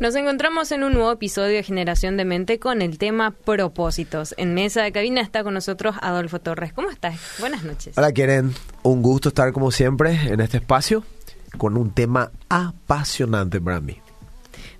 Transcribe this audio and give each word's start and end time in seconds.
Nos 0.00 0.14
encontramos 0.14 0.72
en 0.72 0.84
un 0.84 0.92
nuevo 0.92 1.12
episodio 1.12 1.56
de 1.56 1.62
Generación 1.62 2.16
de 2.16 2.24
Mente 2.24 2.58
con 2.58 2.82
el 2.82 2.98
tema 2.98 3.30
propósitos. 3.30 4.34
En 4.38 4.54
mesa 4.54 4.82
de 4.82 4.92
cabina 4.92 5.20
está 5.20 5.42
con 5.42 5.54
nosotros 5.54 5.96
Adolfo 6.00 6.40
Torres. 6.40 6.72
¿Cómo 6.72 6.90
estás? 6.90 7.18
Buenas 7.38 7.64
noches. 7.64 7.96
Hola, 7.96 8.12
Keren. 8.12 8.54
Un 8.82 9.02
gusto 9.02 9.30
estar 9.30 9.52
como 9.52 9.70
siempre 9.70 10.12
en 10.26 10.40
este 10.40 10.58
espacio 10.58 11.04
con 11.56 11.76
un 11.76 11.92
tema 11.92 12.30
apasionante 12.48 13.60
para 13.60 13.80
mí. 13.80 14.00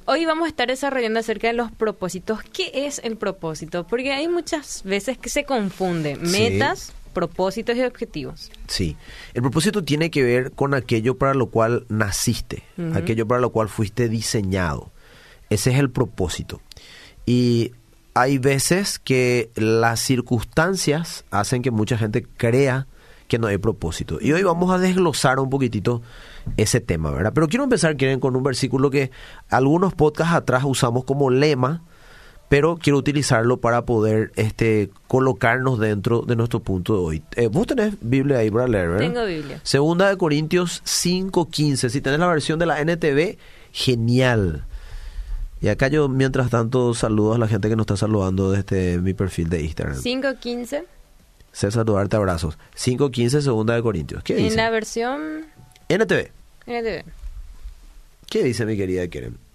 Hoy 0.04 0.24
vamos 0.24 0.46
a 0.46 0.48
estar 0.48 0.68
desarrollando 0.68 1.18
acerca 1.18 1.48
de 1.48 1.52
los 1.52 1.72
propósitos. 1.72 2.40
¿Qué 2.52 2.70
es 2.86 3.00
el 3.02 3.16
propósito? 3.16 3.86
Porque 3.88 4.12
hay 4.12 4.28
muchas 4.28 4.82
veces 4.84 5.18
que 5.18 5.30
se 5.30 5.44
confunde 5.44 6.14
metas, 6.16 6.92
propósitos 7.16 7.74
y 7.78 7.82
objetivos. 7.82 8.50
Sí, 8.66 8.94
el 9.32 9.40
propósito 9.40 9.82
tiene 9.82 10.10
que 10.10 10.22
ver 10.22 10.52
con 10.52 10.74
aquello 10.74 11.16
para 11.16 11.32
lo 11.32 11.46
cual 11.46 11.86
naciste, 11.88 12.62
aquello 12.92 13.26
para 13.26 13.40
lo 13.40 13.52
cual 13.52 13.70
fuiste 13.70 14.10
diseñado. 14.10 14.92
Ese 15.48 15.70
es 15.70 15.78
el 15.78 15.88
propósito. 15.88 16.60
Y 17.24 17.72
hay 18.12 18.36
veces 18.36 18.98
que 18.98 19.50
las 19.54 20.00
circunstancias 20.00 21.24
hacen 21.30 21.62
que 21.62 21.70
mucha 21.70 21.96
gente 21.96 22.26
crea 22.36 22.86
que 23.28 23.38
no 23.38 23.46
hay 23.46 23.56
propósito. 23.56 24.18
Y 24.20 24.32
hoy 24.32 24.42
vamos 24.42 24.70
a 24.70 24.76
desglosar 24.76 25.40
un 25.40 25.48
poquitito 25.48 26.02
ese 26.58 26.80
tema, 26.80 27.10
¿verdad? 27.12 27.32
Pero 27.34 27.48
quiero 27.48 27.64
empezar, 27.64 27.96
quieren, 27.96 28.20
con 28.20 28.36
un 28.36 28.42
versículo 28.42 28.90
que 28.90 29.10
algunos 29.48 29.94
podcasts 29.94 30.34
atrás 30.34 30.64
usamos 30.66 31.04
como 31.04 31.30
lema, 31.30 31.82
pero 32.48 32.76
quiero 32.76 32.98
utilizarlo 32.98 33.58
para 33.58 33.82
poder 33.82 34.32
este 34.36 34.90
colocarnos 35.08 35.78
dentro 35.78 36.22
de 36.22 36.36
nuestro 36.36 36.60
punto 36.60 36.94
de 36.94 36.98
hoy. 37.00 37.22
Eh, 37.34 37.48
vos 37.48 37.66
tenés 37.66 37.94
Biblia 38.00 38.38
ahí 38.38 38.50
para 38.50 38.68
leer, 38.68 38.88
¿verdad? 38.88 39.06
Tengo 39.06 39.24
Biblia. 39.24 39.60
Segunda 39.62 40.08
de 40.08 40.16
Corintios 40.16 40.82
5.15. 40.84 41.88
Si 41.88 42.00
tenés 42.00 42.20
la 42.20 42.28
versión 42.28 42.58
de 42.58 42.66
la 42.66 42.80
NTV, 42.80 43.38
genial. 43.72 44.64
Y 45.60 45.68
acá 45.68 45.88
yo, 45.88 46.08
mientras 46.08 46.50
tanto, 46.50 46.94
saludo 46.94 47.34
a 47.34 47.38
la 47.38 47.48
gente 47.48 47.68
que 47.68 47.76
nos 47.76 47.84
está 47.84 47.96
saludando 47.96 48.52
desde 48.52 48.98
mi 48.98 49.14
perfil 49.14 49.48
de 49.48 49.62
Instagram. 49.62 49.96
5.15. 49.96 50.84
César 51.50 51.84
Duarte, 51.86 52.16
abrazos. 52.16 52.58
5.15, 52.76 53.40
segunda 53.40 53.74
de 53.74 53.82
Corintios. 53.82 54.22
¿Qué 54.22 54.34
dice? 54.34 54.48
En 54.48 54.56
la 54.56 54.70
versión... 54.70 55.46
NTV. 55.88 56.30
NTV. 56.66 57.04
¿Qué 58.28 58.42
dice 58.42 58.66
mi 58.66 58.76
querida 58.76 59.08
Keren? 59.08 59.45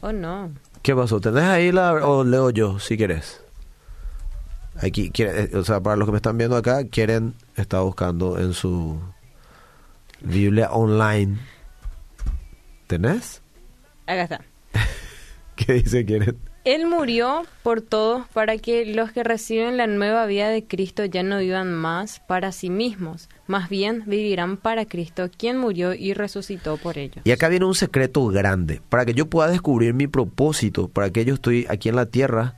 Oh, 0.00 0.12
no. 0.12 0.52
¿Qué 0.82 0.94
pasó? 0.94 1.20
¿Tenés 1.20 1.44
ahí 1.44 1.72
la... 1.72 1.92
o 1.94 2.24
leo 2.24 2.50
yo, 2.50 2.78
si 2.78 2.96
querés? 2.96 3.42
Aquí, 4.80 5.10
quiere- 5.10 5.44
eh, 5.44 5.56
o 5.56 5.64
sea, 5.64 5.80
para 5.80 5.96
los 5.96 6.06
que 6.06 6.12
me 6.12 6.18
están 6.18 6.38
viendo 6.38 6.56
acá, 6.56 6.84
Keren 6.84 7.34
está 7.56 7.80
buscando 7.80 8.38
en 8.38 8.52
su 8.54 9.00
Biblia 10.20 10.70
online. 10.70 11.38
¿Tenés? 12.86 13.42
Acá 14.06 14.22
está. 14.22 14.40
¿Qué 15.56 15.72
dice 15.74 16.06
Keren? 16.06 16.38
Él 16.64 16.86
murió 16.86 17.44
por 17.62 17.80
todos 17.80 18.26
para 18.28 18.58
que 18.58 18.84
los 18.84 19.12
que 19.12 19.24
reciben 19.24 19.76
la 19.76 19.86
nueva 19.86 20.26
vida 20.26 20.48
de 20.48 20.64
Cristo 20.64 21.04
ya 21.04 21.22
no 21.22 21.38
vivan 21.38 21.72
más 21.72 22.20
para 22.20 22.52
sí 22.52 22.68
mismos, 22.68 23.28
más 23.46 23.68
bien 23.68 24.02
vivirán 24.06 24.56
para 24.56 24.84
Cristo, 24.84 25.30
quien 25.34 25.56
murió 25.56 25.94
y 25.94 26.14
resucitó 26.14 26.76
por 26.76 26.98
ellos. 26.98 27.24
Y 27.24 27.30
acá 27.30 27.48
viene 27.48 27.64
un 27.64 27.74
secreto 27.74 28.26
grande. 28.26 28.82
Para 28.88 29.06
que 29.06 29.14
yo 29.14 29.26
pueda 29.26 29.48
descubrir 29.48 29.94
mi 29.94 30.08
propósito, 30.08 30.88
para 30.88 31.10
que 31.10 31.24
yo 31.24 31.34
estoy 31.34 31.66
aquí 31.68 31.88
en 31.88 31.96
la 31.96 32.06
tierra, 32.06 32.54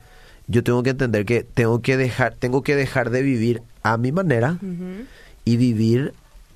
yo 0.47 0.63
tengo 0.63 0.83
que 0.83 0.89
entender 0.89 1.25
que 1.25 1.43
tengo 1.43 1.81
que 1.81 1.95
dejar, 1.95 2.33
tengo 2.35 2.63
que 2.63 2.75
dejar 2.75 3.11
de 3.11 3.21
vivir 3.21 3.61
a 3.83 3.97
mi 3.97 4.11
manera 4.11 4.57
y 5.45 5.57
vivir 5.57 6.13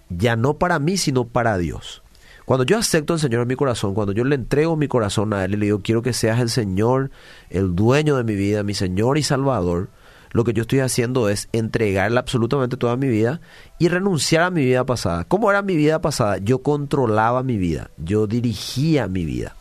ya 0.09 0.35
no 0.35 0.55
para 0.55 0.80
mí, 0.80 0.97
sino 0.97 1.25
para 1.25 1.57
Dios. 1.57 2.02
Cuando 2.45 2.63
yo 2.63 2.77
acepto 2.77 3.13
al 3.13 3.19
Señor 3.19 3.41
en 3.41 3.47
mi 3.47 3.55
corazón, 3.55 3.95
cuando 3.95 4.13
yo 4.13 4.23
le 4.23 4.35
entrego 4.35 4.75
mi 4.75 4.88
corazón 4.88 5.33
a 5.33 5.43
Él 5.43 5.55
y 5.55 5.57
le 5.57 5.65
digo, 5.65 5.81
quiero 5.81 6.03
que 6.03 6.13
seas 6.13 6.39
el 6.39 6.49
Señor, 6.49 7.09
el 7.49 7.75
dueño 7.75 8.17
de 8.17 8.23
mi 8.23 8.35
vida, 8.35 8.61
mi 8.61 8.75
Señor 8.75 9.17
y 9.17 9.23
Salvador, 9.23 9.89
lo 10.31 10.43
que 10.43 10.53
yo 10.53 10.61
estoy 10.61 10.80
haciendo 10.80 11.27
es 11.30 11.49
entregarle 11.53 12.20
absolutamente 12.20 12.77
toda 12.77 12.97
mi 12.97 13.08
vida 13.08 13.42
y 13.80 13.87
renunciar 13.87 14.43
a 14.43 14.52
mi 14.52 14.64
vida 14.64 14.86
pasada. 14.86 15.23
¿Cómo 15.23 15.49
era 15.49 15.61
mi 15.64 15.75
vida 15.75 16.02
pasada? 16.02 16.37
Yo 16.37 16.61
controlaba 16.61 17.42
mi 17.42 17.58
vida, 17.58 17.89
yo 17.97 18.27
dirigía 18.27 19.08
mi 19.08 19.25
vida. 19.25 19.55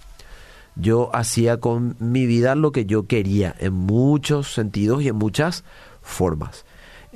Yo 0.76 1.14
hacía 1.14 1.60
con 1.60 1.96
mi 2.00 2.26
vida 2.26 2.54
lo 2.54 2.72
que 2.72 2.84
yo 2.84 3.06
quería 3.06 3.54
en 3.60 3.72
muchos 3.72 4.52
sentidos 4.52 5.02
y 5.02 5.08
en 5.08 5.16
muchas 5.16 5.64
formas. 6.02 6.66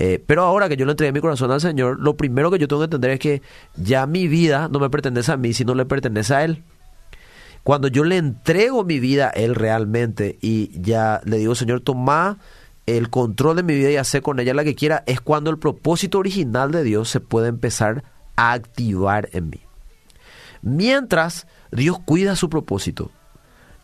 Eh, 0.01 0.23
pero 0.25 0.45
ahora 0.45 0.69
que 0.69 0.77
yo 0.77 0.87
le 0.87 0.93
entregué 0.93 1.13
mi 1.13 1.21
corazón 1.21 1.51
al 1.51 1.61
Señor, 1.61 1.99
lo 1.99 2.17
primero 2.17 2.53
que 2.53 2.59
yo 2.59 2.69
tengo 2.69 2.81
que 2.81 2.85
entender 2.85 3.11
es 3.11 3.19
que 3.19 3.43
ya 3.77 4.07
mi 4.07 4.29
vida 4.29 4.69
no 4.69 4.79
me 4.79 4.91
pertenece 4.91 5.33
a 5.33 5.37
mí, 5.37 5.53
sino 5.53 5.75
le 5.75 5.87
pertenece 5.87 6.35
a 6.35 6.45
Él. 6.45 6.63
Cuando 7.65 7.89
yo 7.89 8.05
le 8.05 8.17
entrego 8.17 8.85
mi 8.85 9.01
vida 9.01 9.27
a 9.27 9.31
Él 9.31 9.57
realmente 9.57 10.39
y 10.41 10.71
ya 10.81 11.21
le 11.25 11.39
digo, 11.39 11.57
Señor, 11.57 11.81
toma 11.81 12.39
el 12.87 13.11
control 13.11 13.57
de 13.57 13.65
mi 13.65 13.75
vida 13.75 13.91
y 13.91 13.97
hace 13.97 14.23
con 14.23 14.39
ella 14.39 14.55
la 14.55 14.63
que 14.63 14.77
quiera, 14.77 15.03
es 15.07 15.21
cuando 15.21 15.51
el 15.51 15.59
propósito 15.59 16.19
original 16.19 16.71
de 16.71 16.85
Dios 16.85 17.11
se 17.11 17.19
puede 17.19 17.49
empezar 17.49 18.05
a 18.37 18.53
activar 18.53 19.29
en 19.33 19.51
mí. 19.51 19.61
Mientras 20.63 21.49
Dios 21.73 21.99
cuida 21.99 22.37
su 22.37 22.49
propósito, 22.49 23.11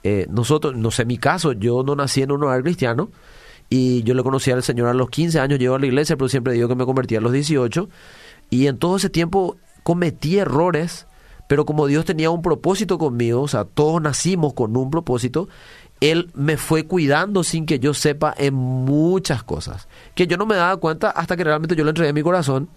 eh, 0.04 0.26
nosotros, 0.30 0.76
no 0.76 0.92
sé 0.92 1.04
mi 1.04 1.18
caso, 1.18 1.52
yo 1.52 1.82
no 1.82 1.96
nací 1.96 2.22
en 2.22 2.30
un 2.30 2.44
hogar 2.44 2.62
cristiano 2.62 3.10
y 3.76 4.04
yo 4.04 4.14
le 4.14 4.22
conocí 4.22 4.52
al 4.52 4.62
Señor 4.62 4.86
a 4.86 4.94
los 4.94 5.10
15 5.10 5.40
años, 5.40 5.58
llego 5.58 5.74
a 5.74 5.80
la 5.80 5.86
iglesia, 5.86 6.16
pero 6.16 6.28
siempre 6.28 6.52
digo 6.52 6.68
que 6.68 6.76
me 6.76 6.84
convertí 6.84 7.16
a 7.16 7.20
los 7.20 7.32
18 7.32 7.88
y 8.48 8.68
en 8.68 8.78
todo 8.78 8.98
ese 8.98 9.10
tiempo 9.10 9.56
cometí 9.82 10.38
errores, 10.38 11.08
pero 11.48 11.66
como 11.66 11.88
Dios 11.88 12.04
tenía 12.04 12.30
un 12.30 12.40
propósito 12.40 12.98
conmigo, 12.98 13.42
o 13.42 13.48
sea, 13.48 13.64
todos 13.64 14.00
nacimos 14.00 14.54
con 14.54 14.76
un 14.76 14.92
propósito, 14.92 15.48
Él 16.00 16.30
me 16.34 16.56
fue 16.56 16.86
cuidando 16.86 17.42
sin 17.42 17.66
que 17.66 17.80
yo 17.80 17.94
sepa 17.94 18.32
en 18.38 18.54
muchas 18.54 19.42
cosas, 19.42 19.88
que 20.14 20.28
yo 20.28 20.36
no 20.36 20.46
me 20.46 20.54
daba 20.54 20.76
cuenta 20.76 21.10
hasta 21.10 21.36
que 21.36 21.42
realmente 21.42 21.74
yo 21.74 21.82
le 21.82 21.90
entregué 21.90 22.12
mi 22.12 22.22
corazón 22.22 22.68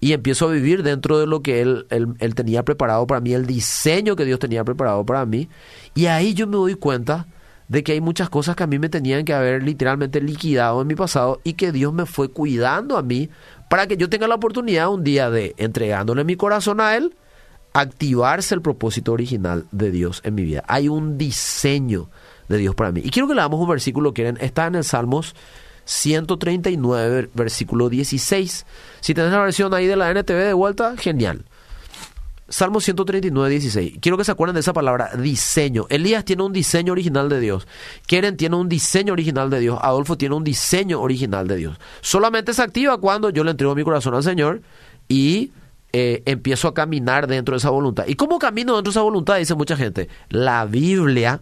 y 0.00 0.14
empiezo 0.14 0.48
a 0.48 0.52
vivir 0.52 0.82
dentro 0.82 1.20
de 1.20 1.28
lo 1.28 1.42
que 1.42 1.62
él, 1.62 1.86
él, 1.90 2.08
él 2.18 2.34
tenía 2.34 2.64
preparado 2.64 3.06
para 3.06 3.20
mí, 3.20 3.34
el 3.34 3.46
diseño 3.46 4.16
que 4.16 4.24
Dios 4.24 4.40
tenía 4.40 4.64
preparado 4.64 5.06
para 5.06 5.24
mí. 5.26 5.48
Y 5.94 6.06
ahí 6.06 6.34
yo 6.34 6.48
me 6.48 6.56
doy 6.56 6.74
cuenta 6.74 7.28
de 7.68 7.82
que 7.82 7.92
hay 7.92 8.00
muchas 8.00 8.28
cosas 8.28 8.56
que 8.56 8.62
a 8.62 8.66
mí 8.66 8.78
me 8.78 8.88
tenían 8.88 9.24
que 9.24 9.32
haber 9.32 9.62
literalmente 9.62 10.20
liquidado 10.20 10.82
en 10.82 10.86
mi 10.86 10.94
pasado 10.94 11.40
y 11.44 11.54
que 11.54 11.72
Dios 11.72 11.92
me 11.92 12.06
fue 12.06 12.28
cuidando 12.30 12.96
a 12.96 13.02
mí 13.02 13.30
para 13.70 13.86
que 13.86 13.96
yo 13.96 14.08
tenga 14.08 14.28
la 14.28 14.34
oportunidad 14.34 14.90
un 14.90 15.04
día 15.04 15.30
de, 15.30 15.54
entregándole 15.56 16.24
mi 16.24 16.36
corazón 16.36 16.80
a 16.80 16.96
Él, 16.96 17.14
activarse 17.72 18.54
el 18.54 18.62
propósito 18.62 19.12
original 19.12 19.66
de 19.72 19.90
Dios 19.90 20.20
en 20.24 20.34
mi 20.34 20.42
vida. 20.42 20.62
Hay 20.68 20.88
un 20.88 21.18
diseño 21.18 22.08
de 22.48 22.58
Dios 22.58 22.74
para 22.74 22.92
mí. 22.92 23.00
Y 23.04 23.10
quiero 23.10 23.26
que 23.26 23.34
leamos 23.34 23.60
un 23.60 23.68
versículo 23.68 24.14
que 24.14 24.34
está 24.40 24.66
en 24.66 24.76
el 24.76 24.84
Salmos 24.84 25.34
139, 25.84 27.30
versículo 27.34 27.88
16. 27.88 28.66
Si 29.00 29.14
tenés 29.14 29.32
la 29.32 29.42
versión 29.42 29.74
ahí 29.74 29.86
de 29.86 29.96
la 29.96 30.10
NTV 30.10 30.46
de 30.46 30.52
vuelta, 30.52 30.96
genial. 30.96 31.44
Salmo 32.48 32.80
139, 32.80 33.50
16. 33.50 33.98
Quiero 34.00 34.18
que 34.18 34.24
se 34.24 34.32
acuerden 34.32 34.54
de 34.54 34.60
esa 34.60 34.74
palabra, 34.74 35.10
diseño. 35.16 35.86
Elías 35.88 36.24
tiene 36.24 36.42
un 36.42 36.52
diseño 36.52 36.92
original 36.92 37.28
de 37.30 37.40
Dios. 37.40 37.66
Keren 38.06 38.36
tiene 38.36 38.56
un 38.56 38.68
diseño 38.68 39.14
original 39.14 39.48
de 39.48 39.60
Dios. 39.60 39.78
Adolfo 39.80 40.18
tiene 40.18 40.34
un 40.34 40.44
diseño 40.44 41.00
original 41.00 41.48
de 41.48 41.56
Dios. 41.56 41.78
Solamente 42.02 42.52
se 42.52 42.62
activa 42.62 42.98
cuando 42.98 43.30
yo 43.30 43.44
le 43.44 43.52
entrego 43.52 43.74
mi 43.74 43.82
corazón 43.82 44.14
al 44.14 44.22
Señor 44.22 44.60
y 45.08 45.52
eh, 45.94 46.22
empiezo 46.26 46.68
a 46.68 46.74
caminar 46.74 47.26
dentro 47.26 47.54
de 47.54 47.58
esa 47.58 47.70
voluntad. 47.70 48.04
¿Y 48.08 48.14
cómo 48.14 48.38
camino 48.38 48.74
dentro 48.74 48.90
de 48.90 48.94
esa 48.94 49.02
voluntad? 49.02 49.38
Dice 49.38 49.54
mucha 49.54 49.76
gente. 49.76 50.08
La 50.28 50.66
Biblia 50.66 51.40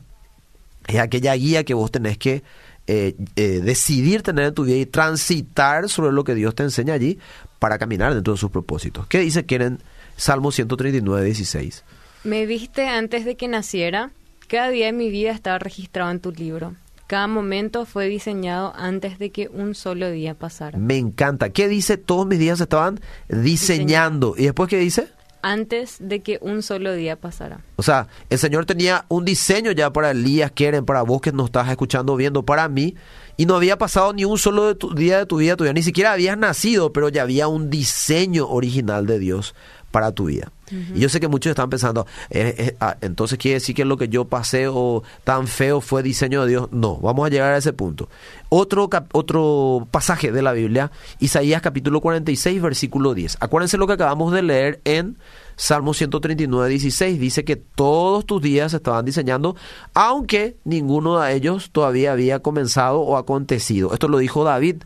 es 0.87 1.01
aquella 1.01 1.35
guía 1.35 1.65
que 1.65 1.75
vos 1.75 1.91
tenés 1.91 2.17
que 2.17 2.45
eh, 2.87 3.17
eh, 3.35 3.61
decidir 3.63 4.23
tener 4.23 4.47
en 4.47 4.55
tu 4.55 4.65
vida 4.65 4.77
y 4.77 4.87
transitar 4.87 5.89
sobre 5.89 6.13
lo 6.13 6.23
que 6.23 6.37
Dios 6.37 6.55
te 6.55 6.63
enseña 6.63 6.95
allí 6.95 7.19
para 7.59 7.79
caminar 7.79 8.15
dentro 8.15 8.35
de 8.35 8.39
sus 8.39 8.51
propósitos. 8.51 9.07
¿Qué 9.09 9.19
dice 9.19 9.47
Quieren 9.47 9.81
Salmo 10.17 10.53
139, 10.53 11.25
16? 11.25 11.85
Me 12.25 12.47
viste 12.47 12.87
antes 12.89 13.25
de 13.25 13.37
que 13.37 13.49
naciera. 13.49 14.11
Cada 14.49 14.69
día 14.69 14.87
de 14.87 14.93
mi 14.93 15.11
vida 15.11 15.31
estaba 15.33 15.59
registrado 15.59 16.11
en 16.11 16.21
tu 16.21 16.31
libro. 16.31 16.75
Cada 17.07 17.27
momento 17.27 17.85
fue 17.85 18.07
diseñado 18.09 18.73
antes 18.77 19.19
de 19.19 19.31
que 19.31 19.49
un 19.49 19.75
solo 19.75 20.11
día 20.11 20.35
pasara. 20.35 20.79
Me 20.79 20.97
encanta. 20.97 21.51
¿Qué 21.51 21.69
dice? 21.69 21.97
Todos 21.99 22.27
mis 22.27 22.39
días 22.39 22.61
estaban 22.61 23.01
diseñando. 23.29 24.35
¿Y 24.37 24.45
después 24.45 24.69
qué 24.69 24.79
dice? 24.79 25.09
Antes 25.45 25.97
de 25.99 26.21
que 26.23 26.39
un 26.41 26.63
solo 26.63 26.95
día 26.95 27.17
pasara. 27.17 27.61
O 27.77 27.83
sea, 27.83 28.07
el 28.31 28.39
Señor 28.39 28.65
tenía 28.65 29.05
un 29.09 29.25
diseño 29.25 29.73
ya 29.73 29.93
para 29.93 30.13
Elías, 30.13 30.53
Keren, 30.53 30.85
para 30.85 31.03
vos 31.03 31.21
que 31.21 31.33
nos 31.33 31.47
estás 31.47 31.69
escuchando, 31.69 32.15
viendo, 32.17 32.45
para 32.45 32.69
mí. 32.69 32.95
Y 33.37 33.47
no 33.47 33.57
había 33.57 33.77
pasado 33.77 34.13
ni 34.13 34.25
un 34.25 34.39
solo 34.39 34.67
de 34.69 34.75
tu- 34.77 34.95
día 34.95 35.19
de 35.19 35.27
tu 35.27 35.39
vida 35.39 35.57
todavía. 35.57 35.73
Ni 35.75 35.83
siquiera 35.83 36.13
habías 36.13 36.39
nacido, 36.39 36.93
pero 36.93 37.09
ya 37.09 37.23
había 37.23 37.49
un 37.49 37.71
diseño 37.71 38.49
original 38.49 39.05
de 39.07 39.19
Dios 39.19 39.55
para 39.93 40.11
tu 40.11 40.25
vida. 40.25 40.51
Y 40.95 41.01
yo 41.01 41.11
sé 41.11 41.21
que 41.21 41.29
muchos 41.29 41.51
están 41.51 41.69
pensando, 41.69 42.07
eh, 42.31 42.55
eh, 42.57 42.77
ah, 42.81 42.97
entonces 43.03 43.39
quiere 43.39 43.57
decir 43.57 43.75
que 43.75 43.85
lo 43.85 43.99
que 43.99 44.09
yo 44.09 44.25
pasé 44.25 44.69
o 44.69 45.03
tan 45.23 45.47
feo 45.47 45.83
fue 45.83 46.03
diseño 46.03 46.43
de 46.43 46.49
Dios. 46.49 46.69
No, 46.73 46.97
vamos 46.97 47.27
a 47.27 47.29
llegar 47.29 47.53
a 47.53 47.59
ese 47.59 47.75
punto. 47.75 48.09
Otro, 48.49 48.89
otro 49.13 49.87
pasaje 49.91 50.33
de 50.33 50.41
la 50.41 50.53
Biblia, 50.53 50.91
Isaías 51.19 51.61
capítulo 51.61 52.01
46, 52.01 52.63
versículo 52.63 53.13
10. 53.13 53.37
Acuérdense 53.41 53.77
lo 53.77 53.87
que 53.87 53.93
acabamos 53.93 54.33
de 54.33 54.43
leer 54.43 54.81
en 54.85 55.19
Salmo 55.57 55.93
139, 55.95 56.71
16 56.71 57.21
dice 57.21 57.45
que 57.45 57.57
todos 57.57 58.25
tus 58.25 58.41
días 58.41 58.73
estaban 58.73 59.05
diseñando, 59.05 59.55
aunque 59.95 60.57
ninguno 60.65 61.21
de 61.21 61.35
ellos 61.35 61.71
todavía 61.71 62.13
había 62.13 62.41
comenzado 62.41 63.01
o 63.01 63.17
acontecido. 63.17 63.93
Esto 63.93 64.09
lo 64.09 64.19
dijo 64.19 64.45
David. 64.45 64.83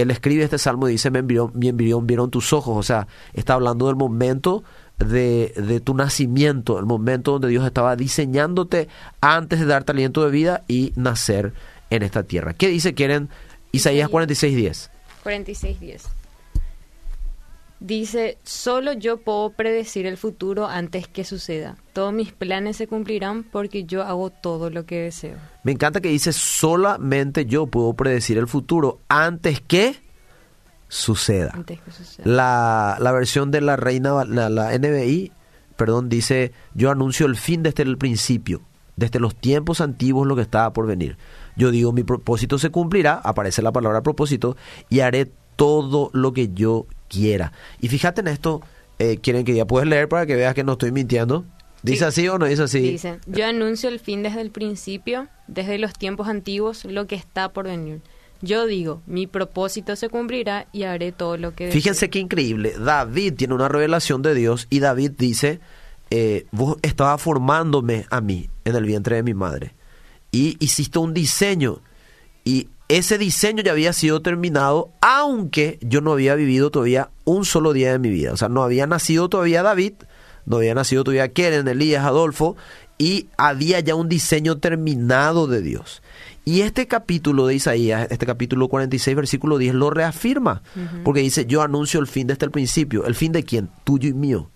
Él 0.00 0.10
escribe 0.10 0.44
este 0.44 0.58
salmo 0.58 0.88
y 0.88 0.92
dice, 0.92 1.10
mi 1.10 1.68
embrión, 1.68 2.06
vieron 2.06 2.30
tus 2.30 2.52
ojos. 2.52 2.76
O 2.76 2.82
sea, 2.82 3.06
está 3.32 3.54
hablando 3.54 3.86
del 3.86 3.96
momento 3.96 4.64
de, 4.98 5.52
de, 5.56 5.80
tu 5.80 5.94
nacimiento, 5.94 6.78
el 6.78 6.86
momento 6.86 7.32
donde 7.32 7.48
Dios 7.48 7.64
estaba 7.64 7.96
diseñándote 7.96 8.88
antes 9.20 9.60
de 9.60 9.66
darte 9.66 9.92
aliento 9.92 10.24
de 10.24 10.30
vida 10.30 10.64
y 10.68 10.92
nacer 10.96 11.52
en 11.90 12.02
esta 12.02 12.22
tierra. 12.24 12.54
¿Qué 12.54 12.68
dice 12.68 12.94
quieren 12.94 13.28
Isaías 13.72 14.10
46.10? 14.10 14.90
46.10. 15.24 16.17
Dice, 17.80 18.38
solo 18.42 18.92
yo 18.92 19.18
puedo 19.18 19.50
predecir 19.50 20.06
el 20.06 20.16
futuro 20.16 20.66
antes 20.66 21.06
que 21.06 21.24
suceda. 21.24 21.76
Todos 21.92 22.12
mis 22.12 22.32
planes 22.32 22.76
se 22.76 22.88
cumplirán 22.88 23.44
porque 23.44 23.84
yo 23.84 24.02
hago 24.02 24.30
todo 24.30 24.68
lo 24.68 24.84
que 24.84 25.02
deseo. 25.02 25.36
Me 25.62 25.72
encanta 25.72 26.00
que 26.00 26.08
dice, 26.08 26.32
solamente 26.32 27.46
yo 27.46 27.66
puedo 27.68 27.94
predecir 27.94 28.36
el 28.36 28.48
futuro 28.48 28.98
antes 29.08 29.60
que 29.60 29.96
suceda. 30.88 31.52
Antes 31.54 31.80
que 31.80 31.92
suceda. 31.92 32.26
La, 32.26 32.96
la 32.98 33.12
versión 33.12 33.52
de 33.52 33.60
la 33.60 33.76
reina, 33.76 34.24
la, 34.24 34.48
la 34.48 34.76
NBI, 34.76 35.30
perdón, 35.76 36.08
dice, 36.08 36.52
yo 36.74 36.90
anuncio 36.90 37.26
el 37.26 37.36
fin 37.36 37.62
desde 37.62 37.84
el 37.84 37.96
principio, 37.96 38.62
desde 38.96 39.20
los 39.20 39.36
tiempos 39.36 39.80
antiguos 39.80 40.26
lo 40.26 40.34
que 40.34 40.42
estaba 40.42 40.72
por 40.72 40.88
venir. 40.88 41.16
Yo 41.54 41.70
digo, 41.70 41.92
mi 41.92 42.02
propósito 42.02 42.58
se 42.58 42.70
cumplirá, 42.70 43.14
aparece 43.22 43.62
la 43.62 43.70
palabra 43.70 44.02
propósito, 44.02 44.56
y 44.88 45.00
haré 45.00 45.30
todo 45.58 46.10
lo 46.12 46.32
que 46.32 46.50
yo 46.54 46.86
quiera. 47.08 47.52
Y 47.80 47.88
fíjate 47.88 48.20
en 48.20 48.28
esto, 48.28 48.62
eh, 49.00 49.18
quieren 49.18 49.44
que 49.44 49.54
ya 49.54 49.66
puedes 49.66 49.88
leer 49.88 50.08
para 50.08 50.24
que 50.24 50.36
veas 50.36 50.54
que 50.54 50.62
no 50.62 50.72
estoy 50.72 50.92
mintiendo. 50.92 51.44
¿Dice 51.82 52.04
así 52.04 52.28
o 52.28 52.38
no 52.38 52.46
dice 52.46 52.62
así? 52.62 52.80
Dice, 52.80 53.18
yo 53.26 53.44
anuncio 53.44 53.88
el 53.88 53.98
fin 53.98 54.22
desde 54.22 54.40
el 54.40 54.52
principio, 54.52 55.26
desde 55.48 55.78
los 55.78 55.92
tiempos 55.94 56.28
antiguos, 56.28 56.84
lo 56.84 57.08
que 57.08 57.16
está 57.16 57.52
por 57.52 57.64
venir. 57.66 58.02
Yo 58.40 58.66
digo, 58.66 59.02
mi 59.06 59.26
propósito 59.26 59.96
se 59.96 60.08
cumplirá 60.08 60.68
y 60.72 60.84
haré 60.84 61.10
todo 61.10 61.36
lo 61.36 61.56
que... 61.56 61.72
Fíjense 61.72 62.08
qué 62.08 62.20
increíble. 62.20 62.74
David 62.78 63.34
tiene 63.34 63.54
una 63.54 63.68
revelación 63.68 64.22
de 64.22 64.34
Dios 64.34 64.68
y 64.70 64.78
David 64.78 65.12
dice, 65.18 65.58
eh, 66.10 66.46
vos 66.52 66.76
estabas 66.82 67.20
formándome 67.20 68.06
a 68.10 68.20
mí 68.20 68.48
en 68.64 68.76
el 68.76 68.84
vientre 68.84 69.16
de 69.16 69.22
mi 69.24 69.34
madre 69.34 69.74
y 70.30 70.56
hiciste 70.60 71.00
un 71.00 71.14
diseño 71.14 71.80
y 72.44 72.68
ese 72.88 73.18
diseño 73.18 73.62
ya 73.62 73.72
había 73.72 73.92
sido 73.92 74.22
terminado, 74.22 74.90
aunque 75.00 75.78
yo 75.82 76.00
no 76.00 76.12
había 76.12 76.34
vivido 76.34 76.70
todavía 76.70 77.10
un 77.24 77.44
solo 77.44 77.74
día 77.74 77.92
de 77.92 77.98
mi 77.98 78.08
vida. 78.08 78.32
O 78.32 78.36
sea, 78.36 78.48
no 78.48 78.62
había 78.62 78.86
nacido 78.86 79.28
todavía 79.28 79.62
David, 79.62 79.92
no 80.46 80.56
había 80.56 80.74
nacido 80.74 81.04
todavía 81.04 81.28
Keren, 81.28 81.68
Elías, 81.68 82.04
Adolfo, 82.04 82.56
y 82.96 83.28
había 83.36 83.80
ya 83.80 83.94
un 83.94 84.08
diseño 84.08 84.56
terminado 84.56 85.46
de 85.46 85.60
Dios. 85.60 86.02
Y 86.46 86.62
este 86.62 86.86
capítulo 86.86 87.46
de 87.46 87.56
Isaías, 87.56 88.08
este 88.10 88.24
capítulo 88.24 88.68
46, 88.68 89.14
versículo 89.14 89.58
10, 89.58 89.74
lo 89.74 89.90
reafirma, 89.90 90.62
porque 91.04 91.20
dice, 91.20 91.44
yo 91.44 91.60
anuncio 91.60 92.00
el 92.00 92.06
fin 92.06 92.26
desde 92.26 92.46
el 92.46 92.50
principio. 92.50 93.04
¿El 93.04 93.14
fin 93.14 93.32
de 93.32 93.44
quién? 93.44 93.68
Tuyo 93.84 94.08
y 94.08 94.14
mío. 94.14 94.50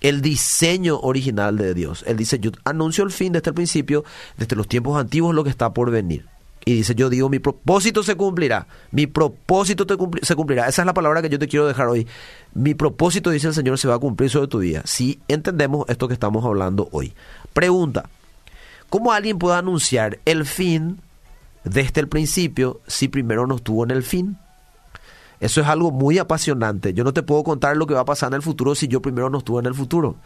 El 0.00 0.22
diseño 0.22 1.00
original 1.00 1.58
de 1.58 1.74
Dios. 1.74 2.04
Él 2.06 2.16
dice, 2.16 2.38
yo 2.38 2.52
anuncio 2.64 3.02
el 3.02 3.10
fin 3.10 3.32
desde 3.32 3.50
el 3.50 3.54
principio, 3.54 4.04
desde 4.36 4.54
los 4.54 4.68
tiempos 4.68 5.00
antiguos, 5.00 5.34
lo 5.34 5.42
que 5.42 5.50
está 5.50 5.74
por 5.74 5.90
venir. 5.90 6.26
Y 6.68 6.74
dice, 6.74 6.96
yo 6.96 7.08
digo, 7.08 7.28
mi 7.28 7.38
propósito 7.38 8.02
se 8.02 8.16
cumplirá. 8.16 8.66
Mi 8.90 9.06
propósito 9.06 9.86
se 10.20 10.34
cumplirá. 10.34 10.66
Esa 10.66 10.82
es 10.82 10.86
la 10.86 10.94
palabra 10.94 11.22
que 11.22 11.28
yo 11.28 11.38
te 11.38 11.46
quiero 11.46 11.64
dejar 11.64 11.86
hoy. 11.86 12.08
Mi 12.54 12.74
propósito, 12.74 13.30
dice 13.30 13.46
el 13.46 13.54
Señor, 13.54 13.78
se 13.78 13.86
va 13.86 13.94
a 13.94 14.00
cumplir 14.00 14.30
sobre 14.30 14.48
tu 14.48 14.58
vida. 14.58 14.82
Si 14.84 15.20
entendemos 15.28 15.88
esto 15.88 16.08
que 16.08 16.14
estamos 16.14 16.44
hablando 16.44 16.88
hoy. 16.90 17.14
Pregunta, 17.52 18.10
¿cómo 18.90 19.12
alguien 19.12 19.38
puede 19.38 19.56
anunciar 19.56 20.18
el 20.24 20.44
fin 20.44 20.98
desde 21.62 22.00
el 22.00 22.08
principio 22.08 22.80
si 22.88 23.06
primero 23.06 23.46
no 23.46 23.54
estuvo 23.54 23.84
en 23.84 23.92
el 23.92 24.02
fin? 24.02 24.36
Eso 25.38 25.60
es 25.60 25.68
algo 25.68 25.92
muy 25.92 26.18
apasionante. 26.18 26.94
Yo 26.94 27.04
no 27.04 27.12
te 27.12 27.22
puedo 27.22 27.44
contar 27.44 27.76
lo 27.76 27.86
que 27.86 27.94
va 27.94 28.00
a 28.00 28.06
pasar 28.06 28.30
en 28.30 28.34
el 28.34 28.42
futuro 28.42 28.74
si 28.74 28.88
yo 28.88 29.00
primero 29.00 29.30
no 29.30 29.38
estuve 29.38 29.60
en 29.60 29.66
el 29.66 29.74
futuro. 29.74 30.16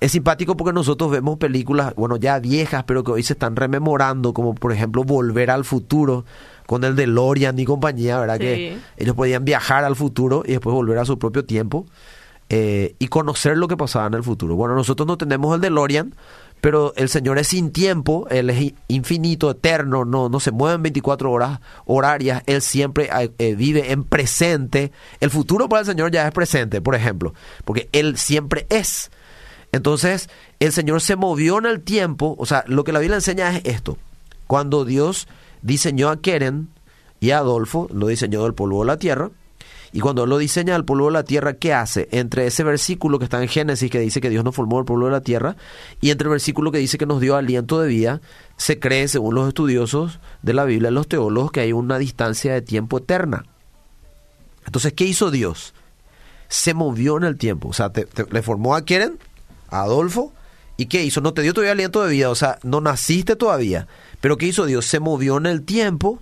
Es 0.00 0.12
simpático 0.12 0.56
porque 0.56 0.74
nosotros 0.74 1.10
vemos 1.10 1.38
películas, 1.38 1.94
bueno, 1.96 2.16
ya 2.16 2.38
viejas, 2.38 2.84
pero 2.84 3.02
que 3.02 3.12
hoy 3.12 3.22
se 3.22 3.32
están 3.32 3.56
rememorando, 3.56 4.34
como 4.34 4.54
por 4.54 4.72
ejemplo 4.72 5.04
Volver 5.04 5.50
al 5.50 5.64
Futuro, 5.64 6.24
con 6.66 6.84
el 6.84 6.96
de 6.96 7.06
Lorian 7.06 7.58
y 7.58 7.64
compañía, 7.64 8.18
¿verdad? 8.18 8.38
Que 8.38 8.78
ellos 8.96 9.14
podían 9.14 9.44
viajar 9.44 9.84
al 9.84 9.96
futuro 9.96 10.42
y 10.44 10.52
después 10.52 10.74
volver 10.74 10.98
a 10.98 11.04
su 11.04 11.18
propio 11.18 11.44
tiempo 11.44 11.86
eh, 12.48 12.94
y 12.98 13.08
conocer 13.08 13.56
lo 13.56 13.68
que 13.68 13.76
pasaba 13.76 14.06
en 14.06 14.14
el 14.14 14.22
futuro. 14.22 14.54
Bueno, 14.56 14.74
nosotros 14.74 15.06
no 15.06 15.16
tenemos 15.16 15.54
el 15.54 15.60
de 15.60 15.70
Lorian, 15.70 16.14
pero 16.60 16.92
el 16.96 17.08
Señor 17.08 17.38
es 17.38 17.48
sin 17.48 17.70
tiempo, 17.70 18.26
Él 18.30 18.50
es 18.50 18.74
infinito, 18.88 19.50
eterno, 19.50 20.04
no, 20.04 20.28
no 20.28 20.40
se 20.40 20.50
mueve 20.50 20.76
en 20.76 20.82
24 20.82 21.30
horas 21.30 21.60
horarias, 21.84 22.42
Él 22.46 22.62
siempre 22.62 23.08
eh, 23.38 23.54
vive 23.54 23.92
en 23.92 24.04
presente. 24.04 24.92
El 25.20 25.30
futuro 25.30 25.68
para 25.68 25.80
el 25.80 25.86
Señor 25.86 26.10
ya 26.10 26.26
es 26.26 26.32
presente, 26.32 26.80
por 26.80 26.94
ejemplo, 26.94 27.34
porque 27.64 27.88
Él 27.92 28.16
siempre 28.16 28.66
es. 28.68 29.10
Entonces, 29.72 30.30
el 30.60 30.72
Señor 30.72 31.00
se 31.00 31.16
movió 31.16 31.58
en 31.58 31.66
el 31.66 31.82
tiempo, 31.82 32.34
o 32.38 32.46
sea, 32.46 32.64
lo 32.66 32.84
que 32.84 32.92
la 32.92 32.98
Biblia 32.98 33.16
enseña 33.16 33.54
es 33.56 33.64
esto. 33.64 33.98
Cuando 34.46 34.84
Dios 34.84 35.28
diseñó 35.62 36.08
a 36.08 36.20
Keren 36.20 36.68
y 37.20 37.30
a 37.30 37.38
Adolfo, 37.38 37.88
lo 37.92 38.06
diseñó 38.06 38.42
del 38.44 38.54
polvo 38.54 38.80
de 38.80 38.86
la 38.86 38.98
tierra, 38.98 39.30
y 39.92 40.00
cuando 40.00 40.26
lo 40.26 40.38
diseña 40.38 40.74
del 40.74 40.84
polvo 40.84 41.06
de 41.06 41.12
la 41.12 41.22
tierra, 41.24 41.54
¿qué 41.54 41.72
hace? 41.72 42.08
Entre 42.12 42.46
ese 42.46 42.64
versículo 42.64 43.18
que 43.18 43.24
está 43.24 43.42
en 43.42 43.48
Génesis, 43.48 43.90
que 43.90 44.00
dice 44.00 44.20
que 44.20 44.30
Dios 44.30 44.44
nos 44.44 44.54
formó 44.54 44.76
del 44.76 44.84
polvo 44.84 45.06
de 45.06 45.12
la 45.12 45.20
tierra, 45.20 45.56
y 46.00 46.10
entre 46.10 46.26
el 46.26 46.32
versículo 46.32 46.70
que 46.70 46.78
dice 46.78 46.98
que 46.98 47.06
nos 47.06 47.20
dio 47.20 47.36
aliento 47.36 47.80
de 47.80 47.88
vida, 47.88 48.20
se 48.56 48.78
cree, 48.78 49.08
según 49.08 49.34
los 49.34 49.48
estudiosos 49.48 50.20
de 50.42 50.54
la 50.54 50.64
Biblia, 50.64 50.90
los 50.90 51.08
teólogos, 51.08 51.50
que 51.50 51.60
hay 51.60 51.72
una 51.72 51.98
distancia 51.98 52.52
de 52.52 52.62
tiempo 52.62 52.98
eterna. 52.98 53.44
Entonces, 54.66 54.92
¿qué 54.92 55.04
hizo 55.04 55.30
Dios? 55.30 55.74
Se 56.48 56.74
movió 56.74 57.16
en 57.16 57.24
el 57.24 57.38
tiempo. 57.38 57.68
O 57.68 57.72
sea, 57.72 57.92
le 58.30 58.42
formó 58.42 58.74
a 58.74 58.84
Keren, 58.84 59.18
Adolfo. 59.68 60.32
¿Y 60.76 60.86
qué 60.86 61.02
hizo? 61.04 61.20
No 61.20 61.32
te 61.32 61.42
dio 61.42 61.54
todavía 61.54 61.72
aliento 61.72 62.04
de 62.04 62.12
vida, 62.12 62.28
o 62.28 62.34
sea, 62.34 62.58
no 62.62 62.80
naciste 62.80 63.34
todavía. 63.34 63.86
Pero 64.20 64.36
¿qué 64.36 64.46
hizo 64.46 64.66
Dios? 64.66 64.84
Se 64.86 65.00
movió 65.00 65.38
en 65.38 65.46
el 65.46 65.62
tiempo 65.62 66.20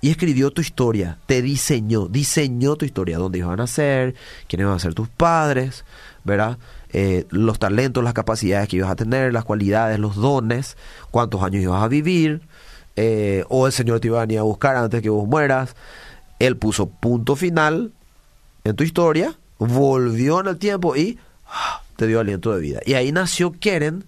y 0.00 0.10
escribió 0.10 0.50
tu 0.50 0.60
historia, 0.60 1.18
te 1.26 1.42
diseñó, 1.42 2.08
diseñó 2.08 2.74
tu 2.74 2.84
historia, 2.84 3.18
dónde 3.18 3.38
ibas 3.38 3.52
a 3.52 3.56
nacer, 3.56 4.16
quiénes 4.48 4.66
van 4.66 4.76
a 4.76 4.80
ser 4.80 4.94
tus 4.94 5.08
padres, 5.08 5.84
¿verdad? 6.24 6.58
Eh, 6.92 7.26
los 7.30 7.60
talentos, 7.60 8.02
las 8.02 8.12
capacidades 8.12 8.68
que 8.68 8.78
ibas 8.78 8.90
a 8.90 8.96
tener, 8.96 9.32
las 9.32 9.44
cualidades, 9.44 10.00
los 10.00 10.16
dones, 10.16 10.76
cuántos 11.12 11.40
años 11.44 11.62
ibas 11.62 11.84
a 11.84 11.86
vivir, 11.86 12.42
eh, 12.96 13.44
o 13.48 13.68
el 13.68 13.72
Señor 13.72 14.00
te 14.00 14.08
iba 14.08 14.18
a 14.18 14.22
venir 14.22 14.40
a 14.40 14.42
buscar 14.42 14.76
antes 14.76 15.00
que 15.02 15.08
vos 15.08 15.28
mueras. 15.28 15.76
Él 16.40 16.56
puso 16.56 16.88
punto 16.88 17.36
final 17.36 17.92
en 18.64 18.74
tu 18.74 18.82
historia, 18.82 19.38
volvió 19.58 20.40
en 20.40 20.48
el 20.48 20.58
tiempo 20.58 20.96
y 20.96 21.16
te 22.02 22.08
dio 22.08 22.18
aliento 22.18 22.52
de 22.52 22.60
vida. 22.60 22.80
Y 22.84 22.94
ahí 22.94 23.12
nació 23.12 23.52
Keren 23.52 24.06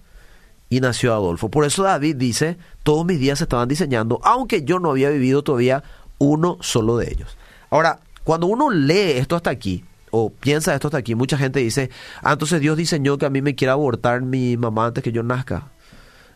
y 0.69 0.81
nació 0.81 1.13
Adolfo. 1.13 1.49
Por 1.49 1.63
eso 1.63 1.81
David 1.81 2.17
dice, 2.17 2.57
todos 2.83 3.05
mis 3.05 3.21
días 3.21 3.37
se 3.37 3.45
estaban 3.45 3.69
diseñando, 3.69 4.19
aunque 4.21 4.65
yo 4.65 4.79
no 4.79 4.91
había 4.91 5.09
vivido 5.09 5.43
todavía 5.43 5.81
uno 6.17 6.57
solo 6.59 6.97
de 6.97 7.09
ellos. 7.09 7.37
Ahora, 7.69 8.01
cuando 8.25 8.47
uno 8.47 8.69
lee 8.69 9.13
esto 9.15 9.37
hasta 9.37 9.49
aquí, 9.49 9.85
o 10.11 10.29
piensa 10.29 10.73
esto 10.73 10.89
hasta 10.89 10.97
aquí, 10.97 11.15
mucha 11.15 11.37
gente 11.37 11.61
dice, 11.61 11.89
ah, 12.21 12.33
entonces 12.33 12.59
Dios 12.59 12.75
diseñó 12.75 13.17
que 13.17 13.27
a 13.27 13.29
mí 13.29 13.41
me 13.41 13.55
quiera 13.55 13.71
abortar 13.71 14.21
mi 14.21 14.57
mamá 14.57 14.87
antes 14.87 15.01
que 15.01 15.13
yo 15.13 15.23
nazca. 15.23 15.71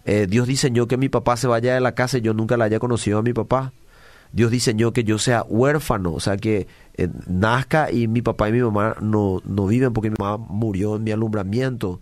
Eh, 0.05 0.27
Dios 0.29 0.47
diseñó 0.47 0.87
que 0.87 0.95
mi 0.95 1.09
papá 1.09 1.35
se 1.35 1.47
vaya 1.47 1.73
de 1.73 1.81
la 1.81 1.93
casa 1.93 2.19
y 2.19 2.21
yo 2.21 2.33
nunca 2.33 2.55
la 2.55 2.63
haya 2.63 2.79
conocido 2.79 3.19
a 3.19 3.21
mi 3.21 3.33
papá. 3.33 3.73
Dios 4.31 4.51
diseñó 4.51 4.93
que 4.93 5.03
yo 5.03 5.17
sea 5.17 5.43
huérfano, 5.43 6.13
o 6.13 6.19
sea, 6.19 6.37
que 6.37 6.67
eh, 6.95 7.09
nazca 7.27 7.91
y 7.91 8.07
mi 8.07 8.21
papá 8.21 8.49
y 8.49 8.51
mi 8.51 8.61
mamá 8.61 8.95
no, 9.01 9.41
no 9.45 9.65
viven 9.65 9.93
porque 9.93 10.09
mi 10.09 10.15
mamá 10.19 10.37
murió 10.37 10.97
en 10.97 11.03
mi 11.03 11.11
alumbramiento 11.11 11.99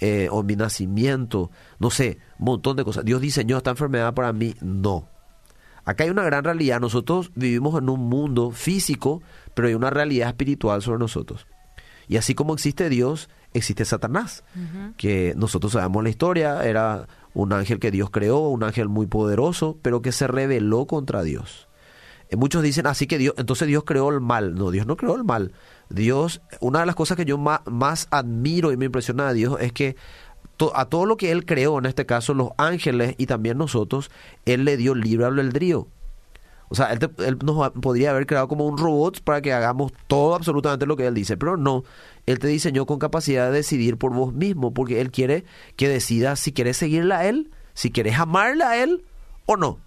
eh, 0.00 0.28
o 0.30 0.42
mi 0.42 0.56
nacimiento, 0.56 1.50
no 1.78 1.90
sé, 1.90 2.18
un 2.38 2.46
montón 2.46 2.76
de 2.76 2.84
cosas. 2.84 3.04
Dios 3.04 3.20
diseñó 3.20 3.58
esta 3.58 3.70
enfermedad 3.70 4.14
para 4.14 4.32
mí, 4.32 4.54
no. 4.60 5.08
Acá 5.84 6.04
hay 6.04 6.10
una 6.10 6.24
gran 6.24 6.44
realidad, 6.44 6.80
nosotros 6.80 7.30
vivimos 7.34 7.78
en 7.80 7.88
un 7.88 8.08
mundo 8.08 8.50
físico, 8.50 9.22
pero 9.54 9.68
hay 9.68 9.74
una 9.74 9.90
realidad 9.90 10.28
espiritual 10.28 10.82
sobre 10.82 10.98
nosotros. 10.98 11.46
Y 12.08 12.16
así 12.16 12.34
como 12.34 12.54
existe 12.54 12.88
Dios, 12.88 13.28
existe 13.52 13.84
Satanás, 13.84 14.42
que 14.96 15.34
nosotros 15.36 15.72
sabemos 15.72 16.02
la 16.02 16.10
historia, 16.10 16.64
era 16.64 17.06
un 17.34 17.52
ángel 17.52 17.78
que 17.78 17.90
Dios 17.90 18.10
creó, 18.10 18.48
un 18.48 18.62
ángel 18.62 18.88
muy 18.88 19.06
poderoso, 19.06 19.78
pero 19.82 20.02
que 20.02 20.12
se 20.12 20.26
rebeló 20.26 20.86
contra 20.86 21.22
Dios. 21.22 21.68
Eh, 22.28 22.36
muchos 22.36 22.62
dicen 22.62 22.86
así 22.86 23.06
que 23.06 23.18
Dios, 23.18 23.34
entonces 23.38 23.68
Dios 23.68 23.84
creó 23.84 24.10
el 24.10 24.20
mal. 24.20 24.54
No, 24.54 24.70
Dios 24.70 24.86
no 24.86 24.96
creó 24.96 25.16
el 25.16 25.24
mal. 25.24 25.52
Dios, 25.88 26.40
una 26.60 26.80
de 26.80 26.86
las 26.86 26.94
cosas 26.94 27.16
que 27.16 27.24
yo 27.24 27.38
más, 27.38 28.08
admiro 28.10 28.72
y 28.72 28.76
me 28.76 28.86
impresiona 28.86 29.28
de 29.28 29.34
Dios 29.34 29.56
es 29.60 29.72
que 29.72 29.96
a 30.74 30.84
todo 30.84 31.06
lo 31.06 31.16
que 31.16 31.32
Él 31.32 31.46
creó, 31.46 31.78
en 31.78 31.86
este 31.86 32.04
caso 32.06 32.34
los 32.34 32.50
ángeles 32.58 33.14
y 33.18 33.26
también 33.26 33.58
nosotros, 33.58 34.10
Él 34.44 34.64
le 34.64 34.76
dio 34.76 34.94
libre 34.94 35.26
albedrío. 35.26 35.88
O 36.70 36.76
sea, 36.76 36.92
él, 36.92 37.00
él, 37.18 37.38
nos 37.44 37.70
podría 37.72 38.10
haber 38.10 38.26
creado 38.26 38.46
como 38.46 38.64
un 38.64 38.78
robot 38.78 39.22
para 39.22 39.42
que 39.42 39.52
hagamos 39.52 39.92
todo 40.06 40.36
absolutamente 40.36 40.86
lo 40.86 40.96
que 40.96 41.04
Él 41.04 41.14
dice, 41.14 41.36
pero 41.36 41.56
no. 41.56 41.82
Él 42.26 42.38
te 42.38 42.46
diseñó 42.46 42.86
con 42.86 43.00
capacidad 43.00 43.46
de 43.46 43.56
decidir 43.56 43.98
por 43.98 44.14
vos 44.14 44.32
mismo, 44.32 44.72
porque 44.72 45.00
Él 45.00 45.10
quiere 45.10 45.44
que 45.74 45.88
decidas 45.88 46.38
si 46.38 46.52
quieres 46.52 46.76
seguirle 46.76 47.14
a 47.14 47.28
Él, 47.28 47.50
si 47.74 47.90
quieres 47.90 48.20
amarle 48.20 48.62
a 48.62 48.80
Él 48.80 49.04
o 49.46 49.56
no. 49.56 49.80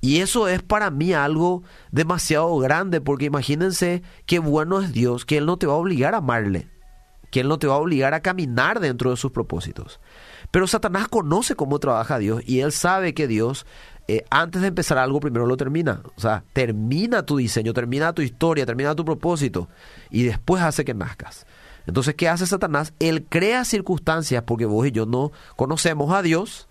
Y 0.00 0.20
eso 0.20 0.48
es 0.48 0.62
para 0.62 0.90
mí 0.90 1.12
algo 1.12 1.62
demasiado 1.92 2.56
grande, 2.58 3.02
porque 3.02 3.26
imagínense 3.26 4.02
qué 4.24 4.38
bueno 4.38 4.80
es 4.80 4.92
Dios, 4.92 5.26
que 5.26 5.36
Él 5.36 5.44
no 5.44 5.58
te 5.58 5.66
va 5.66 5.74
a 5.74 5.76
obligar 5.76 6.14
a 6.14 6.18
amarle, 6.18 6.68
que 7.30 7.40
Él 7.40 7.48
no 7.48 7.58
te 7.58 7.66
va 7.66 7.74
a 7.74 7.78
obligar 7.78 8.14
a 8.14 8.20
caminar 8.20 8.80
dentro 8.80 9.10
de 9.10 9.18
sus 9.18 9.32
propósitos. 9.32 10.00
Pero 10.50 10.66
Satanás 10.66 11.08
conoce 11.08 11.56
cómo 11.56 11.78
trabaja 11.78 12.18
Dios 12.18 12.42
y 12.46 12.60
Él 12.60 12.72
sabe 12.72 13.12
que 13.12 13.26
Dios 13.26 13.66
eh, 14.06 14.24
antes 14.30 14.62
de 14.62 14.68
empezar 14.68 14.98
algo, 14.98 15.20
primero 15.20 15.46
lo 15.46 15.56
termina. 15.56 16.02
O 16.16 16.20
sea, 16.20 16.44
termina 16.52 17.24
tu 17.24 17.38
diseño, 17.38 17.72
termina 17.72 18.12
tu 18.12 18.22
historia, 18.22 18.66
termina 18.66 18.94
tu 18.94 19.04
propósito 19.04 19.68
y 20.10 20.24
después 20.24 20.62
hace 20.62 20.84
que 20.84 20.94
nazcas. 20.94 21.46
Entonces, 21.86 22.14
¿qué 22.14 22.28
hace 22.28 22.46
Satanás? 22.46 22.94
Él 22.98 23.26
crea 23.28 23.64
circunstancias 23.64 24.42
porque 24.46 24.66
vos 24.66 24.86
y 24.86 24.92
yo 24.92 25.06
no 25.06 25.32
conocemos 25.56 26.12
a 26.12 26.22
Dios 26.22 26.68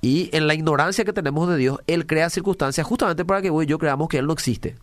y 0.00 0.30
en 0.32 0.46
la 0.46 0.54
ignorancia 0.54 1.04
que 1.04 1.12
tenemos 1.12 1.48
de 1.48 1.56
Dios, 1.56 1.78
Él 1.86 2.06
crea 2.06 2.30
circunstancias 2.30 2.86
justamente 2.86 3.24
para 3.24 3.42
que 3.42 3.50
vos 3.50 3.64
y 3.64 3.66
yo 3.66 3.78
creamos 3.78 4.08
que 4.08 4.18
Él 4.18 4.26
no 4.26 4.32
existe. 4.32 4.76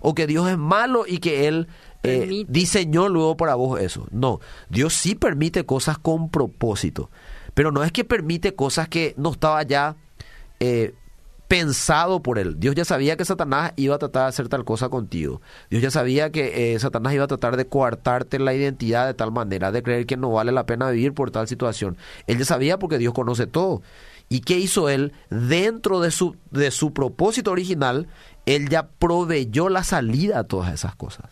O 0.00 0.14
que 0.14 0.26
Dios 0.26 0.48
es 0.48 0.58
malo 0.58 1.04
y 1.06 1.18
que 1.18 1.46
Él 1.46 1.68
eh, 2.02 2.44
diseñó 2.48 3.08
luego 3.08 3.36
para 3.36 3.54
vos 3.54 3.80
eso. 3.80 4.08
No, 4.10 4.40
Dios 4.68 4.94
sí 4.94 5.14
permite 5.14 5.64
cosas 5.64 5.98
con 5.98 6.28
propósito. 6.30 7.10
Pero 7.54 7.70
no 7.70 7.84
es 7.84 7.92
que 7.92 8.04
permite 8.04 8.54
cosas 8.54 8.88
que 8.88 9.14
no 9.16 9.32
estaba 9.32 9.62
ya 9.62 9.96
eh, 10.60 10.94
pensado 11.48 12.22
por 12.22 12.38
él. 12.38 12.58
Dios 12.58 12.74
ya 12.74 12.84
sabía 12.84 13.16
que 13.16 13.24
Satanás 13.24 13.72
iba 13.76 13.94
a 13.94 13.98
tratar 13.98 14.24
de 14.24 14.28
hacer 14.28 14.48
tal 14.48 14.64
cosa 14.64 14.88
contigo. 14.88 15.40
Dios 15.70 15.82
ya 15.82 15.90
sabía 15.90 16.30
que 16.30 16.74
eh, 16.74 16.78
Satanás 16.78 17.14
iba 17.14 17.24
a 17.24 17.28
tratar 17.28 17.56
de 17.56 17.66
coartarte 17.66 18.38
la 18.38 18.54
identidad 18.54 19.06
de 19.06 19.14
tal 19.14 19.32
manera, 19.32 19.72
de 19.72 19.82
creer 19.82 20.06
que 20.06 20.16
no 20.16 20.30
vale 20.30 20.52
la 20.52 20.66
pena 20.66 20.90
vivir 20.90 21.14
por 21.14 21.30
tal 21.30 21.48
situación. 21.48 21.96
Él 22.26 22.38
ya 22.38 22.44
sabía 22.44 22.78
porque 22.78 22.98
Dios 22.98 23.14
conoce 23.14 23.46
todo. 23.46 23.82
¿Y 24.28 24.40
qué 24.40 24.58
hizo 24.58 24.88
él? 24.88 25.12
Dentro 25.30 26.00
de 26.00 26.10
su, 26.10 26.36
de 26.50 26.70
su 26.72 26.92
propósito 26.92 27.52
original, 27.52 28.08
él 28.44 28.68
ya 28.68 28.88
proveyó 28.88 29.68
la 29.68 29.84
salida 29.84 30.40
a 30.40 30.44
todas 30.44 30.72
esas 30.72 30.96
cosas. 30.96 31.30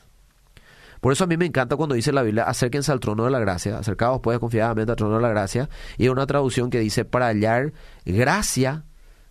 Por 1.01 1.13
eso 1.13 1.25
a 1.25 1.27
mí 1.27 1.37
me 1.37 1.45
encanta 1.45 1.77
cuando 1.77 1.97
dice 1.97 2.13
la 2.13 2.23
Biblia, 2.23 2.45
acérquense 2.45 2.91
al 2.91 3.01
trono 3.01 3.25
de 3.25 3.31
la 3.31 3.39
gracia, 3.39 3.77
acercados 3.77 4.21
pues 4.23 4.39
confiadamente 4.39 4.93
al 4.93 4.97
trono 4.97 5.17
de 5.17 5.23
la 5.23 5.29
gracia, 5.29 5.69
y 5.99 6.09
una 6.09 6.25
traducción 6.25 6.71
que 6.71 6.81
dice, 6.81 7.05
para 7.05 7.27
hallar 7.27 7.75
gracia, 8.07 8.85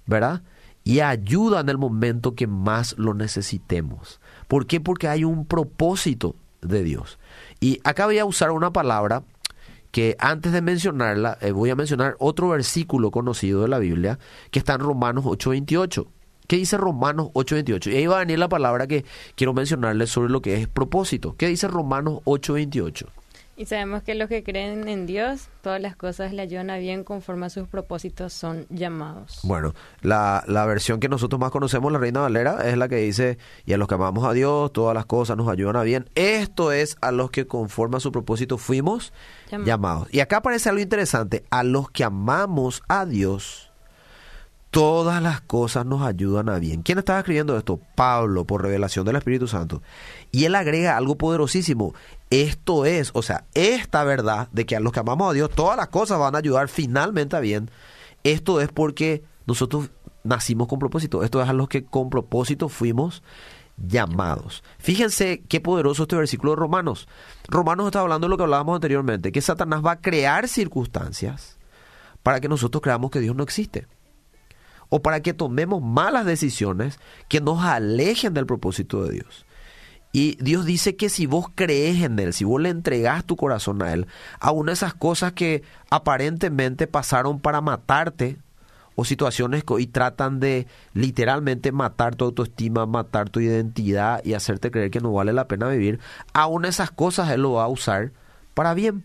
¿verdad? 0.05 0.43
Y 0.83 0.99
ayuda 0.99 1.61
en 1.61 1.69
el 1.69 1.77
momento 1.77 2.35
que 2.35 2.47
más 2.47 2.95
lo 2.97 3.13
necesitemos. 3.13 4.19
¿Por 4.47 4.65
qué? 4.65 4.81
Porque 4.81 5.07
hay 5.07 5.23
un 5.23 5.45
propósito 5.45 6.35
de 6.61 6.83
Dios. 6.83 7.19
Y 7.59 7.79
acá 7.83 8.05
voy 8.05 8.19
a 8.19 8.25
usar 8.25 8.51
una 8.51 8.71
palabra 8.71 9.23
que 9.91 10.15
antes 10.19 10.51
de 10.51 10.61
mencionarla, 10.61 11.37
eh, 11.41 11.51
voy 11.51 11.69
a 11.69 11.75
mencionar 11.75 12.15
otro 12.19 12.49
versículo 12.49 13.11
conocido 13.11 13.61
de 13.61 13.67
la 13.67 13.79
Biblia 13.79 14.17
que 14.49 14.59
está 14.59 14.73
en 14.73 14.81
Romanos 14.81 15.25
8:28. 15.25 16.07
¿Qué 16.47 16.57
dice 16.57 16.77
Romanos 16.77 17.29
8:28? 17.33 17.91
Y 17.91 17.95
ahí 17.97 18.07
va 18.07 18.17
a 18.17 18.19
venir 18.19 18.39
la 18.39 18.49
palabra 18.49 18.87
que 18.87 19.05
quiero 19.35 19.53
mencionarles 19.53 20.09
sobre 20.09 20.31
lo 20.31 20.41
que 20.41 20.55
es 20.55 20.67
propósito. 20.67 21.35
¿Qué 21.37 21.47
dice 21.47 21.67
Romanos 21.67 22.21
8:28? 22.25 23.07
Y 23.55 23.67
sabemos 23.67 24.01
que 24.01 24.15
los 24.15 24.29
que 24.29 24.43
creen 24.43 24.87
en 24.87 25.05
Dios, 25.05 25.49
todas 25.61 25.79
las 25.79 25.95
cosas 25.95 26.33
le 26.33 26.41
ayudan 26.41 26.71
a 26.71 26.77
bien 26.77 27.03
conforme 27.03 27.45
a 27.45 27.49
sus 27.49 27.67
propósitos 27.67 28.33
son 28.33 28.65
llamados. 28.69 29.41
Bueno, 29.43 29.75
la, 30.01 30.43
la 30.47 30.65
versión 30.65 30.99
que 30.99 31.07
nosotros 31.07 31.39
más 31.39 31.51
conocemos, 31.51 31.91
la 31.91 31.99
Reina 31.99 32.21
Valera, 32.21 32.67
es 32.67 32.77
la 32.77 32.87
que 32.87 32.95
dice, 32.95 33.37
y 33.65 33.73
a 33.73 33.77
los 33.77 33.87
que 33.87 33.93
amamos 33.93 34.25
a 34.25 34.33
Dios, 34.33 34.73
todas 34.73 34.95
las 34.95 35.05
cosas 35.05 35.37
nos 35.37 35.49
ayudan 35.49 35.75
a 35.75 35.83
bien. 35.83 36.09
Esto 36.15 36.71
es 36.71 36.97
a 37.01 37.11
los 37.11 37.29
que 37.29 37.45
conforme 37.45 37.97
a 37.97 37.99
su 37.99 38.11
propósito 38.11 38.57
fuimos 38.57 39.13
llamados. 39.63 40.07
Y 40.11 40.21
acá 40.21 40.37
aparece 40.37 40.69
algo 40.69 40.81
interesante, 40.81 41.43
a 41.51 41.63
los 41.63 41.91
que 41.91 42.03
amamos 42.03 42.81
a 42.87 43.05
Dios, 43.05 43.71
todas 44.73 45.21
las 45.21 45.39
cosas 45.39 45.85
nos 45.85 46.01
ayudan 46.01 46.49
a 46.49 46.57
bien. 46.57 46.81
¿Quién 46.81 46.97
estaba 46.97 47.19
escribiendo 47.19 47.55
esto? 47.55 47.79
Pablo, 47.93 48.45
por 48.45 48.63
revelación 48.63 49.05
del 49.05 49.17
Espíritu 49.17 49.47
Santo. 49.47 49.83
Y 50.31 50.45
él 50.45 50.55
agrega 50.55 50.97
algo 50.97 51.15
poderosísimo. 51.15 51.93
Esto 52.33 52.85
es, 52.85 53.11
o 53.13 53.21
sea, 53.21 53.45
esta 53.53 54.03
verdad 54.03 54.49
de 54.51 54.65
que 54.65 54.75
a 54.75 54.79
los 54.79 54.91
que 54.91 54.99
amamos 54.99 55.29
a 55.29 55.33
Dios, 55.33 55.51
todas 55.51 55.77
las 55.77 55.89
cosas 55.89 56.17
van 56.17 56.33
a 56.33 56.39
ayudar 56.39 56.67
finalmente 56.67 57.35
a 57.35 57.39
bien. 57.39 57.69
Esto 58.23 58.59
es 58.59 58.69
porque 58.69 59.23
nosotros 59.45 59.91
nacimos 60.23 60.67
con 60.67 60.79
propósito. 60.79 61.21
Esto 61.21 61.43
es 61.43 61.47
a 61.47 61.53
los 61.53 61.69
que 61.69 61.85
con 61.85 62.09
propósito 62.09 62.69
fuimos 62.69 63.21
llamados. 63.77 64.63
Fíjense 64.79 65.43
qué 65.47 65.61
poderoso 65.61 66.03
este 66.03 66.15
versículo 66.15 66.53
de 66.53 66.55
Romanos. 66.55 67.07
Romanos 67.49 67.85
está 67.85 67.99
hablando 67.99 68.25
de 68.25 68.29
lo 68.29 68.37
que 68.37 68.43
hablábamos 68.45 68.77
anteriormente, 68.77 69.31
que 69.31 69.41
Satanás 69.41 69.83
va 69.85 69.91
a 69.91 70.01
crear 70.01 70.47
circunstancias 70.47 71.59
para 72.23 72.39
que 72.39 72.49
nosotros 72.49 72.81
creamos 72.81 73.11
que 73.11 73.19
Dios 73.19 73.35
no 73.35 73.43
existe 73.43 73.85
o 74.89 75.03
para 75.03 75.21
que 75.21 75.35
tomemos 75.35 75.83
malas 75.83 76.25
decisiones 76.25 76.99
que 77.29 77.41
nos 77.41 77.63
alejen 77.63 78.33
del 78.33 78.47
propósito 78.47 79.03
de 79.03 79.13
Dios. 79.13 79.45
Y 80.15 80.37
Dios 80.39 80.65
dice 80.65 80.95
que 80.95 81.09
si 81.09 81.25
vos 81.25 81.47
crees 81.53 82.03
en 82.03 82.19
Él, 82.19 82.33
si 82.33 82.45
vos 82.45 82.61
le 82.61 82.69
entregás 82.69 83.25
tu 83.25 83.35
corazón 83.35 83.81
a 83.81 83.91
Él, 83.91 84.05
aún 84.39 84.69
esas 84.69 84.93
cosas 84.93 85.33
que 85.33 85.63
aparentemente 85.89 86.85
pasaron 86.85 87.39
para 87.39 87.61
matarte, 87.61 88.37
o 88.95 89.05
situaciones 89.05 89.63
que 89.63 89.73
hoy 89.73 89.87
tratan 89.87 90.39
de 90.39 90.67
literalmente 90.93 91.71
matar 91.71 92.15
tu 92.15 92.25
autoestima, 92.25 92.85
matar 92.85 93.29
tu 93.29 93.39
identidad 93.39 94.23
y 94.23 94.35
hacerte 94.35 94.69
creer 94.69 94.91
que 94.91 94.99
no 94.99 95.11
vale 95.11 95.33
la 95.33 95.47
pena 95.47 95.67
vivir, 95.67 95.99
aún 96.31 96.65
esas 96.65 96.91
cosas 96.91 97.31
Él 97.31 97.41
lo 97.41 97.53
va 97.53 97.63
a 97.63 97.69
usar 97.69 98.11
para 98.53 98.75
bien. 98.75 99.03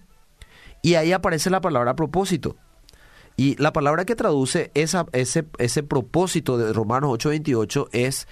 Y 0.82 0.96
ahí 0.96 1.12
aparece 1.12 1.48
la 1.48 1.62
palabra 1.62 1.96
propósito. 1.96 2.56
Y 3.36 3.56
la 3.56 3.72
palabra 3.72 4.04
que 4.04 4.14
traduce 4.14 4.70
esa, 4.74 5.06
ese, 5.12 5.46
ese 5.58 5.82
propósito 5.82 6.58
de 6.58 6.72
Romanos 6.72 7.10
8:28 7.12 7.88
es 7.92 8.28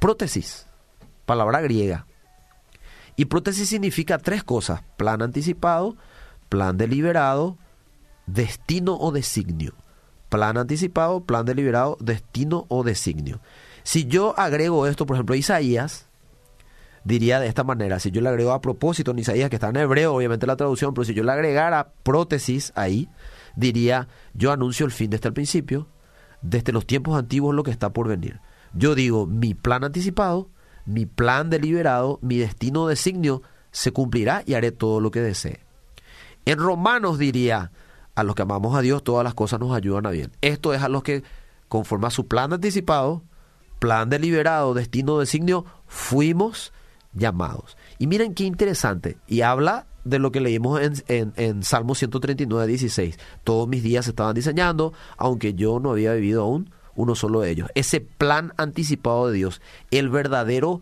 prótesis, 0.00 0.66
palabra 1.24 1.60
griega. 1.60 2.06
Y 3.16 3.26
prótesis 3.26 3.68
significa 3.68 4.18
tres 4.18 4.44
cosas, 4.44 4.82
plan 4.96 5.22
anticipado, 5.22 5.96
plan 6.48 6.76
deliberado, 6.76 7.56
destino 8.26 8.96
o 8.98 9.10
designio. 9.10 9.74
Plan 10.28 10.58
anticipado, 10.58 11.24
plan 11.24 11.46
deliberado, 11.46 11.96
destino 12.00 12.66
o 12.68 12.82
designio. 12.82 13.40
Si 13.84 14.06
yo 14.06 14.38
agrego 14.38 14.86
esto, 14.86 15.06
por 15.06 15.16
ejemplo, 15.16 15.34
Isaías, 15.34 16.08
diría 17.04 17.38
de 17.38 17.46
esta 17.46 17.62
manera, 17.62 18.00
si 18.00 18.10
yo 18.10 18.20
le 18.20 18.28
agrego 18.28 18.52
a 18.52 18.60
propósito 18.60 19.12
en 19.12 19.20
Isaías, 19.20 19.48
que 19.48 19.56
está 19.56 19.68
en 19.68 19.76
hebreo, 19.76 20.14
obviamente 20.14 20.46
la 20.46 20.56
traducción, 20.56 20.92
pero 20.92 21.04
si 21.04 21.14
yo 21.14 21.22
le 21.22 21.32
agregara 21.32 21.92
prótesis 22.02 22.72
ahí, 22.74 23.08
diría, 23.54 24.08
yo 24.34 24.50
anuncio 24.50 24.84
el 24.84 24.92
fin 24.92 25.10
desde 25.10 25.28
el 25.28 25.34
principio, 25.34 25.86
desde 26.42 26.72
los 26.72 26.84
tiempos 26.84 27.16
antiguos 27.16 27.54
lo 27.54 27.62
que 27.62 27.70
está 27.70 27.90
por 27.90 28.08
venir. 28.08 28.40
Yo 28.74 28.96
digo, 28.96 29.26
mi 29.26 29.54
plan 29.54 29.84
anticipado, 29.84 30.50
mi 30.86 31.06
plan 31.06 31.50
deliberado, 31.50 32.18
mi 32.22 32.38
destino 32.38 32.86
designio 32.86 33.42
se 33.72 33.92
cumplirá 33.92 34.42
y 34.46 34.54
haré 34.54 34.72
todo 34.72 35.00
lo 35.00 35.10
que 35.10 35.20
desee. 35.20 35.60
En 36.44 36.58
Romanos 36.58 37.18
diría, 37.18 37.72
a 38.14 38.22
los 38.22 38.34
que 38.34 38.42
amamos 38.42 38.74
a 38.76 38.80
Dios, 38.80 39.04
todas 39.04 39.24
las 39.24 39.34
cosas 39.34 39.60
nos 39.60 39.76
ayudan 39.76 40.06
a 40.06 40.10
bien. 40.10 40.32
Esto 40.40 40.72
es 40.72 40.82
a 40.82 40.88
los 40.88 41.02
que, 41.02 41.22
conforme 41.68 42.06
a 42.06 42.10
su 42.10 42.26
plan 42.26 42.52
anticipado, 42.52 43.22
plan 43.78 44.08
deliberado, 44.08 44.72
destino 44.72 45.18
designio, 45.18 45.66
fuimos 45.86 46.72
llamados. 47.12 47.76
Y 47.98 48.06
miren 48.06 48.34
qué 48.34 48.44
interesante. 48.44 49.18
Y 49.26 49.42
habla 49.42 49.86
de 50.04 50.18
lo 50.20 50.30
que 50.30 50.40
leímos 50.40 50.80
en, 51.08 51.62
Salmo 51.62 51.94
139, 51.94 52.66
16. 52.66 53.18
Todos 53.42 53.68
mis 53.68 53.82
días 53.82 54.06
estaban 54.06 54.34
diseñando, 54.34 54.92
aunque 55.16 55.54
yo 55.54 55.80
no 55.80 55.90
había 55.90 56.14
vivido 56.14 56.42
aún 56.42 56.70
uno 56.96 57.14
solo 57.14 57.40
de 57.40 57.50
ellos. 57.50 57.68
Ese 57.74 58.00
plan 58.00 58.52
anticipado 58.56 59.28
de 59.28 59.34
Dios, 59.34 59.60
el 59.90 60.08
verdadero 60.08 60.80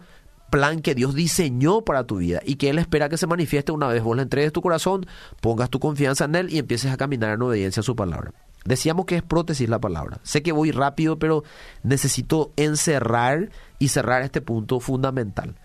plan 0.50 0.80
que 0.80 0.94
Dios 0.94 1.14
diseñó 1.14 1.82
para 1.82 2.04
tu 2.04 2.18
vida 2.18 2.40
y 2.44 2.56
que 2.56 2.70
Él 2.70 2.78
espera 2.78 3.08
que 3.08 3.16
se 3.16 3.26
manifieste 3.26 3.72
una 3.72 3.88
vez 3.88 4.02
vos 4.02 4.16
le 4.16 4.22
entregues 4.22 4.52
tu 4.52 4.62
corazón, 4.62 5.06
pongas 5.40 5.68
tu 5.68 5.80
confianza 5.80 6.26
en 6.26 6.36
Él 6.36 6.52
y 6.52 6.58
empieces 6.58 6.92
a 6.92 6.96
caminar 6.96 7.34
en 7.34 7.42
obediencia 7.42 7.80
a 7.80 7.84
su 7.84 7.96
palabra. 7.96 8.32
Decíamos 8.64 9.04
que 9.04 9.16
es 9.16 9.22
prótesis 9.22 9.68
la 9.68 9.80
palabra. 9.80 10.20
Sé 10.22 10.42
que 10.42 10.52
voy 10.52 10.70
rápido, 10.70 11.18
pero 11.18 11.44
necesito 11.82 12.52
encerrar 12.56 13.50
y 13.78 13.88
cerrar 13.88 14.22
este 14.22 14.40
punto 14.40 14.80
fundamental. 14.80 15.56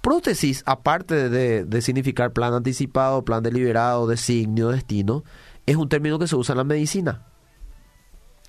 Prótesis, 0.00 0.62
aparte 0.66 1.30
de, 1.30 1.82
significar 1.82 2.32
plan 2.32 2.52
anticipado, 2.52 3.24
plan 3.24 3.42
deliberado, 3.42 4.06
designio, 4.06 4.68
destino, 4.68 5.24
es 5.66 5.76
un 5.76 5.88
término 5.88 6.18
que 6.18 6.28
se 6.28 6.36
usa 6.36 6.52
en 6.52 6.58
la 6.58 6.64
medicina. 6.64 7.22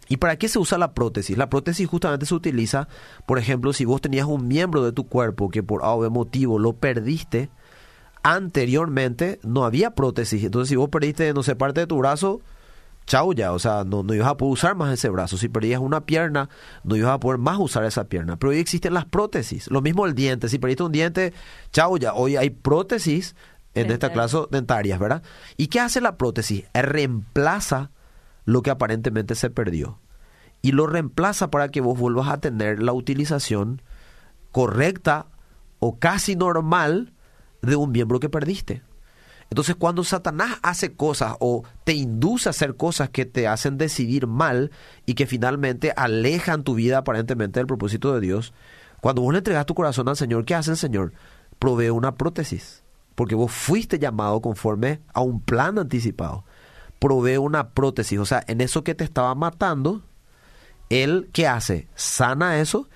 ¿Y 0.08 0.18
para 0.18 0.38
qué 0.38 0.48
se 0.48 0.60
usa 0.60 0.78
la 0.78 0.94
prótesis? 0.94 1.38
La 1.38 1.50
prótesis 1.50 1.88
justamente 1.88 2.26
se 2.26 2.36
utiliza, 2.36 2.88
por 3.26 3.40
ejemplo, 3.40 3.74
si 3.74 3.86
vos 3.86 4.02
tenías 4.02 4.26
un 4.28 4.48
miembro 4.48 4.84
de 4.84 4.92
tu 4.92 5.08
cuerpo 5.08 5.50
que 5.50 5.64
por 5.64 5.84
algún 5.84 6.14
motivo 6.14 6.60
lo 6.60 6.74
perdiste, 6.74 7.50
anteriormente 8.24 9.40
no 9.44 9.66
había 9.66 9.92
prótesis. 9.92 10.44
Entonces, 10.44 10.70
si 10.70 10.76
vos 10.76 10.90
perdiste, 10.90 11.34
no 11.34 11.44
sé, 11.44 11.56
parte 11.56 11.82
de 11.82 11.88
tu 11.88 11.98
brazo, 11.98 12.42
chau 13.06 13.34
ya, 13.34 13.52
o 13.54 13.60
sea, 13.60 13.84
no, 13.84 14.04
no 14.04 14.14
ibas 14.14 14.28
a 14.28 14.38
poder 14.38 14.54
usar 14.54 14.76
más 14.76 14.92
ese 14.94 15.10
brazo. 15.10 15.38
Si 15.38 15.50
perdías 15.50 15.80
una 15.80 16.06
pierna, 16.06 16.50
no 16.84 16.96
ibas 16.96 17.12
a 17.12 17.20
poder 17.20 17.40
más 17.40 17.60
usar 17.60 17.86
esa 17.86 18.06
pierna. 18.06 18.38
Pero 18.38 18.52
hoy 18.52 18.58
existen 18.58 18.94
las 18.94 19.06
prótesis. 19.06 19.70
Lo 19.70 19.82
mismo 19.82 20.06
el 20.06 20.16
diente. 20.16 20.50
Si 20.50 20.60
perdiste 20.60 20.84
un 20.84 20.92
diente, 20.92 21.34
chau 21.72 21.98
ya. 21.98 22.14
Hoy 22.14 22.36
hay 22.36 22.50
prótesis 22.50 23.36
en 23.76 23.92
esta 23.92 24.12
clase 24.12 24.38
dentarias, 24.52 25.00
¿verdad? 25.00 25.22
¿Y 25.58 25.68
qué 25.68 25.80
hace 25.80 26.02
la 26.02 26.18
prótesis? 26.18 26.66
Reemplaza 26.74 27.92
lo 28.46 28.62
que 28.62 28.70
aparentemente 28.70 29.36
se 29.36 29.50
perdió. 29.50 30.00
Y 30.62 30.72
lo 30.72 30.88
reemplaza 30.88 31.52
para 31.52 31.70
que 31.70 31.82
vos 31.82 31.98
vuelvas 32.00 32.30
a 32.30 32.40
tener 32.40 32.82
la 32.82 32.94
utilización 32.94 33.82
correcta 34.52 35.28
o 35.80 36.00
casi 36.00 36.36
normal 36.36 37.14
de 37.62 37.76
un 37.76 37.92
miembro 37.92 38.20
que 38.20 38.30
perdiste. 38.30 38.82
Entonces 39.50 39.76
cuando 39.76 40.04
Satanás 40.04 40.58
hace 40.64 40.96
cosas 40.96 41.36
o 41.40 41.64
te 41.84 41.94
induce 41.94 42.50
a 42.50 42.52
hacer 42.52 42.76
cosas 42.76 43.10
que 43.10 43.26
te 43.26 43.48
hacen 43.48 43.78
decidir 43.78 44.28
mal 44.28 44.72
y 45.06 45.14
que 45.14 45.28
finalmente 45.28 45.94
alejan 45.96 46.64
tu 46.64 46.74
vida 46.74 47.00
aparentemente 47.00 47.60
del 47.60 47.68
propósito 47.68 48.14
de 48.14 48.22
Dios, 48.22 48.54
cuando 49.02 49.22
vos 49.22 49.34
le 49.34 49.40
entregas 49.40 49.66
tu 49.66 49.76
corazón 49.76 50.10
al 50.10 50.18
Señor, 50.18 50.46
¿qué 50.46 50.56
hace 50.56 50.72
el 50.72 50.78
Señor? 50.78 51.14
Provee 51.60 51.90
una 51.90 52.16
prótesis, 52.16 52.84
porque 53.14 53.36
vos 53.36 53.52
fuiste 53.52 54.00
llamado 54.00 54.42
conforme 54.42 55.02
a 55.14 55.22
un 55.22 55.42
plan 55.42 55.78
anticipado. 55.78 56.44
Provee 57.00 57.38
una 57.38 57.70
prótesis, 57.70 58.20
o 58.20 58.26
sea, 58.26 58.44
en 58.48 58.62
eso 58.62 58.84
que 58.84 58.96
te 58.96 59.04
estaba 59.04 59.36
matando, 59.36 60.02
Él, 60.90 61.30
¿qué 61.34 61.48
hace? 61.48 61.88
Sana 61.96 62.60
eso 62.60 62.88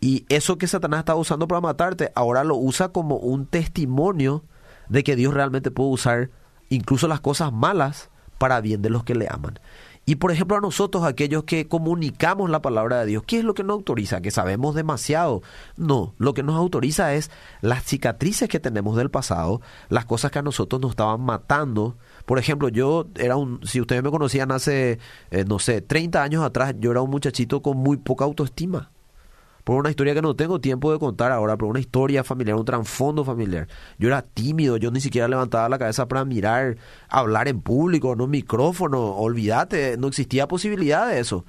y 0.00 0.26
eso 0.28 0.58
que 0.58 0.66
Satanás 0.66 1.00
estaba 1.00 1.18
usando 1.18 1.48
para 1.48 1.60
matarte, 1.60 2.12
ahora 2.14 2.44
lo 2.44 2.56
usa 2.56 2.88
como 2.88 3.16
un 3.16 3.46
testimonio 3.46 4.44
de 4.88 5.02
que 5.02 5.16
Dios 5.16 5.34
realmente 5.34 5.70
puede 5.70 5.90
usar 5.90 6.30
incluso 6.68 7.08
las 7.08 7.20
cosas 7.20 7.52
malas 7.52 8.10
para 8.38 8.60
bien 8.60 8.82
de 8.82 8.90
los 8.90 9.04
que 9.04 9.14
le 9.14 9.26
aman. 9.30 9.58
Y 10.08 10.16
por 10.16 10.30
ejemplo 10.30 10.56
a 10.56 10.60
nosotros, 10.60 11.02
aquellos 11.02 11.42
que 11.42 11.66
comunicamos 11.66 12.48
la 12.48 12.62
palabra 12.62 13.00
de 13.00 13.06
Dios, 13.06 13.24
¿qué 13.26 13.38
es 13.38 13.44
lo 13.44 13.54
que 13.54 13.64
nos 13.64 13.74
autoriza? 13.74 14.20
¿Que 14.20 14.30
sabemos 14.30 14.76
demasiado? 14.76 15.42
No, 15.76 16.14
lo 16.18 16.32
que 16.32 16.44
nos 16.44 16.54
autoriza 16.54 17.14
es 17.14 17.32
las 17.60 17.82
cicatrices 17.82 18.48
que 18.48 18.60
tenemos 18.60 18.96
del 18.96 19.10
pasado, 19.10 19.60
las 19.88 20.04
cosas 20.04 20.30
que 20.30 20.38
a 20.38 20.42
nosotros 20.42 20.80
nos 20.80 20.92
estaban 20.92 21.22
matando. 21.22 21.96
Por 22.26 22.38
ejemplo, 22.38 22.68
yo 22.68 23.06
era 23.18 23.36
un, 23.36 23.60
si 23.64 23.80
ustedes 23.80 24.02
me 24.02 24.10
conocían 24.10 24.52
hace, 24.52 24.98
eh, 25.30 25.44
no 25.46 25.58
sé, 25.58 25.80
30 25.80 26.22
años 26.22 26.44
atrás, 26.44 26.74
yo 26.78 26.90
era 26.90 27.00
un 27.00 27.10
muchachito 27.10 27.62
con 27.62 27.78
muy 27.78 27.96
poca 27.96 28.24
autoestima 28.24 28.90
por 29.66 29.74
una 29.74 29.90
historia 29.90 30.14
que 30.14 30.22
no 30.22 30.36
tengo 30.36 30.60
tiempo 30.60 30.92
de 30.92 31.00
contar 31.00 31.32
ahora, 31.32 31.56
por 31.56 31.68
una 31.68 31.80
historia 31.80 32.22
familiar, 32.22 32.56
un 32.56 32.64
trasfondo 32.64 33.24
familiar. 33.24 33.66
Yo 33.98 34.06
era 34.06 34.22
tímido, 34.22 34.76
yo 34.76 34.92
ni 34.92 35.00
siquiera 35.00 35.26
levantaba 35.26 35.68
la 35.68 35.76
cabeza 35.76 36.06
para 36.06 36.24
mirar, 36.24 36.76
hablar 37.08 37.48
en 37.48 37.60
público, 37.60 38.14
no 38.14 38.28
micrófono, 38.28 39.16
olvídate, 39.16 39.96
no 39.98 40.06
existía 40.06 40.46
posibilidad 40.46 41.08
de 41.08 41.18
eso. 41.18 41.44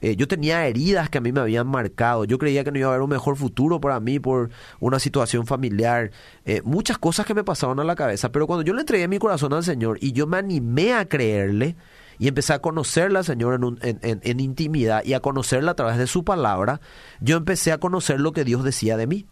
Eh, 0.00 0.16
yo 0.16 0.28
tenía 0.28 0.66
heridas 0.66 1.10
que 1.10 1.18
a 1.18 1.20
mí 1.20 1.32
me 1.32 1.40
habían 1.40 1.66
marcado. 1.66 2.24
Yo 2.24 2.38
creía 2.38 2.64
que 2.64 2.72
no 2.72 2.78
iba 2.78 2.88
a 2.88 2.90
haber 2.90 3.02
un 3.02 3.10
mejor 3.10 3.36
futuro 3.36 3.80
para 3.80 4.00
mí 4.00 4.18
por 4.18 4.50
una 4.80 4.98
situación 4.98 5.46
familiar. 5.46 6.10
Eh, 6.44 6.62
muchas 6.64 6.98
cosas 6.98 7.26
que 7.26 7.34
me 7.34 7.44
pasaron 7.44 7.80
a 7.80 7.84
la 7.84 7.94
cabeza. 7.94 8.30
Pero 8.32 8.46
cuando 8.46 8.64
yo 8.64 8.74
le 8.74 8.80
entregué 8.80 9.08
mi 9.08 9.18
corazón 9.18 9.52
al 9.52 9.64
Señor 9.64 9.98
y 10.00 10.12
yo 10.12 10.26
me 10.26 10.38
animé 10.38 10.94
a 10.94 11.08
creerle, 11.08 11.76
y 12.18 12.26
empecé 12.26 12.52
a 12.52 12.58
conocerla, 12.58 13.22
Señor, 13.22 13.60
en, 13.82 14.00
en, 14.02 14.40
intimidad 14.40 15.04
y 15.04 15.14
a 15.14 15.20
conocerla 15.20 15.70
a 15.70 15.74
través 15.74 15.98
de 15.98 16.08
su 16.08 16.24
palabra, 16.24 16.80
yo 17.20 17.36
empecé 17.36 17.70
a 17.70 17.78
conocer 17.78 18.18
lo 18.18 18.32
que 18.32 18.42
Dios 18.42 18.64
decía 18.64 18.96
de 18.96 19.06
mí. 19.06 19.26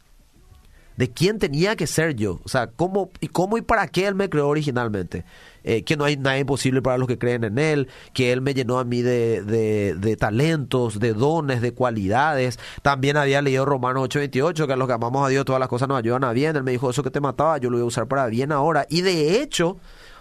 De 0.97 1.11
quién 1.11 1.38
tenía 1.38 1.76
que 1.76 1.87
ser 1.87 2.15
yo. 2.15 2.41
O 2.45 2.49
sea, 2.49 2.69
cómo 2.69 3.11
y 3.21 3.29
cómo 3.29 3.59
y 3.59 3.62
para 3.62 3.88
qué 3.88 4.07
Él 4.07 4.15
me 4.15 4.29
creó 4.29 4.49
originalmente. 4.49 5.25
Eh, 5.62 5.83
que 5.83 5.97
no 5.97 6.05
hay 6.05 6.17
nada 6.17 6.38
imposible 6.38 6.81
para 6.81 6.97
los 6.97 7.09
que 7.09 7.19
creen 7.19 7.45
en 7.45 7.59
Él. 7.59 7.88
Que 8.12 8.33
Él 8.33 8.41
me 8.41 8.55
llenó 8.55 8.79
a 8.79 8.85
mí 8.85 9.03
de, 9.03 9.43
de, 9.43 9.95
de 9.95 10.17
talentos, 10.17 11.00
de 11.00 11.12
dones, 11.12 11.61
de 11.61 11.73
cualidades. 11.73 12.59
También 12.83 13.17
había 13.17 13.43
leído 13.43 13.65
Romanos 13.65 14.09
8:28, 14.09 14.67
que 14.67 14.73
a 14.73 14.76
los 14.76 14.87
que 14.87 14.95
amamos 14.95 15.26
a 15.26 15.29
Dios 15.29 15.45
todas 15.45 15.61
las 15.61 15.69
cosas 15.69 15.88
nos 15.88 15.99
ayudan 15.99 16.25
a 16.25 16.33
bien. 16.33 16.57
Él 16.57 16.62
me 16.62 16.71
dijo, 16.71 16.88
eso 16.88 17.03
que 17.03 17.11
te 17.11 17.21
mataba, 17.21 17.59
yo 17.59 17.69
lo 17.69 17.76
voy 17.76 17.85
a 17.85 17.87
usar 17.87 18.07
para 18.07 18.26
bien 18.26 18.53
ahora. 18.53 18.87
Y 18.88 19.03
de 19.03 19.43
hecho, 19.43 19.79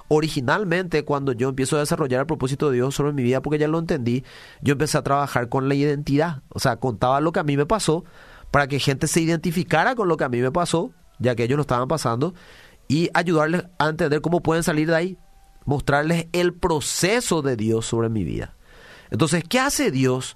originalmente 0.07 1.03
cuando 1.03 1.31
yo 1.31 1.49
empiezo 1.49 1.77
a 1.77 1.79
desarrollar 1.79 2.21
el 2.21 2.27
propósito 2.27 2.69
de 2.69 2.77
Dios 2.77 2.95
sobre 2.95 3.13
mi 3.13 3.23
vida, 3.23 3.41
porque 3.41 3.59
ya 3.59 3.67
lo 3.67 3.79
entendí, 3.79 4.23
yo 4.61 4.73
empecé 4.73 4.97
a 4.97 5.03
trabajar 5.03 5.49
con 5.49 5.69
la 5.69 5.75
identidad. 5.75 6.41
O 6.49 6.59
sea, 6.59 6.77
contaba 6.77 7.21
lo 7.21 7.31
que 7.31 7.39
a 7.39 7.43
mí 7.43 7.57
me 7.57 7.65
pasó 7.65 8.03
para 8.51 8.67
que 8.67 8.79
gente 8.79 9.07
se 9.07 9.21
identificara 9.21 9.95
con 9.95 10.07
lo 10.07 10.17
que 10.17 10.23
a 10.23 10.29
mí 10.29 10.39
me 10.39 10.51
pasó, 10.51 10.91
ya 11.19 11.35
que 11.35 11.43
ellos 11.43 11.57
lo 11.57 11.61
estaban 11.61 11.87
pasando, 11.87 12.33
y 12.87 13.09
ayudarles 13.13 13.63
a 13.79 13.89
entender 13.89 14.21
cómo 14.21 14.41
pueden 14.41 14.63
salir 14.63 14.87
de 14.87 14.95
ahí, 14.95 15.17
mostrarles 15.65 16.27
el 16.31 16.53
proceso 16.53 17.41
de 17.41 17.55
Dios 17.55 17.85
sobre 17.85 18.09
mi 18.09 18.23
vida. 18.23 18.55
Entonces, 19.11 19.43
¿qué 19.47 19.59
hace 19.59 19.91
Dios 19.91 20.35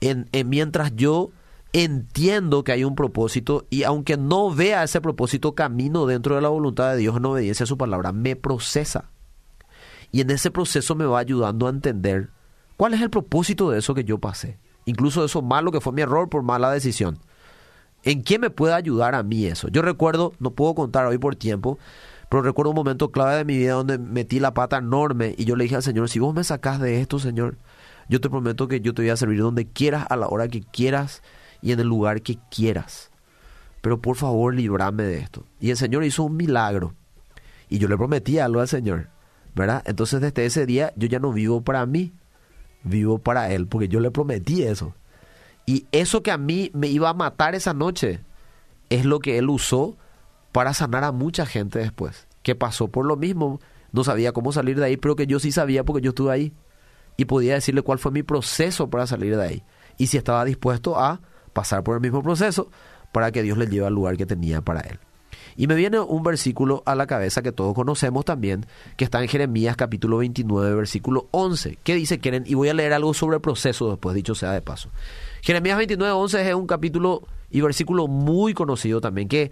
en, 0.00 0.28
en 0.32 0.48
mientras 0.48 0.94
yo 0.96 1.30
entiendo 1.72 2.64
que 2.64 2.72
hay 2.72 2.84
un 2.84 2.94
propósito 2.94 3.66
y 3.70 3.84
aunque 3.84 4.16
no 4.16 4.52
vea 4.52 4.82
ese 4.82 5.00
propósito, 5.00 5.54
camino 5.54 6.06
dentro 6.06 6.34
de 6.34 6.40
la 6.40 6.48
voluntad 6.48 6.90
de 6.90 6.98
Dios 6.98 7.16
en 7.16 7.24
obediencia 7.24 7.64
a 7.64 7.66
su 7.66 7.78
palabra, 7.78 8.12
me 8.12 8.36
procesa. 8.36 9.10
Y 10.12 10.20
en 10.20 10.30
ese 10.30 10.50
proceso 10.50 10.94
me 10.94 11.04
va 11.04 11.20
ayudando 11.20 11.66
a 11.66 11.70
entender 11.70 12.30
cuál 12.76 12.94
es 12.94 13.00
el 13.00 13.10
propósito 13.10 13.70
de 13.70 13.78
eso 13.78 13.94
que 13.94 14.04
yo 14.04 14.18
pasé. 14.18 14.58
Incluso 14.84 15.24
eso 15.24 15.42
malo 15.42 15.70
que 15.70 15.80
fue 15.80 15.92
mi 15.92 16.02
error 16.02 16.28
por 16.28 16.42
mala 16.42 16.70
decisión. 16.70 17.18
¿En 18.02 18.22
qué 18.22 18.38
me 18.38 18.50
puede 18.50 18.74
ayudar 18.74 19.14
a 19.14 19.22
mí 19.22 19.46
eso? 19.46 19.68
Yo 19.68 19.82
recuerdo, 19.82 20.32
no 20.38 20.52
puedo 20.52 20.74
contar 20.74 21.06
hoy 21.06 21.18
por 21.18 21.36
tiempo, 21.36 21.78
pero 22.28 22.42
recuerdo 22.42 22.70
un 22.70 22.76
momento 22.76 23.10
clave 23.10 23.36
de 23.36 23.44
mi 23.44 23.58
vida 23.58 23.74
donde 23.74 23.98
metí 23.98 24.40
la 24.40 24.54
pata 24.54 24.78
enorme 24.78 25.34
y 25.36 25.44
yo 25.44 25.56
le 25.56 25.64
dije 25.64 25.76
al 25.76 25.82
Señor, 25.82 26.08
si 26.08 26.18
vos 26.18 26.34
me 26.34 26.44
sacás 26.44 26.80
de 26.80 27.00
esto, 27.00 27.18
Señor, 27.18 27.56
yo 28.08 28.20
te 28.20 28.30
prometo 28.30 28.68
que 28.68 28.80
yo 28.80 28.94
te 28.94 29.02
voy 29.02 29.10
a 29.10 29.16
servir 29.16 29.40
donde 29.40 29.66
quieras, 29.66 30.06
a 30.08 30.16
la 30.16 30.28
hora 30.28 30.48
que 30.48 30.62
quieras 30.62 31.22
y 31.60 31.72
en 31.72 31.80
el 31.80 31.88
lugar 31.88 32.22
que 32.22 32.38
quieras. 32.50 33.10
Pero 33.80 34.00
por 34.00 34.16
favor, 34.16 34.54
librame 34.54 35.02
de 35.04 35.18
esto. 35.18 35.44
Y 35.60 35.70
el 35.70 35.76
Señor 35.76 36.04
hizo 36.04 36.24
un 36.24 36.36
milagro. 36.36 36.94
Y 37.68 37.78
yo 37.78 37.88
le 37.88 37.96
prometí 37.96 38.38
algo 38.38 38.60
al 38.60 38.68
Señor. 38.68 39.08
¿Verdad? 39.54 39.82
Entonces 39.84 40.20
desde 40.20 40.44
ese 40.44 40.64
día 40.64 40.92
yo 40.96 41.08
ya 41.08 41.18
no 41.18 41.32
vivo 41.32 41.62
para 41.62 41.84
mí, 41.84 42.12
vivo 42.84 43.18
para 43.18 43.52
Él, 43.52 43.66
porque 43.66 43.88
yo 43.88 44.00
le 44.00 44.10
prometí 44.10 44.62
eso. 44.62 44.94
Y 45.70 45.86
eso 45.92 46.24
que 46.24 46.32
a 46.32 46.36
mí 46.36 46.72
me 46.74 46.88
iba 46.88 47.10
a 47.10 47.14
matar 47.14 47.54
esa 47.54 47.72
noche 47.74 48.24
es 48.88 49.04
lo 49.04 49.20
que 49.20 49.38
Él 49.38 49.48
usó 49.48 49.96
para 50.50 50.74
sanar 50.74 51.04
a 51.04 51.12
mucha 51.12 51.46
gente 51.46 51.78
después, 51.78 52.26
que 52.42 52.56
pasó 52.56 52.88
por 52.88 53.06
lo 53.06 53.16
mismo, 53.16 53.60
no 53.92 54.02
sabía 54.02 54.32
cómo 54.32 54.50
salir 54.50 54.80
de 54.80 54.86
ahí, 54.86 54.96
pero 54.96 55.14
que 55.14 55.28
yo 55.28 55.38
sí 55.38 55.52
sabía 55.52 55.84
porque 55.84 56.02
yo 56.02 56.08
estuve 56.08 56.32
ahí. 56.32 56.52
Y 57.16 57.26
podía 57.26 57.54
decirle 57.54 57.82
cuál 57.82 58.00
fue 58.00 58.10
mi 58.10 58.24
proceso 58.24 58.90
para 58.90 59.06
salir 59.06 59.36
de 59.36 59.44
ahí. 59.44 59.64
Y 59.96 60.08
si 60.08 60.16
estaba 60.16 60.44
dispuesto 60.44 60.98
a 60.98 61.20
pasar 61.52 61.84
por 61.84 61.94
el 61.94 62.00
mismo 62.00 62.20
proceso 62.20 62.68
para 63.12 63.30
que 63.30 63.44
Dios 63.44 63.56
le 63.56 63.68
lleve 63.68 63.86
al 63.86 63.94
lugar 63.94 64.16
que 64.16 64.26
tenía 64.26 64.62
para 64.62 64.80
él. 64.80 64.98
Y 65.60 65.66
me 65.66 65.74
viene 65.74 66.00
un 66.00 66.22
versículo 66.22 66.82
a 66.86 66.94
la 66.94 67.06
cabeza 67.06 67.42
que 67.42 67.52
todos 67.52 67.74
conocemos 67.74 68.24
también, 68.24 68.64
que 68.96 69.04
está 69.04 69.20
en 69.20 69.28
Jeremías 69.28 69.76
capítulo 69.76 70.16
29, 70.16 70.74
versículo 70.74 71.28
11, 71.32 71.76
que 71.84 71.94
dice, 71.96 72.18
quieren, 72.18 72.44
y 72.46 72.54
voy 72.54 72.70
a 72.70 72.72
leer 72.72 72.94
algo 72.94 73.12
sobre 73.12 73.34
el 73.34 73.42
proceso 73.42 73.90
después, 73.90 74.16
dicho 74.16 74.34
sea 74.34 74.52
de 74.52 74.62
paso. 74.62 74.88
Jeremías 75.42 75.76
29, 75.76 76.14
11 76.14 76.48
es 76.48 76.54
un 76.54 76.66
capítulo 76.66 77.24
y 77.50 77.60
versículo 77.60 78.06
muy 78.06 78.54
conocido 78.54 79.02
también, 79.02 79.28
que 79.28 79.50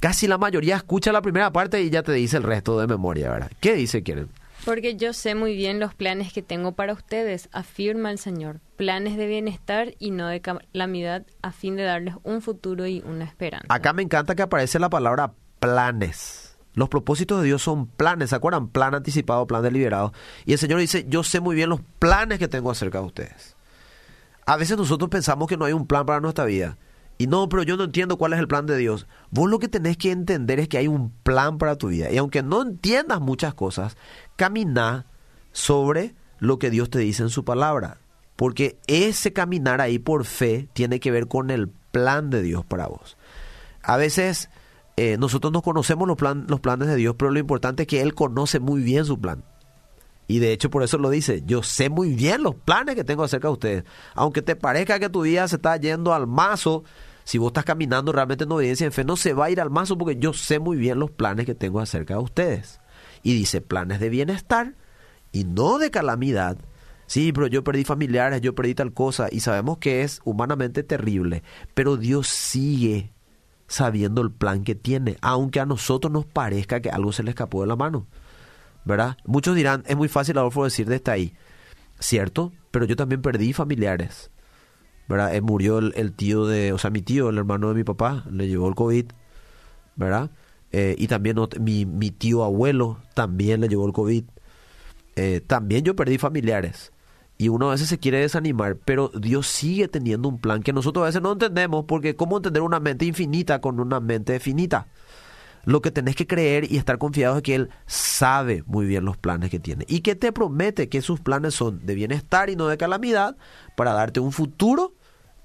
casi 0.00 0.26
la 0.26 0.38
mayoría 0.38 0.76
escucha 0.76 1.12
la 1.12 1.20
primera 1.20 1.52
parte 1.52 1.82
y 1.82 1.90
ya 1.90 2.02
te 2.02 2.12
dice 2.12 2.38
el 2.38 2.44
resto 2.44 2.80
de 2.80 2.86
memoria, 2.86 3.30
¿verdad? 3.30 3.52
¿Qué 3.60 3.74
dice, 3.74 4.02
quieren? 4.02 4.30
Porque 4.64 4.96
yo 4.96 5.12
sé 5.12 5.34
muy 5.34 5.54
bien 5.54 5.80
los 5.80 5.92
planes 5.92 6.32
que 6.32 6.40
tengo 6.40 6.72
para 6.72 6.94
ustedes, 6.94 7.50
afirma 7.52 8.10
el 8.10 8.18
Señor, 8.18 8.60
planes 8.76 9.18
de 9.18 9.26
bienestar 9.26 9.92
y 9.98 10.12
no 10.12 10.28
de 10.28 10.40
calamidad, 10.40 11.26
a 11.42 11.52
fin 11.52 11.76
de 11.76 11.82
darles 11.82 12.14
un 12.22 12.40
futuro 12.40 12.86
y 12.86 13.02
una 13.04 13.24
esperanza. 13.26 13.66
Acá 13.68 13.92
me 13.92 14.02
encanta 14.02 14.34
que 14.34 14.40
aparece 14.40 14.78
la 14.78 14.88
palabra 14.88 15.34
planes. 15.62 16.56
Los 16.74 16.88
propósitos 16.88 17.40
de 17.40 17.46
Dios 17.46 17.62
son 17.62 17.86
planes, 17.86 18.30
¿se 18.30 18.36
acuerdan? 18.36 18.66
Plan 18.68 18.94
anticipado, 18.96 19.46
plan 19.46 19.62
deliberado. 19.62 20.12
Y 20.44 20.52
el 20.52 20.58
Señor 20.58 20.80
dice, 20.80 21.06
yo 21.08 21.22
sé 21.22 21.38
muy 21.38 21.54
bien 21.54 21.70
los 21.70 21.80
planes 22.00 22.40
que 22.40 22.48
tengo 22.48 22.70
acerca 22.70 22.98
de 22.98 23.06
ustedes. 23.06 23.56
A 24.44 24.56
veces 24.56 24.76
nosotros 24.76 25.08
pensamos 25.08 25.46
que 25.48 25.56
no 25.56 25.64
hay 25.64 25.72
un 25.72 25.86
plan 25.86 26.04
para 26.04 26.20
nuestra 26.20 26.46
vida. 26.46 26.78
Y 27.16 27.28
no, 27.28 27.48
pero 27.48 27.62
yo 27.62 27.76
no 27.76 27.84
entiendo 27.84 28.18
cuál 28.18 28.32
es 28.32 28.40
el 28.40 28.48
plan 28.48 28.66
de 28.66 28.76
Dios. 28.76 29.06
Vos 29.30 29.48
lo 29.48 29.60
que 29.60 29.68
tenés 29.68 29.96
que 29.96 30.10
entender 30.10 30.58
es 30.58 30.66
que 30.66 30.78
hay 30.78 30.88
un 30.88 31.10
plan 31.22 31.58
para 31.58 31.76
tu 31.76 31.88
vida. 31.88 32.10
Y 32.10 32.16
aunque 32.16 32.42
no 32.42 32.62
entiendas 32.62 33.20
muchas 33.20 33.54
cosas, 33.54 33.96
camina 34.34 35.06
sobre 35.52 36.16
lo 36.38 36.58
que 36.58 36.70
Dios 36.70 36.90
te 36.90 36.98
dice 36.98 37.22
en 37.22 37.30
su 37.30 37.44
palabra. 37.44 37.98
Porque 38.34 38.80
ese 38.88 39.32
caminar 39.32 39.80
ahí 39.80 40.00
por 40.00 40.24
fe 40.24 40.68
tiene 40.72 40.98
que 40.98 41.12
ver 41.12 41.28
con 41.28 41.50
el 41.50 41.68
plan 41.68 42.30
de 42.30 42.42
Dios 42.42 42.64
para 42.64 42.88
vos. 42.88 43.16
A 43.82 43.96
veces 43.96 44.48
eh, 45.04 45.16
nosotros 45.18 45.52
no 45.52 45.62
conocemos 45.62 46.06
los, 46.06 46.16
plan, 46.16 46.46
los 46.48 46.60
planes 46.60 46.88
de 46.88 46.96
Dios, 46.96 47.14
pero 47.18 47.30
lo 47.30 47.38
importante 47.38 47.82
es 47.82 47.88
que 47.88 48.00
Él 48.02 48.14
conoce 48.14 48.60
muy 48.60 48.82
bien 48.82 49.04
su 49.04 49.20
plan. 49.20 49.44
Y 50.28 50.38
de 50.38 50.52
hecho 50.52 50.70
por 50.70 50.82
eso 50.82 50.98
lo 50.98 51.10
dice, 51.10 51.42
yo 51.44 51.62
sé 51.62 51.88
muy 51.88 52.14
bien 52.14 52.42
los 52.42 52.54
planes 52.54 52.94
que 52.94 53.04
tengo 53.04 53.24
acerca 53.24 53.48
de 53.48 53.52
ustedes. 53.52 53.84
Aunque 54.14 54.42
te 54.42 54.56
parezca 54.56 54.98
que 54.98 55.08
tu 55.08 55.22
vida 55.22 55.46
se 55.48 55.56
está 55.56 55.76
yendo 55.76 56.14
al 56.14 56.26
mazo, 56.26 56.84
si 57.24 57.38
vos 57.38 57.48
estás 57.48 57.64
caminando 57.64 58.12
realmente 58.12 58.44
en 58.44 58.52
obediencia 58.52 58.86
en 58.86 58.92
fe, 58.92 59.04
no 59.04 59.16
se 59.16 59.34
va 59.34 59.46
a 59.46 59.50
ir 59.50 59.60
al 59.60 59.70
mazo 59.70 59.98
porque 59.98 60.16
yo 60.16 60.32
sé 60.32 60.58
muy 60.58 60.76
bien 60.76 60.98
los 60.98 61.10
planes 61.10 61.46
que 61.46 61.54
tengo 61.54 61.80
acerca 61.80 62.14
de 62.14 62.20
ustedes. 62.20 62.80
Y 63.22 63.34
dice 63.34 63.60
planes 63.60 64.00
de 64.00 64.08
bienestar 64.08 64.74
y 65.32 65.44
no 65.44 65.78
de 65.78 65.90
calamidad 65.90 66.58
Sí, 67.12 67.30
pero 67.30 67.46
yo 67.46 67.62
perdí 67.62 67.84
familiares, 67.84 68.40
yo 68.40 68.54
perdí 68.54 68.74
tal 68.74 68.94
cosa 68.94 69.28
y 69.30 69.40
sabemos 69.40 69.76
que 69.76 70.00
es 70.00 70.22
humanamente 70.24 70.82
terrible, 70.82 71.42
pero 71.74 71.98
Dios 71.98 72.26
sigue 72.26 73.12
sabiendo 73.72 74.20
el 74.20 74.30
plan 74.30 74.64
que 74.64 74.74
tiene, 74.74 75.16
aunque 75.22 75.58
a 75.58 75.64
nosotros 75.64 76.12
nos 76.12 76.26
parezca 76.26 76.80
que 76.80 76.90
algo 76.90 77.10
se 77.10 77.22
le 77.22 77.30
escapó 77.30 77.62
de 77.62 77.68
la 77.68 77.76
mano. 77.76 78.06
¿Verdad? 78.84 79.16
Muchos 79.24 79.56
dirán, 79.56 79.82
es 79.86 79.96
muy 79.96 80.08
fácil, 80.08 80.36
Adolfo, 80.36 80.64
decir 80.64 80.86
de 80.86 80.96
esta 80.96 81.12
ahí. 81.12 81.32
Cierto, 81.98 82.52
pero 82.70 82.84
yo 82.84 82.96
también 82.96 83.22
perdí 83.22 83.54
familiares. 83.54 84.30
¿Verdad? 85.08 85.34
Eh, 85.34 85.40
murió 85.40 85.78
el, 85.78 86.12
tío 86.12 86.46
de, 86.46 86.74
o 86.74 86.78
sea, 86.78 86.90
mi 86.90 87.00
tío, 87.00 87.30
el 87.30 87.38
hermano 87.38 87.68
de 87.68 87.74
mi 87.74 87.82
papá, 87.82 88.24
le 88.30 88.46
llevó 88.46 88.68
el 88.68 88.74
COVID. 88.74 89.06
¿Verdad? 89.96 90.30
Eh, 90.70 90.94
y 90.98 91.06
también 91.06 91.36
mi, 91.58 91.86
mi, 91.86 92.10
tío 92.10 92.44
abuelo 92.44 92.98
también 93.14 93.62
le 93.62 93.68
llevó 93.68 93.86
el 93.86 93.94
COVID. 93.94 94.24
Eh, 95.16 95.40
también 95.46 95.82
yo 95.82 95.96
perdí 95.96 96.18
familiares. 96.18 96.92
Y 97.42 97.48
uno 97.48 97.66
a 97.66 97.72
veces 97.72 97.88
se 97.88 97.98
quiere 97.98 98.20
desanimar, 98.20 98.76
pero 98.76 99.08
Dios 99.08 99.48
sigue 99.48 99.88
teniendo 99.88 100.28
un 100.28 100.38
plan 100.38 100.62
que 100.62 100.72
nosotros 100.72 101.02
a 101.02 101.06
veces 101.06 101.22
no 101.22 101.32
entendemos, 101.32 101.86
porque 101.86 102.14
¿cómo 102.14 102.36
entender 102.36 102.62
una 102.62 102.78
mente 102.78 103.04
infinita 103.04 103.60
con 103.60 103.80
una 103.80 103.98
mente 103.98 104.38
finita? 104.38 104.86
Lo 105.64 105.82
que 105.82 105.90
tenés 105.90 106.14
que 106.14 106.28
creer 106.28 106.70
y 106.70 106.76
estar 106.76 106.98
confiado 106.98 107.38
es 107.38 107.42
que 107.42 107.56
Él 107.56 107.70
sabe 107.84 108.62
muy 108.66 108.86
bien 108.86 109.04
los 109.04 109.16
planes 109.16 109.50
que 109.50 109.58
tiene 109.58 109.84
y 109.88 110.02
que 110.02 110.14
te 110.14 110.30
promete 110.30 110.88
que 110.88 111.02
sus 111.02 111.18
planes 111.18 111.56
son 111.56 111.84
de 111.84 111.96
bienestar 111.96 112.48
y 112.48 112.54
no 112.54 112.68
de 112.68 112.78
calamidad 112.78 113.36
para 113.76 113.92
darte 113.92 114.20
un 114.20 114.30
futuro 114.30 114.94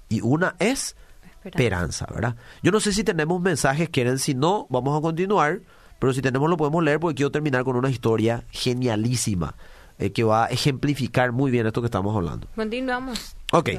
y 0.08 0.20
una 0.20 0.54
es 0.60 0.94
esperanza, 1.42 2.06
¿verdad? 2.14 2.36
Yo 2.62 2.70
no 2.70 2.78
sé 2.78 2.92
si 2.92 3.02
tenemos 3.02 3.40
mensajes, 3.40 3.88
quieren, 3.88 4.20
si 4.20 4.36
no, 4.36 4.68
vamos 4.70 4.96
a 4.96 5.02
continuar, 5.02 5.62
pero 5.98 6.12
si 6.12 6.22
tenemos 6.22 6.48
lo 6.48 6.56
podemos 6.56 6.84
leer 6.84 7.00
porque 7.00 7.16
quiero 7.16 7.32
terminar 7.32 7.64
con 7.64 7.74
una 7.74 7.90
historia 7.90 8.44
genialísima 8.52 9.56
eh, 9.98 10.12
que 10.12 10.24
va 10.24 10.46
a 10.46 10.48
ejemplificar 10.48 11.32
muy 11.32 11.50
bien 11.50 11.66
esto 11.66 11.80
que 11.80 11.86
estamos 11.86 12.14
hablando. 12.14 12.46
Continuamos. 12.54 13.36
Ok, 13.52 13.70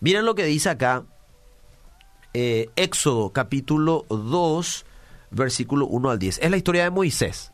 miren 0.00 0.24
lo 0.24 0.34
que 0.34 0.44
dice 0.44 0.70
acá 0.70 1.04
eh, 2.32 2.70
Éxodo 2.76 3.30
capítulo 3.30 4.06
2 4.08 4.86
versículo 5.30 5.86
1 5.86 6.10
al 6.10 6.18
10. 6.18 6.38
Es 6.42 6.50
la 6.50 6.56
historia 6.56 6.84
de 6.84 6.90
Moisés. 6.90 7.52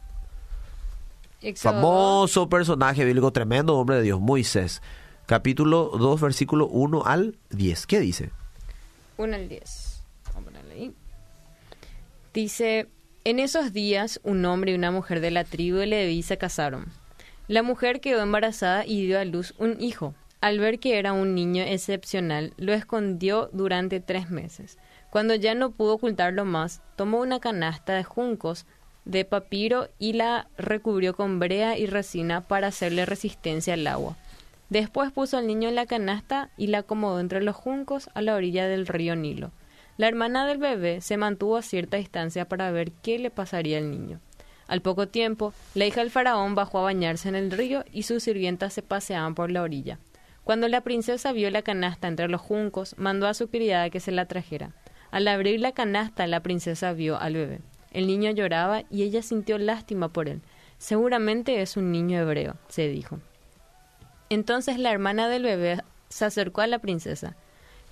Famoso 1.57 2.49
personaje 2.49 3.05
bíblico, 3.05 3.31
tremendo 3.31 3.77
hombre 3.77 3.97
de 3.97 4.03
Dios, 4.03 4.21
Moisés. 4.21 4.83
Capítulo 5.27 5.90
2, 5.99 6.21
versículo 6.21 6.66
1 6.66 7.05
al 7.05 7.37
10. 7.51 7.87
¿Qué 7.87 8.01
dice? 8.01 8.31
1 9.16 9.35
al 9.35 9.49
10. 9.49 10.03
Vamos 10.35 10.53
a 10.55 10.73
ahí. 10.73 10.92
Dice, 12.33 12.88
en 13.25 13.38
esos 13.38 13.73
días 13.73 14.21
un 14.25 14.45
hombre 14.45 14.73
y 14.73 14.75
una 14.75 14.90
mujer 14.90 15.21
de 15.21 15.31
la 15.31 15.45
tribu 15.45 15.79
de 15.79 15.87
Leví 15.87 16.23
se 16.23 16.38
casaron. 16.38 16.87
La 17.48 17.62
mujer 17.62 18.00
quedó 18.00 18.22
embarazada 18.22 18.85
y 18.85 19.06
dio 19.06 19.20
a 19.20 19.24
luz 19.24 19.54
un 19.59 19.80
hijo. 19.80 20.14
Al 20.40 20.59
ver 20.59 20.80
que 20.80 20.98
era 20.98 21.12
un 21.12 21.35
niño 21.37 21.62
excepcional, 21.62 22.52
lo 22.56 22.72
escondió 22.72 23.50
durante 23.52 24.00
tres 24.00 24.30
meses. 24.30 24.78
Cuando 25.11 25.35
ya 25.37 25.54
no 25.54 25.70
pudo 25.70 25.94
ocultarlo 25.94 26.44
más, 26.44 26.82
tomó 26.96 27.20
una 27.20 27.38
canasta 27.38 27.94
de 27.94 28.02
juncos 28.02 28.66
de 29.04 29.24
papiro 29.24 29.88
y 30.00 30.14
la 30.14 30.48
recubrió 30.59 31.14
con 31.14 31.38
brea 31.38 31.78
y 31.78 31.87
resina 31.87 32.40
para 32.40 32.66
hacerle 32.66 33.06
resistencia 33.06 33.74
al 33.74 33.87
agua. 33.87 34.16
Después 34.68 35.12
puso 35.12 35.38
al 35.38 35.46
niño 35.46 35.68
en 35.68 35.76
la 35.76 35.87
canasta 35.87 36.50
y 36.56 36.66
la 36.66 36.78
acomodó 36.78 37.20
entre 37.20 37.40
los 37.40 37.54
juncos 37.54 38.11
a 38.14 38.22
la 38.22 38.35
orilla 38.35 38.66
del 38.66 38.88
río 38.88 39.14
Nilo. 39.14 39.52
La 39.96 40.09
hermana 40.09 40.46
del 40.46 40.59
bebé 40.59 41.00
se 41.00 41.16
mantuvo 41.16 41.56
a 41.56 41.62
cierta 41.62 41.96
distancia 41.96 42.48
para 42.48 42.72
ver 42.72 42.90
qué 42.90 43.20
le 43.20 43.30
pasaría 43.30 43.78
al 43.78 43.90
niño. 43.92 44.20
Al 44.68 44.83
poco 44.83 45.09
tiempo, 45.09 45.52
la 45.74 45.87
hija 45.87 46.00
del 46.00 46.11
faraón 46.11 46.55
bajó 46.55 46.79
a 46.79 46.83
bañarse 46.83 47.29
en 47.29 47.37
el 47.37 47.50
río 47.50 47.85
y 47.92 48.02
sus 48.02 48.22
sirvientas 48.22 48.72
se 48.72 48.83
paseaban 48.83 49.35
por 49.35 49.50
la 49.50 49.62
orilla. 49.62 49.98
Cuando 50.44 50.68
la 50.68 50.83
princesa 50.83 51.33
vio 51.33 51.50
la 51.50 51.62
canasta 51.62 52.09
entre 52.09 52.29
los 52.29 52.40
juncos, 52.40 52.94
mandó 52.98 53.26
a 53.26 53.35
su 53.35 53.48
criada 53.48 53.90
que 53.90 54.00
se 54.00 54.12
la 54.12 54.26
trajera. 54.26 54.72
Al 55.11 55.29
abrir 55.29 55.61
la 55.61 55.72
canasta, 55.72 56.26
la 56.26 56.40
princesa 56.40 56.92
vio 56.92 57.18
al 57.18 57.35
bebé. 57.35 57.61
El 57.92 58.07
niño 58.07 58.31
lloraba 58.31 58.83
y 58.90 59.02
ella 59.02 59.22
sintió 59.22 59.59
lástima 59.59 60.09
por 60.09 60.29
él. 60.29 60.42
Seguramente 60.79 61.62
es 61.62 61.76
un 61.76 61.90
niño 61.90 62.20
hebreo, 62.20 62.57
se 62.68 62.88
dijo. 62.88 63.18
Entonces 64.29 64.79
la 64.79 64.90
hermana 64.90 65.29
del 65.29 65.44
bebé 65.44 65.83
se 66.09 66.24
acercó 66.24 66.61
a 66.61 66.66
la 66.66 66.79
princesa. 66.79 67.37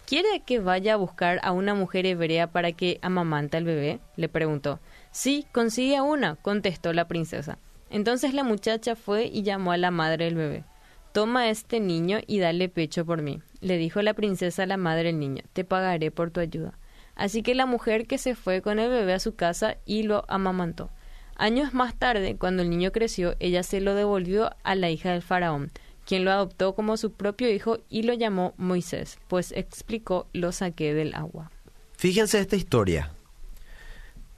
¿Quiere 0.06 0.42
que 0.44 0.60
vaya 0.60 0.94
a 0.94 0.96
buscar 0.96 1.40
a 1.42 1.52
una 1.52 1.74
mujer 1.74 2.04
hebrea 2.04 2.48
para 2.48 2.72
que 2.72 2.98
amamante 3.00 3.56
al 3.56 3.64
bebé? 3.64 4.00
le 4.16 4.28
preguntó. 4.28 4.78
Sí, 5.14 5.46
consigue 5.52 6.00
una, 6.00 6.34
contestó 6.34 6.92
la 6.92 7.06
princesa. 7.06 7.56
Entonces 7.88 8.34
la 8.34 8.42
muchacha 8.42 8.96
fue 8.96 9.26
y 9.26 9.44
llamó 9.44 9.70
a 9.70 9.76
la 9.76 9.92
madre 9.92 10.24
del 10.24 10.34
bebé. 10.34 10.64
Toma 11.12 11.48
este 11.50 11.78
niño 11.78 12.18
y 12.26 12.40
dale 12.40 12.68
pecho 12.68 13.06
por 13.06 13.22
mí, 13.22 13.40
le 13.60 13.78
dijo 13.78 14.02
la 14.02 14.14
princesa 14.14 14.64
a 14.64 14.66
la 14.66 14.76
madre 14.76 15.04
del 15.04 15.20
niño. 15.20 15.44
Te 15.52 15.62
pagaré 15.62 16.10
por 16.10 16.32
tu 16.32 16.40
ayuda. 16.40 16.76
Así 17.14 17.44
que 17.44 17.54
la 17.54 17.64
mujer 17.64 18.08
que 18.08 18.18
se 18.18 18.34
fue 18.34 18.60
con 18.60 18.80
el 18.80 18.90
bebé 18.90 19.12
a 19.12 19.20
su 19.20 19.36
casa 19.36 19.76
y 19.86 20.02
lo 20.02 20.24
amamantó. 20.26 20.90
Años 21.36 21.74
más 21.74 21.94
tarde, 21.94 22.34
cuando 22.34 22.64
el 22.64 22.70
niño 22.70 22.90
creció, 22.90 23.36
ella 23.38 23.62
se 23.62 23.80
lo 23.80 23.94
devolvió 23.94 24.50
a 24.64 24.74
la 24.74 24.90
hija 24.90 25.12
del 25.12 25.22
faraón, 25.22 25.70
quien 26.04 26.24
lo 26.24 26.32
adoptó 26.32 26.74
como 26.74 26.96
su 26.96 27.12
propio 27.12 27.48
hijo 27.48 27.78
y 27.88 28.02
lo 28.02 28.14
llamó 28.14 28.52
Moisés, 28.56 29.20
pues 29.28 29.52
explicó 29.52 30.26
lo 30.32 30.50
saqué 30.50 30.92
del 30.92 31.14
agua. 31.14 31.52
Fíjense 31.96 32.40
esta 32.40 32.56
historia. 32.56 33.12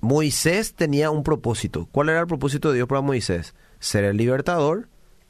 Moisés 0.01 0.75
tenía 0.75 1.11
un 1.11 1.23
propósito. 1.23 1.89
¿Cuál 1.91 2.11
era 2.11 2.21
el 2.21 2.27
propósito 2.27 2.71
de 2.71 2.77
Dios 2.77 2.89
para 2.89 3.01
Moisés? 3.01 3.55
Ser 3.79 4.05
el 4.05 4.17
libertador 4.17 4.89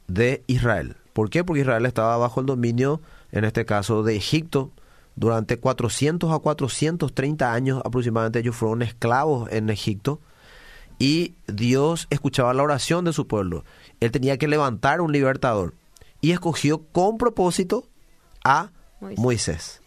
de 0.08 0.44
Israel. 0.46 0.96
¿Por 1.12 1.30
qué? 1.30 1.44
Porque 1.44 1.60
Israel 1.60 1.86
estaba 1.86 2.16
bajo 2.16 2.40
el 2.40 2.46
dominio, 2.46 3.00
en 3.32 3.44
este 3.44 3.64
caso, 3.64 4.02
de 4.02 4.16
Egipto, 4.16 4.72
durante 5.16 5.58
400 5.58 6.30
a 6.30 6.38
430 6.38 7.52
años 7.52 7.80
aproximadamente 7.84 8.40
ellos 8.40 8.54
fueron 8.54 8.82
esclavos 8.82 9.50
en 9.50 9.70
Egipto 9.70 10.20
y 10.98 11.34
Dios 11.46 12.06
escuchaba 12.10 12.54
la 12.54 12.62
oración 12.62 13.04
de 13.04 13.14
su 13.14 13.26
pueblo. 13.26 13.64
Él 14.00 14.10
tenía 14.10 14.36
que 14.36 14.46
levantar 14.46 15.00
un 15.00 15.12
libertador 15.12 15.74
y 16.20 16.32
escogió 16.32 16.84
con 16.92 17.18
propósito 17.18 17.88
a 18.44 18.70
Moisés. 19.16 19.80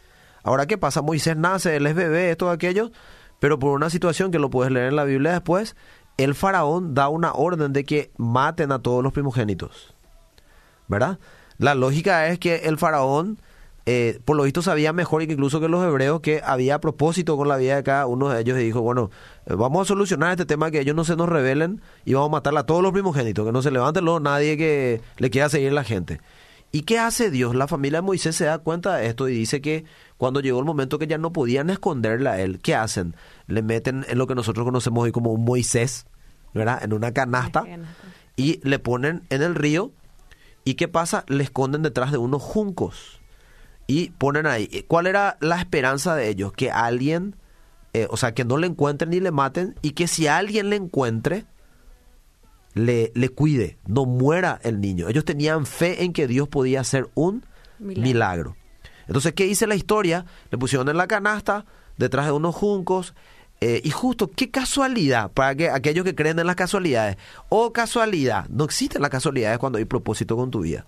Ahora, 0.44 0.65
¿qué 0.65 0.78
pasa? 0.78 1.02
Moisés 1.02 1.38
nace, 1.38 1.76
él 1.76 1.86
es 1.86 1.96
bebé, 1.96 2.36
todo 2.36 2.50
aquello, 2.50 2.92
pero 3.39 3.60
por 3.60 3.71
una 3.71 3.89
situación 3.89 4.32
que 4.32 4.39
lo 4.39 4.49
puedes 4.49 4.71
leer 4.71 4.88
en 4.88 4.95
la 4.95 5.04
Biblia 5.04 5.32
después, 5.32 5.75
el 6.17 6.36
faraón 6.36 6.93
da 6.93 7.10
una 7.10 7.34
orden 7.34 7.73
de 7.73 7.84
que 7.86 8.12
maten 8.17 8.71
a 8.71 8.80
todos 8.80 9.04
los 9.04 9.13
primogénitos. 9.13 9.95
¿Verdad? 10.88 11.19
La 11.58 11.75
lógica 11.75 12.28
es 12.28 12.39
que 12.39 12.56
el 12.65 12.78
faraón 12.78 13.39
eh, 13.91 14.19
por 14.23 14.38
lo 14.38 14.43
visto 14.43 14.62
sabía 14.62 14.93
mejor 14.93 15.23
incluso 15.23 15.60
que 15.60 15.67
los 15.67 15.84
hebreos 15.84 16.19
que 16.19 16.41
había 16.45 16.80
propósito 16.80 17.36
con 17.38 17.47
la 17.47 17.58
vida 17.58 17.78
de 17.78 17.82
cada 17.82 18.06
uno 18.06 18.30
de 18.30 18.39
ellos 18.39 18.60
y 18.60 18.63
dijo, 18.65 18.82
bueno, 18.82 19.10
eh, 19.47 19.56
vamos 19.56 19.82
a 19.82 19.86
solucionar 19.88 20.30
este 20.30 20.45
tema 20.45 20.69
que 20.69 20.82
ellos 20.82 20.95
no 20.95 21.04
se 21.04 21.15
nos 21.15 21.28
rebelen 21.28 21.82
y 22.06 22.13
vamos 22.13 22.28
a 22.28 22.32
matar 22.34 22.56
a 22.56 22.67
todos 22.67 22.84
los 22.84 22.91
primogénitos, 22.91 23.43
que 23.47 23.52
no 23.52 23.63
se 23.63 23.71
levanten 23.71 24.06
luego 24.06 24.19
nadie 24.19 24.58
que 24.58 25.02
le 25.17 25.30
quiera 25.32 25.49
seguir 25.49 25.73
la 25.73 25.84
gente. 25.84 26.21
¿Y 26.71 26.84
qué 26.84 26.99
hace 26.99 27.32
Dios? 27.32 27.56
La 27.56 27.67
familia 27.67 27.97
de 27.97 28.04
Moisés 28.04 28.36
se 28.36 28.45
da 28.45 28.60
cuenta 28.60 28.95
de 28.95 29.08
esto 29.08 29.28
y 29.28 29.34
dice 29.34 29.60
que 29.60 29.86
cuando 30.19 30.41
llegó 30.41 30.60
el 30.60 30.65
momento 30.65 30.99
que 30.99 31.08
ya 31.08 31.17
no 31.17 31.32
podían 31.32 31.69
esconderle 31.69 32.27
a 32.27 32.41
él, 32.41 32.60
¿qué 32.60 32.75
hacen? 32.75 33.15
Le 33.47 33.62
meten 33.62 34.05
en 34.10 34.17
lo 34.17 34.27
que 34.27 34.36
nosotros 34.36 34.65
conocemos 34.65 35.05
hoy 35.05 35.13
como 35.13 35.32
un 35.32 35.45
Moisés, 35.45 36.08
¿verdad? 36.53 36.84
En 36.84 36.91
una 36.91 37.13
canasta 37.13 37.63
y 38.36 38.60
le 38.67 38.79
ponen 38.79 39.23
en 39.29 39.41
el 39.41 39.55
río 39.55 39.93
y 40.65 40.73
¿qué 40.73 40.89
pasa? 40.89 41.23
Le 41.29 41.41
esconden 41.41 41.84
detrás 41.84 42.12
de 42.12 42.17
unos 42.17 42.41
juncos 42.41 43.21
y 43.88 44.10
ponen 44.10 44.45
ahí. 44.45 44.84
¿Cuál 44.89 45.08
era 45.08 45.38
la 45.39 45.58
esperanza 45.58 46.17
de 46.17 46.27
ellos? 46.27 46.51
Que 46.51 46.69
alguien, 46.69 47.38
eh, 47.93 48.05
o 48.10 48.17
sea, 48.17 48.34
que 48.34 48.43
no 48.43 48.58
le 48.58 48.67
encuentren 48.67 49.12
ni 49.12 49.21
le 49.21 49.32
maten 49.32 49.75
y 49.82 49.91
que 49.91 50.10
si 50.10 50.27
alguien 50.27 50.69
le 50.69 50.75
encuentre, 50.75 51.45
le, 52.73 53.13
le 53.15 53.29
cuide, 53.29 53.77
no 53.88 54.05
muera 54.05 54.60
el 54.63 54.82
niño. 54.82 55.08
Ellos 55.08 55.23
tenían 55.23 55.65
fe 55.65 56.03
en 56.03 56.12
que 56.12 56.27
Dios 56.27 56.49
podía 56.49 56.82
hacer 56.82 57.08
un 57.15 57.45
milagro. 57.79 58.58
Entonces, 59.10 59.34
¿qué 59.34 59.45
dice 59.45 59.65
la 59.65 59.74
historia? 59.74 60.26
Le 60.52 60.60
pusieron 60.60 60.88
en 60.88 60.95
la 60.95 61.08
canasta, 61.08 61.65
detrás 61.98 62.28
de 62.28 62.32
unos 62.32 62.54
juncos, 62.54 63.15
eh, 63.60 63.82
y 63.84 63.89
justo, 63.89 64.30
qué 64.30 64.52
casualidad, 64.52 65.32
para 65.32 65.56
que 65.56 65.67
aquellos 65.72 66.06
que 66.06 66.13
creen 66.13 66.38
en 66.38 66.45
las 66.45 66.56
casualidades, 66.56 67.17
oh, 67.50 67.74
casualidad, 67.74 68.48
no 68.50 68.65
existen 68.65 69.02
las 69.02 69.10
casualidades 69.10 69.58
cuando 69.58 69.80
hay 69.80 69.86
propósito 69.86 70.38
con 70.38 70.52
tu 70.52 70.62
vida. 70.62 70.86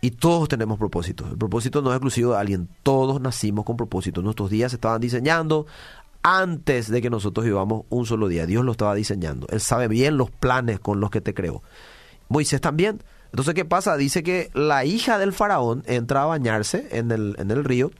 Y 0.00 0.12
todos 0.12 0.48
tenemos 0.48 0.78
propósitos. 0.78 1.32
El 1.32 1.36
propósito 1.36 1.82
no 1.82 1.90
es 1.90 1.96
exclusivo 1.96 2.32
de 2.32 2.38
alguien. 2.38 2.68
Todos 2.84 3.20
nacimos 3.20 3.64
con 3.64 3.76
propósitos. 3.76 4.22
Nuestros 4.22 4.48
días 4.48 4.70
se 4.70 4.76
estaban 4.76 5.00
diseñando 5.00 5.66
antes 6.22 6.90
de 6.90 7.02
que 7.02 7.10
nosotros 7.10 7.44
vivamos 7.44 7.86
un 7.88 8.06
solo 8.06 8.28
día. 8.28 8.46
Dios 8.46 8.64
lo 8.64 8.70
estaba 8.70 8.94
diseñando. 8.94 9.48
Él 9.50 9.60
sabe 9.60 9.88
bien 9.88 10.16
los 10.16 10.30
planes 10.30 10.78
con 10.78 11.00
los 11.00 11.10
que 11.10 11.20
te 11.20 11.34
creó. 11.34 11.62
Moisés 12.28 12.60
también. 12.60 13.02
Entonces, 13.32 13.54
¿qué 13.54 13.64
pasa? 13.64 13.96
Dice 13.96 14.22
que 14.22 14.50
la 14.54 14.84
hija 14.84 15.18
del 15.18 15.32
faraón 15.32 15.82
entra 15.86 16.22
a 16.22 16.26
bañarse 16.26 16.88
en 16.92 17.10
el, 17.10 17.34
en 17.38 17.50
el 17.50 17.64
río. 17.64 17.90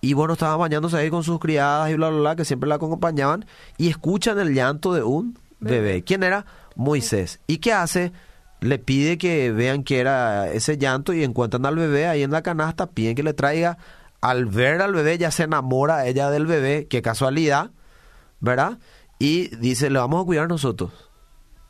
Y 0.00 0.12
bueno, 0.12 0.34
estaba 0.34 0.56
bañándose 0.56 0.96
ahí 0.96 1.10
con 1.10 1.24
sus 1.24 1.38
criadas 1.38 1.90
y 1.90 1.94
bla, 1.94 2.10
bla, 2.10 2.18
bla, 2.18 2.36
que 2.36 2.44
siempre 2.44 2.68
la 2.68 2.76
acompañaban. 2.76 3.46
Y 3.78 3.88
escuchan 3.88 4.38
el 4.38 4.54
llanto 4.54 4.92
de 4.92 5.02
un 5.02 5.38
bebé. 5.60 6.04
¿Quién 6.04 6.22
era? 6.22 6.44
Moisés. 6.76 7.40
¿Y 7.46 7.58
qué 7.58 7.72
hace? 7.72 8.12
le 8.60 8.78
pide 8.78 9.18
que 9.18 9.52
vean 9.52 9.84
que 9.84 10.00
era 10.00 10.50
ese 10.50 10.78
llanto 10.78 11.12
y 11.12 11.22
encuentran 11.22 11.64
al 11.66 11.76
bebé 11.76 12.06
ahí 12.06 12.22
en 12.22 12.30
la 12.30 12.42
canasta, 12.42 12.90
piden 12.90 13.14
que 13.14 13.22
le 13.22 13.34
traiga. 13.34 13.78
Al 14.20 14.46
ver 14.46 14.82
al 14.82 14.92
bebé 14.92 15.16
ya 15.16 15.30
se 15.30 15.44
enamora 15.44 16.06
ella 16.06 16.30
del 16.30 16.46
bebé, 16.46 16.88
qué 16.88 17.02
casualidad, 17.02 17.70
¿verdad? 18.40 18.78
Y 19.20 19.54
dice, 19.56 19.90
le 19.90 19.98
vamos 19.98 20.22
a 20.22 20.26
cuidar 20.26 20.48
nosotros. 20.48 21.07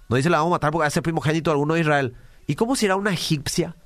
No 0.08 0.16
dice, 0.16 0.30
le 0.30 0.36
vamos 0.36 0.50
a 0.50 0.56
matar 0.56 0.70
porque 0.70 0.88
es 0.88 1.00
primogénito 1.00 1.50
de 1.50 1.52
alguno 1.52 1.74
de 1.74 1.80
Israel. 1.80 2.14
¿Y 2.46 2.54
cómo 2.54 2.76
si 2.76 2.86
era 2.86 2.96
una 2.96 3.12
egipcia? 3.12 3.76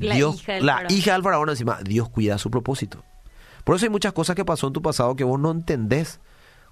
La 0.00 0.14
Dios, 0.14 0.36
hija 0.36 0.52
del 0.54 0.66
la 0.66 0.74
faraón. 0.74 0.92
hija 0.92 1.12
del 1.12 1.22
faraón 1.22 1.48
encima, 1.50 1.78
Dios 1.82 2.08
cuida 2.08 2.38
su 2.38 2.50
propósito. 2.50 3.04
Por 3.64 3.76
eso 3.76 3.86
hay 3.86 3.90
muchas 3.90 4.12
cosas 4.12 4.36
que 4.36 4.44
pasó 4.44 4.66
en 4.66 4.72
tu 4.72 4.82
pasado 4.82 5.16
que 5.16 5.24
vos 5.24 5.40
no 5.40 5.50
entendés 5.50 6.20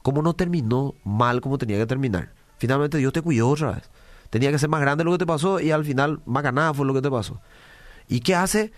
cómo 0.02 0.22
no 0.22 0.34
terminó 0.34 0.94
mal 1.04 1.40
como 1.40 1.58
tenía 1.58 1.78
que 1.78 1.86
terminar. 1.86 2.32
Finalmente 2.58 2.98
Dios 2.98 3.12
te 3.12 3.22
cuidó 3.22 3.48
otra 3.48 3.72
vez. 3.72 3.90
Tenía 4.30 4.50
que 4.50 4.58
ser 4.58 4.68
más 4.68 4.80
grande 4.80 5.04
lo 5.04 5.12
que 5.12 5.18
te 5.18 5.26
pasó 5.26 5.60
y 5.60 5.70
al 5.70 5.84
final 5.84 6.20
más 6.26 6.42
ganada 6.42 6.74
fue 6.74 6.86
lo 6.86 6.94
que 6.94 7.02
te 7.02 7.10
pasó. 7.10 7.40
¿Y 8.08 8.20
qué 8.20 8.34
hace? 8.34 8.72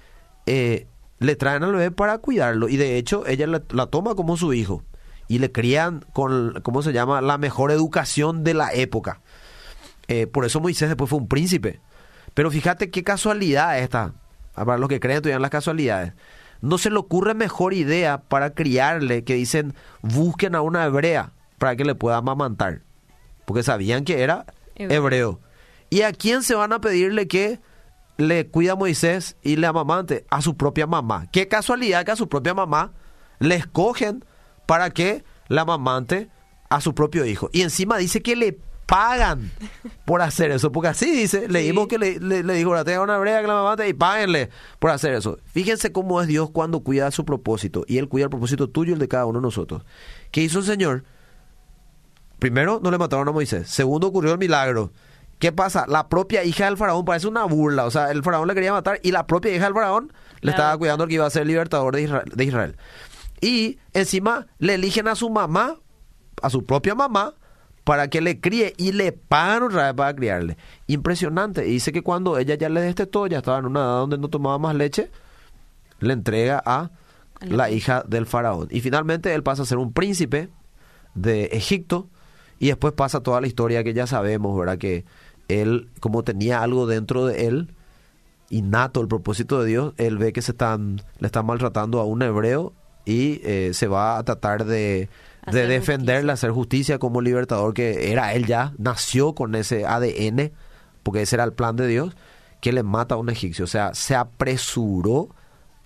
Eh, 0.46 0.86
le 1.18 1.36
traen 1.36 1.64
al 1.64 1.72
bebé 1.72 1.90
para 1.90 2.18
cuidarlo 2.18 2.68
y 2.68 2.76
de 2.76 2.98
hecho 2.98 3.26
ella 3.26 3.46
la, 3.46 3.62
la 3.70 3.86
toma 3.86 4.14
como 4.14 4.36
su 4.36 4.52
hijo 4.52 4.82
y 5.28 5.38
le 5.38 5.52
crían 5.52 6.04
con, 6.12 6.60
¿cómo 6.62 6.82
se 6.82 6.92
llama? 6.92 7.20
La 7.20 7.38
mejor 7.38 7.70
educación 7.70 8.44
de 8.44 8.54
la 8.54 8.72
época. 8.72 9.20
Eh, 10.08 10.26
por 10.26 10.44
eso 10.44 10.60
Moisés 10.60 10.88
después 10.88 11.10
fue 11.10 11.18
un 11.18 11.28
príncipe. 11.28 11.80
Pero 12.34 12.50
fíjate 12.50 12.90
qué 12.90 13.04
casualidad 13.04 13.78
esta. 13.78 14.14
Para 14.54 14.78
los 14.78 14.88
que 14.88 15.00
creen 15.00 15.26
en 15.26 15.42
las 15.42 15.50
casualidades. 15.50 16.12
No 16.60 16.78
se 16.78 16.90
le 16.90 16.98
ocurre 16.98 17.34
mejor 17.34 17.74
idea 17.74 18.22
para 18.22 18.54
criarle 18.54 19.24
que 19.24 19.34
dicen 19.34 19.74
busquen 20.02 20.54
a 20.54 20.62
una 20.62 20.84
hebrea 20.84 21.32
para 21.58 21.76
que 21.76 21.84
le 21.84 21.94
pueda 21.94 22.18
amamantar. 22.18 22.82
Porque 23.44 23.62
sabían 23.62 24.04
que 24.04 24.22
era 24.22 24.46
Hebreo. 24.76 24.96
hebreo. 24.96 25.40
¿Y 25.90 26.02
a 26.02 26.12
quién 26.12 26.42
se 26.42 26.54
van 26.54 26.72
a 26.72 26.80
pedirle 26.80 27.28
que 27.28 27.60
le 28.16 28.46
cuida 28.46 28.72
a 28.72 28.76
Moisés 28.76 29.36
y 29.42 29.56
le 29.56 29.66
amamante? 29.66 30.24
A 30.30 30.40
su 30.40 30.56
propia 30.56 30.86
mamá. 30.86 31.26
Qué 31.32 31.48
casualidad 31.48 32.04
que 32.04 32.12
a 32.12 32.16
su 32.16 32.28
propia 32.28 32.54
mamá 32.54 32.92
le 33.38 33.56
escogen 33.56 34.24
para 34.66 34.90
que 34.90 35.24
la 35.48 35.62
amamante 35.62 36.30
a 36.70 36.80
su 36.80 36.94
propio 36.94 37.24
hijo. 37.24 37.50
Y 37.52 37.62
encima 37.62 37.98
dice 37.98 38.22
que 38.22 38.36
le 38.36 38.58
pagan 38.86 39.50
por 40.04 40.22
hacer 40.22 40.50
eso. 40.50 40.72
Porque 40.72 40.88
así 40.88 41.10
dice, 41.10 41.48
leímos 41.48 41.88
que 41.88 41.98
le, 41.98 42.18
le, 42.20 42.42
le 42.42 42.54
dijo, 42.54 42.70
"Ahora 42.70 42.84
tenga 42.84 43.02
una 43.02 43.18
brea 43.18 43.40
que 43.40 43.46
la 43.46 43.54
amamante 43.54 43.88
y 43.88 43.92
páguenle 43.94 44.50
por 44.78 44.90
hacer 44.90 45.14
eso. 45.14 45.38
Fíjense 45.46 45.92
cómo 45.92 46.20
es 46.20 46.26
Dios 46.28 46.50
cuando 46.50 46.80
cuida 46.80 47.10
su 47.10 47.24
propósito. 47.24 47.84
Y 47.86 47.98
Él 47.98 48.08
cuida 48.08 48.24
el 48.24 48.30
propósito 48.30 48.68
tuyo 48.68 48.90
y 48.90 48.94
el 48.94 48.98
de 48.98 49.08
cada 49.08 49.26
uno 49.26 49.40
de 49.40 49.44
nosotros. 49.44 49.82
¿Qué 50.30 50.42
hizo 50.42 50.58
el 50.58 50.64
Señor? 50.64 51.04
Primero, 52.38 52.80
no 52.82 52.90
le 52.90 52.98
mataron 52.98 53.28
a 53.28 53.32
Moisés. 53.32 53.68
Segundo, 53.68 54.08
ocurrió 54.08 54.32
el 54.32 54.38
milagro. 54.38 54.92
¿Qué 55.38 55.52
pasa? 55.52 55.86
La 55.88 56.08
propia 56.08 56.44
hija 56.44 56.66
del 56.66 56.76
faraón 56.76 57.04
parece 57.04 57.26
una 57.26 57.44
burla. 57.44 57.84
O 57.86 57.90
sea, 57.90 58.10
el 58.10 58.22
faraón 58.22 58.48
le 58.48 58.54
quería 58.54 58.72
matar 58.72 59.00
y 59.02 59.10
la 59.12 59.26
propia 59.26 59.54
hija 59.54 59.64
del 59.64 59.74
faraón 59.74 60.12
le 60.40 60.50
estaba 60.50 60.76
cuidando 60.76 61.06
que 61.06 61.14
iba 61.14 61.26
a 61.26 61.30
ser 61.30 61.42
el 61.42 61.48
libertador 61.48 61.94
de 61.94 62.02
Israel, 62.02 62.30
de 62.34 62.44
Israel. 62.44 62.76
Y 63.40 63.78
encima 63.92 64.46
le 64.58 64.74
eligen 64.74 65.08
a 65.08 65.14
su 65.14 65.28
mamá, 65.30 65.76
a 66.42 66.50
su 66.50 66.64
propia 66.64 66.94
mamá, 66.94 67.34
para 67.84 68.08
que 68.08 68.22
le 68.22 68.40
críe 68.40 68.74
y 68.78 68.92
le 68.92 69.12
pagan 69.12 69.64
otra 69.64 69.84
vez 69.84 69.94
para 69.94 70.14
criarle. 70.14 70.56
Impresionante. 70.86 71.68
Y 71.68 71.72
dice 71.72 71.92
que 71.92 72.02
cuando 72.02 72.38
ella 72.38 72.54
ya 72.54 72.68
le 72.70 72.80
destetó, 72.80 73.26
ya 73.26 73.38
estaba 73.38 73.58
en 73.58 73.66
una 73.66 73.80
edad 73.80 73.98
donde 73.98 74.18
no 74.18 74.28
tomaba 74.28 74.58
más 74.58 74.74
leche, 74.74 75.10
le 76.00 76.14
entrega 76.14 76.62
a 76.64 76.90
la 77.42 77.70
hija 77.70 78.02
del 78.06 78.26
faraón. 78.26 78.68
Y 78.70 78.80
finalmente 78.80 79.34
él 79.34 79.42
pasa 79.42 79.62
a 79.62 79.66
ser 79.66 79.78
un 79.78 79.92
príncipe 79.92 80.48
de 81.14 81.44
Egipto 81.46 82.08
y 82.58 82.68
después 82.68 82.94
pasa 82.94 83.20
toda 83.20 83.40
la 83.40 83.46
historia 83.46 83.84
que 83.84 83.92
ya 83.92 84.06
sabemos, 84.06 84.58
¿verdad? 84.58 84.78
Que 84.78 85.04
él, 85.48 85.90
como 86.00 86.22
tenía 86.22 86.62
algo 86.62 86.86
dentro 86.86 87.26
de 87.26 87.46
él, 87.46 87.74
innato 88.48 89.02
el 89.02 89.08
propósito 89.08 89.62
de 89.62 89.68
Dios, 89.68 89.94
él 89.98 90.16
ve 90.16 90.32
que 90.32 90.40
se 90.40 90.52
están, 90.52 91.02
le 91.18 91.26
están 91.26 91.44
maltratando 91.44 92.00
a 92.00 92.04
un 92.04 92.22
hebreo 92.22 92.72
y 93.04 93.40
eh, 93.44 93.70
se 93.74 93.86
va 93.88 94.16
a 94.16 94.22
tratar 94.22 94.64
de, 94.64 95.10
de 95.50 95.78
justicia. 95.78 96.32
hacer 96.32 96.50
justicia 96.50 96.98
como 96.98 97.20
libertador, 97.20 97.74
que 97.74 98.12
era 98.12 98.34
él 98.34 98.46
ya, 98.46 98.72
nació 98.78 99.34
con 99.34 99.54
ese 99.54 99.86
ADN, 99.86 100.52
porque 101.02 101.22
ese 101.22 101.36
era 101.36 101.44
el 101.44 101.52
plan 101.52 101.76
de 101.76 101.86
Dios, 101.86 102.16
que 102.60 102.72
le 102.72 102.82
mata 102.82 103.14
a 103.14 103.18
un 103.18 103.30
egipcio. 103.30 103.64
O 103.64 103.68
sea, 103.68 103.94
se 103.94 104.14
apresuró 104.14 105.28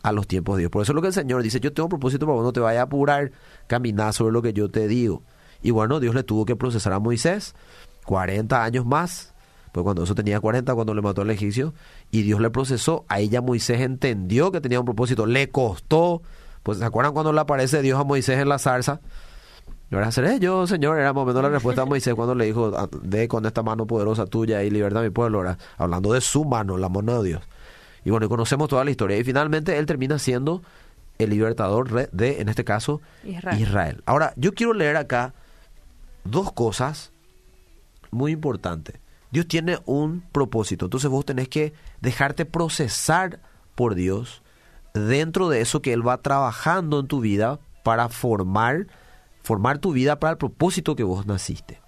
a 0.02 0.12
los 0.12 0.26
tiempos 0.26 0.56
de 0.56 0.62
Dios. 0.62 0.70
Por 0.70 0.82
eso 0.82 0.92
es 0.92 0.94
lo 0.94 1.02
que 1.02 1.08
el 1.08 1.14
Señor 1.14 1.42
dice, 1.42 1.60
yo 1.60 1.72
tengo 1.72 1.86
un 1.86 1.90
propósito 1.90 2.26
para 2.26 2.36
vos, 2.36 2.44
no 2.44 2.52
te 2.52 2.60
vayas 2.60 2.80
a 2.80 2.84
apurar, 2.84 3.32
caminar 3.66 4.12
sobre 4.12 4.32
lo 4.32 4.42
que 4.42 4.52
yo 4.52 4.70
te 4.70 4.86
digo. 4.86 5.22
Y 5.62 5.70
bueno, 5.70 6.00
Dios 6.00 6.14
le 6.14 6.22
tuvo 6.22 6.44
que 6.44 6.56
procesar 6.56 6.92
a 6.92 7.00
Moisés 7.00 7.54
40 8.04 8.64
años 8.64 8.86
más, 8.86 9.34
pues 9.72 9.84
cuando 9.84 10.04
eso 10.04 10.14
tenía 10.14 10.40
40, 10.40 10.74
cuando 10.74 10.94
le 10.94 11.02
mató 11.02 11.22
al 11.22 11.30
egipcio, 11.30 11.74
y 12.10 12.22
Dios 12.22 12.40
le 12.40 12.48
procesó, 12.50 13.04
a 13.08 13.20
ella 13.20 13.42
Moisés 13.42 13.80
entendió 13.80 14.50
que 14.50 14.60
tenía 14.60 14.80
un 14.80 14.86
propósito, 14.86 15.26
le 15.26 15.50
costó, 15.50 16.22
pues 16.62 16.78
¿se 16.78 16.84
acuerdan 16.84 17.12
cuando 17.12 17.32
le 17.32 17.40
aparece 17.40 17.82
Dios 17.82 18.00
a 18.00 18.04
Moisés 18.04 18.38
en 18.38 18.48
la 18.48 18.58
zarza? 18.58 19.00
¿Verdad? 19.90 20.10
¿Seré 20.10 20.38
yo, 20.38 20.66
Señor? 20.66 20.98
Era 20.98 21.12
más 21.12 21.22
o 21.22 21.26
menos 21.26 21.42
la 21.42 21.48
respuesta 21.48 21.82
de 21.82 21.88
Moisés 21.88 22.14
cuando 22.14 22.34
le 22.34 22.44
dijo, 22.44 22.72
"Ah, 22.76 22.88
ve 23.02 23.26
con 23.26 23.46
esta 23.46 23.62
mano 23.62 23.86
poderosa 23.86 24.26
tuya 24.26 24.62
y 24.62 24.70
liberta 24.70 25.00
a 25.00 25.02
mi 25.02 25.10
pueblo, 25.10 25.38
¿verdad? 25.38 25.58
Hablando 25.78 26.12
de 26.12 26.20
su 26.20 26.44
mano, 26.44 26.76
la 26.76 26.88
mano 26.88 27.22
de 27.22 27.28
Dios. 27.30 27.42
Y 28.04 28.10
bueno, 28.10 28.26
y 28.26 28.28
conocemos 28.28 28.68
toda 28.68 28.84
la 28.84 28.90
historia. 28.90 29.16
Y 29.16 29.24
finalmente 29.24 29.78
él 29.78 29.86
termina 29.86 30.18
siendo 30.18 30.62
el 31.18 31.30
libertador 31.30 32.10
de, 32.10 32.40
en 32.40 32.48
este 32.48 32.64
caso, 32.64 33.00
Israel. 33.24 33.60
Israel. 33.60 34.02
Ahora, 34.06 34.32
yo 34.36 34.54
quiero 34.54 34.72
leer 34.72 34.96
acá 34.96 35.34
dos 36.24 36.52
cosas 36.52 37.12
muy 38.10 38.32
importantes. 38.32 38.96
Dios 39.30 39.46
tiene 39.46 39.78
un 39.84 40.22
propósito, 40.32 40.86
entonces 40.86 41.10
vos 41.10 41.24
tenés 41.24 41.48
que 41.48 41.74
dejarte 42.00 42.46
procesar 42.46 43.40
por 43.74 43.94
Dios 43.94 44.42
dentro 44.94 45.48
de 45.48 45.60
eso 45.60 45.82
que 45.82 45.92
Él 45.92 46.06
va 46.06 46.18
trabajando 46.18 47.00
en 47.00 47.08
tu 47.08 47.20
vida 47.20 47.58
para 47.82 48.08
formar, 48.08 48.86
formar 49.48 49.78
tu 49.78 49.92
vida 49.92 50.20
para 50.20 50.32
el 50.32 50.36
propósito 50.36 50.94
que 50.94 51.04
vos 51.04 51.24
naciste. 51.24 51.80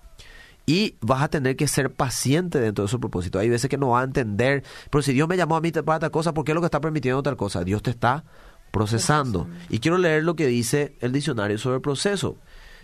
Y 0.64 0.96
vas 1.02 1.22
a 1.22 1.28
tener 1.28 1.56
que 1.56 1.68
ser 1.68 1.92
paciente 1.92 2.58
dentro 2.58 2.84
de 2.84 2.86
ese 2.86 2.98
propósito. 2.98 3.38
Hay 3.38 3.50
veces 3.50 3.68
que 3.68 3.76
no 3.76 3.90
vas 3.90 4.00
a 4.00 4.04
entender, 4.04 4.64
pero 4.88 5.02
si 5.02 5.12
Dios 5.12 5.28
me 5.28 5.36
llamó 5.36 5.56
a 5.56 5.60
mí 5.60 5.70
para 5.70 5.98
tal 5.98 6.10
cosa, 6.10 6.32
¿por 6.32 6.44
qué 6.44 6.52
es 6.52 6.54
lo 6.54 6.62
que 6.62 6.68
está 6.68 6.80
permitiendo 6.80 7.22
tal 7.22 7.36
cosa? 7.36 7.62
Dios 7.62 7.82
te 7.82 7.90
está 7.90 8.24
procesando. 8.70 9.44
Procesando. 9.44 9.46
Y 9.68 9.80
quiero 9.80 9.98
leer 9.98 10.24
lo 10.24 10.36
que 10.36 10.46
dice 10.46 10.96
el 11.00 11.12
diccionario 11.12 11.58
sobre 11.58 11.76
el 11.76 11.82
proceso. 11.82 12.36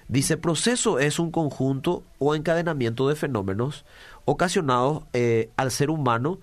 Dice, 0.08 0.36
proceso 0.36 0.98
es 0.98 1.18
un 1.18 1.30
conjunto 1.30 2.04
o 2.18 2.34
encadenamiento 2.34 3.08
de 3.08 3.16
fenómenos 3.16 3.86
ocasionados 4.26 5.04
eh, 5.14 5.50
al 5.56 5.70
ser 5.70 5.88
humano, 5.88 6.38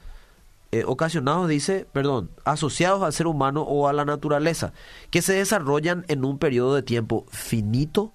eh, 0.72 0.86
ocasionados, 0.88 1.48
dice, 1.48 1.86
perdón, 1.94 2.32
asociados 2.46 3.04
al 3.04 3.14
ser 3.14 3.28
humano 3.28 3.62
o 3.62 3.88
a 3.88 3.94
la 3.94 4.06
naturaleza, 4.06 4.74
que 5.12 5.22
se 5.22 5.34
desarrollan 5.34 6.04
en 6.08 6.26
un 6.26 6.40
periodo 6.40 6.74
de 6.74 6.82
tiempo 6.82 7.26
finito 7.30 8.12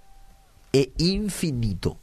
e 0.72 0.92
infinito. 0.98 1.98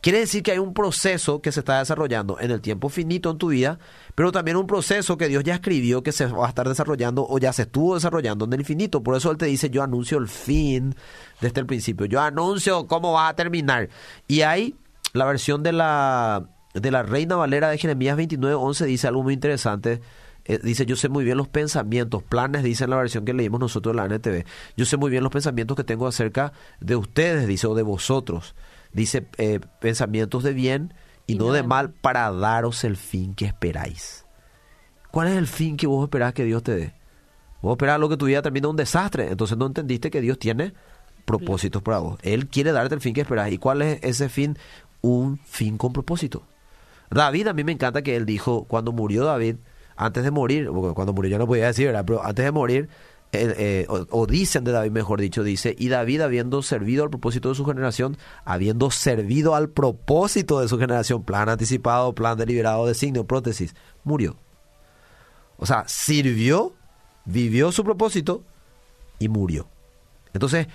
Quiere 0.00 0.20
decir 0.20 0.44
que 0.44 0.52
hay 0.52 0.58
un 0.58 0.74
proceso 0.74 1.42
que 1.42 1.50
se 1.50 1.60
está 1.60 1.80
desarrollando 1.80 2.38
en 2.38 2.52
el 2.52 2.60
tiempo 2.60 2.88
finito 2.88 3.30
en 3.32 3.38
tu 3.38 3.48
vida, 3.48 3.80
pero 4.14 4.30
también 4.30 4.56
un 4.56 4.66
proceso 4.66 5.18
que 5.18 5.26
Dios 5.26 5.42
ya 5.42 5.54
escribió 5.54 6.04
que 6.04 6.12
se 6.12 6.26
va 6.26 6.46
a 6.46 6.48
estar 6.48 6.68
desarrollando 6.68 7.26
o 7.28 7.38
ya 7.38 7.52
se 7.52 7.62
estuvo 7.62 7.96
desarrollando 7.96 8.44
en 8.44 8.52
el 8.52 8.60
infinito. 8.60 9.02
Por 9.02 9.16
eso 9.16 9.32
Él 9.32 9.38
te 9.38 9.46
dice, 9.46 9.70
yo 9.70 9.82
anuncio 9.82 10.18
el 10.18 10.28
fin 10.28 10.94
desde 11.40 11.60
el 11.60 11.66
principio. 11.66 12.06
Yo 12.06 12.20
anuncio 12.20 12.86
cómo 12.86 13.12
va 13.12 13.28
a 13.28 13.34
terminar. 13.34 13.88
Y 14.28 14.42
hay 14.42 14.76
la 15.14 15.24
versión 15.24 15.64
de 15.64 15.72
la, 15.72 16.48
de 16.74 16.90
la 16.92 17.02
Reina 17.02 17.34
Valera 17.34 17.68
de 17.68 17.78
Jeremías 17.78 18.16
29, 18.16 18.54
11 18.54 18.86
dice 18.86 19.08
algo 19.08 19.24
muy 19.24 19.34
interesante. 19.34 20.00
Eh, 20.48 20.58
dice, 20.62 20.86
yo 20.86 20.96
sé 20.96 21.10
muy 21.10 21.24
bien 21.24 21.36
los 21.36 21.46
pensamientos, 21.46 22.22
planes, 22.22 22.62
dice 22.62 22.84
en 22.84 22.90
la 22.90 22.96
versión 22.96 23.26
que 23.26 23.34
leímos 23.34 23.60
nosotros 23.60 23.92
en 23.92 23.96
la 23.98 24.06
NTV. 24.06 24.46
Yo 24.78 24.86
sé 24.86 24.96
muy 24.96 25.10
bien 25.10 25.22
los 25.22 25.30
pensamientos 25.30 25.76
que 25.76 25.84
tengo 25.84 26.06
acerca 26.06 26.54
de 26.80 26.96
ustedes, 26.96 27.46
dice, 27.46 27.66
o 27.66 27.74
de 27.74 27.82
vosotros. 27.82 28.54
Dice, 28.92 29.28
eh, 29.36 29.60
pensamientos 29.80 30.42
de 30.42 30.54
bien 30.54 30.94
y, 31.26 31.34
no, 31.34 31.52
de 31.52 31.62
mal 31.62 31.90
para 31.90 32.32
daros 32.32 32.82
el 32.84 32.96
fin 32.96 33.34
que 33.34 33.44
esperáis. 33.44 34.24
¿Cuál 35.10 35.28
es 35.28 35.36
el 35.36 35.46
fin 35.46 35.76
que 35.76 35.86
vos 35.86 36.02
esperás 36.04 36.32
que 36.32 36.44
Dios 36.44 36.62
te 36.62 36.74
dé? 36.74 36.94
Vos 37.60 37.72
esperás 37.72 38.00
lo 38.00 38.08
que 38.08 38.16
tu 38.16 38.24
vida 38.24 38.40
termina 38.40 38.68
un 38.68 38.76
desastre, 38.76 39.28
entonces 39.30 39.58
no 39.58 39.66
entendiste 39.66 40.10
que 40.10 40.22
Dios 40.22 40.38
tiene 40.38 40.72
propósitos 41.26 41.82
para 41.82 41.98
vos. 41.98 42.18
Él 42.22 42.48
quiere 42.48 42.72
darte 42.72 42.94
el 42.94 43.02
fin 43.02 43.12
que 43.12 43.20
esperás. 43.20 43.52
¿Y 43.52 43.58
cuál 43.58 43.82
es 43.82 44.02
ese 44.02 44.30
fin? 44.30 44.56
Un 45.02 45.38
fin 45.44 45.76
con 45.76 45.92
propósito. 45.92 46.44
David, 47.10 47.48
a 47.48 47.52
mí 47.52 47.64
me 47.64 47.72
encanta 47.72 48.00
que 48.00 48.16
él 48.16 48.24
dijo, 48.24 48.64
cuando 48.64 48.92
murió 48.92 49.24
David, 49.24 49.56
antes 49.98 50.22
de 50.22 50.30
morir, 50.30 50.70
cuando 50.94 51.12
murió 51.12 51.32
yo 51.32 51.38
no 51.38 51.46
podía 51.46 51.66
decir. 51.66 51.92
Pero 52.06 52.24
antes 52.24 52.44
de 52.44 52.52
morir, 52.52 52.88
eh, 53.32 53.84
o, 53.88 54.06
o 54.10 54.26
dicen 54.26 54.64
de 54.64 54.72
David, 54.72 54.92
mejor 54.92 55.20
dicho, 55.20 55.42
dice, 55.42 55.74
y 55.76 55.88
David 55.88 56.20
habiendo 56.20 56.62
servido 56.62 57.02
al 57.02 57.10
propósito 57.10 57.48
de 57.48 57.56
su 57.56 57.66
generación, 57.66 58.16
habiendo 58.44 58.90
servido 58.92 59.56
al 59.56 59.68
propósito 59.68 60.60
de 60.60 60.68
su 60.68 60.78
generación, 60.78 61.24
plan 61.24 61.48
anticipado, 61.48 62.14
plan 62.14 62.38
deliberado, 62.38 62.86
designio, 62.86 63.26
prótesis, 63.26 63.74
murió. 64.04 64.36
O 65.56 65.66
sea, 65.66 65.82
sirvió, 65.88 66.74
vivió 67.24 67.72
su 67.72 67.82
propósito 67.82 68.44
y 69.18 69.28
murió. 69.28 69.68
Entonces, 70.32 70.68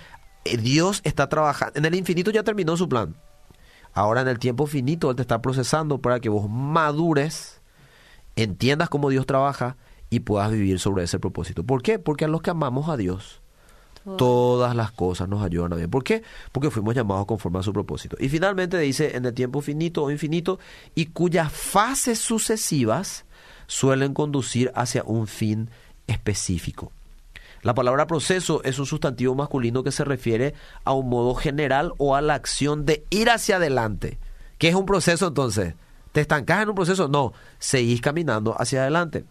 eh, 0.44 0.58
Dios 0.58 1.00
está 1.04 1.30
trabajando, 1.30 1.78
en 1.78 1.86
el 1.86 1.94
infinito 1.94 2.30
ya 2.30 2.42
terminó 2.42 2.76
su 2.76 2.88
plan. 2.88 3.16
Ahora 3.94 4.20
en 4.20 4.28
el 4.28 4.38
tiempo 4.38 4.66
finito 4.66 5.08
Él 5.08 5.16
te 5.16 5.22
está 5.22 5.40
procesando 5.40 5.98
para 5.98 6.20
que 6.20 6.28
vos 6.28 6.50
madures 6.50 7.62
entiendas 8.36 8.88
cómo 8.88 9.10
Dios 9.10 9.26
trabaja 9.26 9.76
y 10.10 10.20
puedas 10.20 10.50
vivir 10.50 10.78
sobre 10.78 11.04
ese 11.04 11.18
propósito. 11.18 11.64
¿Por 11.64 11.82
qué? 11.82 11.98
Porque 11.98 12.24
a 12.24 12.28
los 12.28 12.42
que 12.42 12.50
amamos 12.50 12.88
a 12.88 12.96
Dios, 12.96 13.42
todas 14.16 14.76
las 14.76 14.92
cosas 14.92 15.28
nos 15.28 15.42
ayudan 15.42 15.72
a 15.72 15.76
bien. 15.76 15.90
¿Por 15.90 16.04
qué? 16.04 16.22
Porque 16.52 16.70
fuimos 16.70 16.94
llamados 16.94 17.26
conforme 17.26 17.58
a 17.58 17.62
su 17.62 17.72
propósito. 17.72 18.16
Y 18.20 18.28
finalmente 18.28 18.78
dice, 18.78 19.16
en 19.16 19.24
el 19.24 19.34
tiempo 19.34 19.60
finito 19.60 20.04
o 20.04 20.10
infinito, 20.10 20.58
y 20.94 21.06
cuyas 21.06 21.52
fases 21.52 22.18
sucesivas 22.18 23.24
suelen 23.66 24.14
conducir 24.14 24.70
hacia 24.74 25.02
un 25.04 25.26
fin 25.26 25.70
específico. 26.06 26.92
La 27.62 27.74
palabra 27.74 28.06
proceso 28.06 28.62
es 28.62 28.78
un 28.78 28.84
sustantivo 28.84 29.34
masculino 29.34 29.82
que 29.82 29.90
se 29.90 30.04
refiere 30.04 30.52
a 30.84 30.92
un 30.92 31.08
modo 31.08 31.34
general 31.34 31.92
o 31.96 32.14
a 32.14 32.20
la 32.20 32.34
acción 32.34 32.84
de 32.84 33.06
ir 33.08 33.30
hacia 33.30 33.56
adelante. 33.56 34.18
¿Qué 34.58 34.68
es 34.68 34.74
un 34.74 34.84
proceso 34.84 35.28
entonces? 35.28 35.74
¿Te 36.14 36.20
estancas 36.20 36.62
en 36.62 36.68
un 36.68 36.76
proceso? 36.76 37.08
No, 37.08 37.32
seguís 37.58 38.00
caminando 38.00 38.54
hacia 38.56 38.82
adelante. 38.82 39.24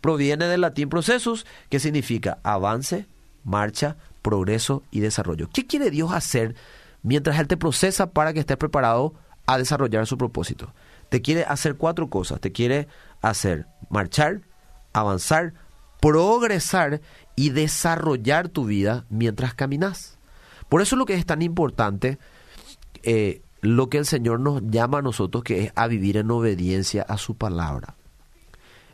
Proviene 0.00 0.46
del 0.46 0.62
latín 0.62 0.88
procesus, 0.88 1.44
que 1.68 1.78
significa 1.78 2.38
avance, 2.42 3.06
marcha, 3.44 3.98
progreso 4.22 4.82
y 4.90 5.00
desarrollo. 5.00 5.50
¿Qué 5.52 5.66
quiere 5.66 5.90
Dios 5.90 6.10
hacer 6.10 6.54
mientras 7.02 7.38
Él 7.38 7.48
te 7.48 7.58
procesa 7.58 8.12
para 8.12 8.32
que 8.32 8.40
estés 8.40 8.56
preparado 8.56 9.12
a 9.44 9.58
desarrollar 9.58 10.06
su 10.06 10.16
propósito? 10.16 10.72
Te 11.10 11.20
quiere 11.20 11.44
hacer 11.44 11.76
cuatro 11.76 12.08
cosas. 12.08 12.40
Te 12.40 12.50
quiere 12.50 12.88
hacer 13.20 13.66
marchar, 13.90 14.40
avanzar, 14.94 15.52
progresar 16.00 17.02
y 17.36 17.50
desarrollar 17.50 18.48
tu 18.48 18.64
vida 18.64 19.04
mientras 19.10 19.52
caminas. 19.52 20.16
Por 20.70 20.80
eso 20.80 20.96
lo 20.96 21.04
que 21.04 21.12
es 21.12 21.26
tan 21.26 21.42
importante, 21.42 22.18
eh, 23.02 23.42
lo 23.62 23.88
que 23.88 23.98
el 23.98 24.06
Señor 24.06 24.40
nos 24.40 24.60
llama 24.70 24.98
a 24.98 25.02
nosotros, 25.02 25.44
que 25.44 25.64
es 25.64 25.72
a 25.76 25.86
vivir 25.86 26.16
en 26.16 26.30
obediencia 26.30 27.02
a 27.02 27.16
su 27.16 27.36
palabra. 27.36 27.94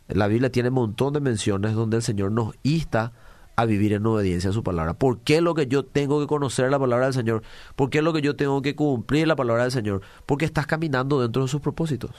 La 0.08 0.26
Biblia 0.26 0.52
tiene 0.52 0.68
un 0.68 0.76
montón 0.76 1.14
de 1.14 1.20
menciones 1.20 1.74
donde 1.74 1.96
el 1.96 2.02
Señor 2.02 2.32
nos 2.32 2.54
insta 2.62 3.12
a 3.56 3.64
vivir 3.64 3.94
en 3.94 4.06
obediencia 4.06 4.50
a 4.50 4.52
su 4.52 4.62
palabra. 4.62 4.94
¿Por 4.94 5.20
qué 5.20 5.40
lo 5.40 5.54
que 5.54 5.66
yo 5.66 5.84
tengo 5.84 6.20
que 6.20 6.26
conocer 6.26 6.70
la 6.70 6.78
palabra 6.78 7.06
del 7.06 7.14
Señor? 7.14 7.42
¿Por 7.76 7.90
qué 7.90 8.02
lo 8.02 8.12
que 8.12 8.20
yo 8.20 8.36
tengo 8.36 8.62
que 8.62 8.76
cumplir 8.76 9.26
la 9.26 9.36
palabra 9.36 9.64
del 9.64 9.72
Señor? 9.72 10.02
Porque 10.26 10.44
estás 10.44 10.66
caminando 10.66 11.20
dentro 11.20 11.42
de 11.42 11.48
sus 11.48 11.60
propósitos. 11.60 12.10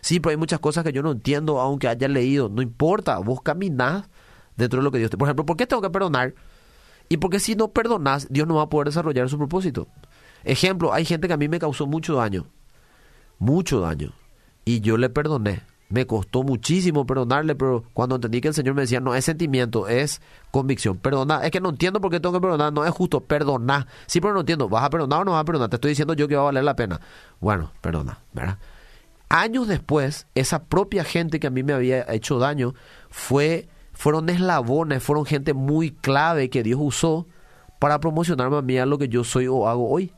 Sí, 0.00 0.18
pero 0.18 0.30
hay 0.30 0.36
muchas 0.36 0.60
cosas 0.60 0.82
que 0.84 0.92
yo 0.92 1.02
no 1.02 1.12
entiendo, 1.12 1.60
aunque 1.60 1.88
haya 1.88 2.08
leído. 2.08 2.48
No 2.48 2.62
importa, 2.62 3.18
vos 3.18 3.42
caminás 3.42 4.08
dentro 4.56 4.80
de 4.80 4.84
lo 4.84 4.90
que 4.90 4.98
Dios 4.98 5.10
te... 5.10 5.18
Por 5.18 5.28
ejemplo, 5.28 5.46
¿por 5.46 5.56
qué 5.56 5.66
tengo 5.66 5.82
que 5.82 5.90
perdonar? 5.90 6.34
Y 7.08 7.18
porque 7.18 7.38
si 7.38 7.54
no 7.54 7.68
perdonas, 7.68 8.26
Dios 8.30 8.48
no 8.48 8.56
va 8.56 8.62
a 8.62 8.68
poder 8.68 8.86
desarrollar 8.86 9.28
su 9.28 9.38
propósito. 9.38 9.88
Ejemplo, 10.44 10.92
hay 10.92 11.04
gente 11.04 11.28
que 11.28 11.34
a 11.34 11.36
mí 11.36 11.48
me 11.48 11.58
causó 11.58 11.86
mucho 11.86 12.16
daño. 12.16 12.46
Mucho 13.38 13.80
daño. 13.80 14.12
Y 14.64 14.80
yo 14.80 14.96
le 14.96 15.10
perdoné. 15.10 15.62
Me 15.92 16.06
costó 16.06 16.42
muchísimo 16.42 17.04
perdonarle, 17.04 17.54
pero 17.54 17.84
cuando 17.92 18.14
entendí 18.14 18.40
que 18.40 18.48
el 18.48 18.54
Señor 18.54 18.74
me 18.74 18.80
decía, 18.80 18.98
no 18.98 19.14
es 19.14 19.26
sentimiento, 19.26 19.88
es 19.88 20.22
convicción. 20.50 20.96
Perdona, 20.96 21.44
es 21.44 21.50
que 21.50 21.60
no 21.60 21.68
entiendo 21.68 22.00
por 22.00 22.10
qué 22.10 22.18
tengo 22.18 22.34
que 22.34 22.40
perdonar, 22.40 22.72
no 22.72 22.86
es 22.86 22.90
justo, 22.92 23.20
perdona. 23.20 23.86
Sí, 24.06 24.18
pero 24.18 24.32
no 24.32 24.40
entiendo, 24.40 24.70
¿vas 24.70 24.84
a 24.84 24.88
perdonar 24.88 25.20
o 25.20 25.24
no 25.26 25.32
vas 25.32 25.42
a 25.42 25.44
perdonar? 25.44 25.68
Te 25.68 25.76
estoy 25.76 25.90
diciendo 25.90 26.14
yo 26.14 26.28
que 26.28 26.34
va 26.34 26.42
a 26.42 26.44
valer 26.46 26.64
la 26.64 26.76
pena. 26.76 26.98
Bueno, 27.40 27.72
perdona, 27.82 28.20
¿verdad? 28.32 28.56
Años 29.28 29.68
después, 29.68 30.26
esa 30.34 30.64
propia 30.64 31.04
gente 31.04 31.38
que 31.38 31.48
a 31.48 31.50
mí 31.50 31.62
me 31.62 31.74
había 31.74 32.10
hecho 32.10 32.38
daño 32.38 32.72
fue, 33.10 33.68
fueron 33.92 34.30
eslabones, 34.30 35.02
fueron 35.02 35.26
gente 35.26 35.52
muy 35.52 35.90
clave 35.90 36.48
que 36.48 36.62
Dios 36.62 36.80
usó 36.82 37.26
para 37.78 38.00
promocionarme 38.00 38.56
a 38.56 38.62
mí 38.62 38.78
a 38.78 38.86
lo 38.86 38.96
que 38.96 39.08
yo 39.08 39.24
soy 39.24 39.46
o 39.46 39.68
hago 39.68 39.90
hoy. 39.90 40.14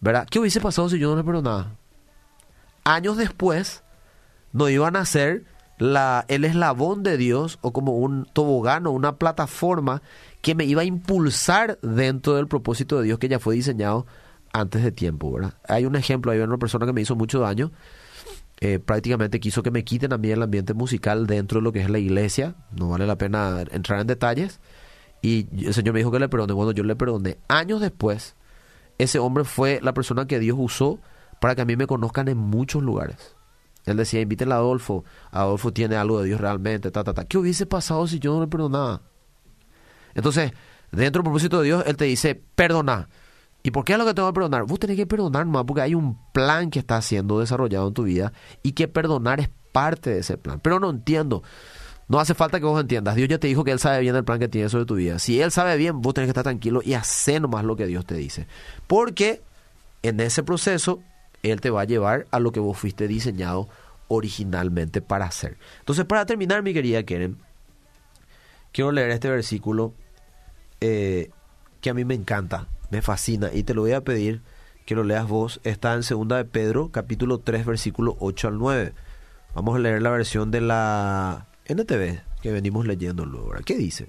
¿Verdad? 0.00 0.26
¿Qué 0.30 0.38
hubiese 0.38 0.60
pasado 0.60 0.88
si 0.88 0.98
yo 0.98 1.10
no 1.10 1.16
le 1.16 1.24
perdonaba? 1.24 1.74
Años 2.84 3.16
después, 3.16 3.82
no 4.52 4.68
iban 4.68 4.96
a 4.96 5.04
ser 5.04 5.44
la, 5.78 6.24
el 6.28 6.44
eslabón 6.44 7.02
de 7.02 7.16
Dios 7.16 7.58
o 7.62 7.72
como 7.72 7.96
un 7.96 8.26
tobogán 8.32 8.86
o 8.86 8.90
una 8.90 9.16
plataforma 9.16 10.02
que 10.42 10.54
me 10.54 10.64
iba 10.64 10.82
a 10.82 10.86
impulsar 10.86 11.78
dentro 11.82 12.36
del 12.36 12.48
propósito 12.48 12.98
de 12.98 13.04
Dios 13.04 13.18
que 13.18 13.28
ya 13.28 13.38
fue 13.38 13.54
diseñado 13.54 14.06
antes 14.52 14.82
de 14.82 14.92
tiempo, 14.92 15.32
¿verdad? 15.32 15.54
Hay 15.68 15.84
un 15.84 15.96
ejemplo, 15.96 16.32
hay 16.32 16.40
una 16.40 16.58
persona 16.58 16.86
que 16.86 16.92
me 16.92 17.00
hizo 17.00 17.14
mucho 17.14 17.40
daño, 17.40 17.70
eh, 18.60 18.78
prácticamente 18.78 19.40
quiso 19.40 19.62
que 19.62 19.70
me 19.70 19.84
quiten 19.84 20.12
a 20.12 20.18
mí 20.18 20.30
el 20.30 20.42
ambiente 20.42 20.74
musical 20.74 21.26
dentro 21.26 21.60
de 21.60 21.64
lo 21.64 21.72
que 21.72 21.80
es 21.80 21.90
la 21.90 21.98
iglesia, 21.98 22.54
no 22.72 22.88
vale 22.88 23.06
la 23.06 23.16
pena 23.16 23.64
entrar 23.70 24.00
en 24.00 24.06
detalles, 24.06 24.60
y 25.22 25.46
el 25.66 25.74
Señor 25.74 25.94
me 25.94 26.00
dijo 26.00 26.10
que 26.10 26.18
le 26.18 26.28
perdone, 26.28 26.52
bueno, 26.52 26.72
yo 26.72 26.82
le 26.82 26.96
perdoné. 26.96 27.38
Años 27.48 27.80
después, 27.80 28.34
ese 29.02 29.18
hombre 29.18 29.44
fue 29.44 29.80
la 29.82 29.94
persona 29.94 30.26
que 30.26 30.38
Dios 30.38 30.56
usó 30.58 30.98
para 31.40 31.54
que 31.54 31.62
a 31.62 31.64
mí 31.64 31.76
me 31.76 31.86
conozcan 31.86 32.28
en 32.28 32.38
muchos 32.38 32.82
lugares. 32.82 33.34
Él 33.86 33.96
decía, 33.96 34.20
invítenle 34.20 34.54
a 34.54 34.58
Adolfo. 34.58 35.04
Adolfo 35.30 35.72
tiene 35.72 35.96
algo 35.96 36.20
de 36.20 36.26
Dios 36.26 36.40
realmente. 36.40 36.90
Ta, 36.90 37.02
ta, 37.02 37.14
ta. 37.14 37.24
¿Qué 37.24 37.38
hubiese 37.38 37.66
pasado 37.66 38.06
si 38.06 38.18
yo 38.18 38.34
no 38.34 38.40
le 38.40 38.46
perdonaba? 38.46 39.02
Entonces, 40.14 40.52
dentro 40.92 41.20
del 41.20 41.24
propósito 41.24 41.60
de 41.60 41.66
Dios, 41.66 41.84
Él 41.86 41.96
te 41.96 42.04
dice, 42.04 42.40
perdona. 42.54 43.08
¿Y 43.62 43.70
por 43.70 43.84
qué 43.84 43.92
es 43.92 43.98
lo 43.98 44.06
que 44.06 44.14
tengo 44.14 44.28
que 44.28 44.34
perdonar? 44.34 44.64
Vos 44.64 44.78
tenés 44.78 44.96
que 44.96 45.06
perdonar 45.06 45.44
más 45.46 45.64
porque 45.64 45.82
hay 45.82 45.94
un 45.94 46.18
plan 46.32 46.70
que 46.70 46.78
está 46.78 47.00
siendo 47.02 47.40
desarrollado 47.40 47.88
en 47.88 47.94
tu 47.94 48.04
vida 48.04 48.32
y 48.62 48.72
que 48.72 48.88
perdonar 48.88 49.40
es 49.40 49.50
parte 49.72 50.10
de 50.10 50.20
ese 50.20 50.38
plan. 50.38 50.60
Pero 50.60 50.80
no 50.80 50.90
entiendo. 50.90 51.42
No 52.10 52.18
hace 52.18 52.34
falta 52.34 52.58
que 52.58 52.66
vos 52.66 52.80
entiendas. 52.80 53.14
Dios 53.14 53.28
ya 53.28 53.38
te 53.38 53.46
dijo 53.46 53.62
que 53.62 53.70
Él 53.70 53.78
sabe 53.78 54.00
bien 54.00 54.16
el 54.16 54.24
plan 54.24 54.40
que 54.40 54.48
tiene 54.48 54.68
sobre 54.68 54.84
tu 54.84 54.96
vida. 54.96 55.20
Si 55.20 55.40
Él 55.40 55.52
sabe 55.52 55.76
bien, 55.76 56.02
vos 56.02 56.12
tenés 56.12 56.26
que 56.26 56.32
estar 56.32 56.42
tranquilo 56.42 56.80
y 56.84 56.94
hacer 56.94 57.40
nomás 57.40 57.64
lo 57.64 57.76
que 57.76 57.86
Dios 57.86 58.04
te 58.04 58.16
dice. 58.16 58.48
Porque 58.88 59.42
en 60.02 60.18
ese 60.18 60.42
proceso 60.42 61.00
él 61.44 61.60
te 61.60 61.70
va 61.70 61.82
a 61.82 61.84
llevar 61.84 62.26
a 62.32 62.40
lo 62.40 62.50
que 62.50 62.58
vos 62.58 62.76
fuiste 62.76 63.06
diseñado 63.06 63.68
originalmente 64.08 65.00
para 65.00 65.26
hacer. 65.26 65.56
Entonces, 65.78 66.04
para 66.04 66.26
terminar, 66.26 66.64
mi 66.64 66.74
querida 66.74 67.04
Keren, 67.04 67.38
quiero 68.72 68.90
leer 68.90 69.10
este 69.10 69.30
versículo 69.30 69.94
eh, 70.80 71.30
que 71.80 71.90
a 71.90 71.94
mí 71.94 72.04
me 72.04 72.14
encanta, 72.14 72.66
me 72.90 73.02
fascina, 73.02 73.50
y 73.52 73.62
te 73.62 73.72
lo 73.72 73.82
voy 73.82 73.92
a 73.92 74.00
pedir 74.00 74.42
que 74.84 74.96
lo 74.96 75.04
leas 75.04 75.28
vos. 75.28 75.60
Está 75.62 75.94
en 75.94 76.00
2 76.00 76.26
de 76.26 76.44
Pedro, 76.44 76.90
capítulo 76.90 77.38
3, 77.38 77.64
versículo 77.64 78.16
8 78.18 78.48
al 78.48 78.58
9. 78.58 78.94
Vamos 79.54 79.76
a 79.76 79.78
leer 79.78 80.02
la 80.02 80.10
versión 80.10 80.50
de 80.50 80.60
la 80.60 81.46
NTV 81.70 82.20
que 82.42 82.52
venimos 82.52 82.86
leyendo 82.86 83.24
luego. 83.24 83.52
¿Qué 83.64 83.76
dice? 83.76 84.06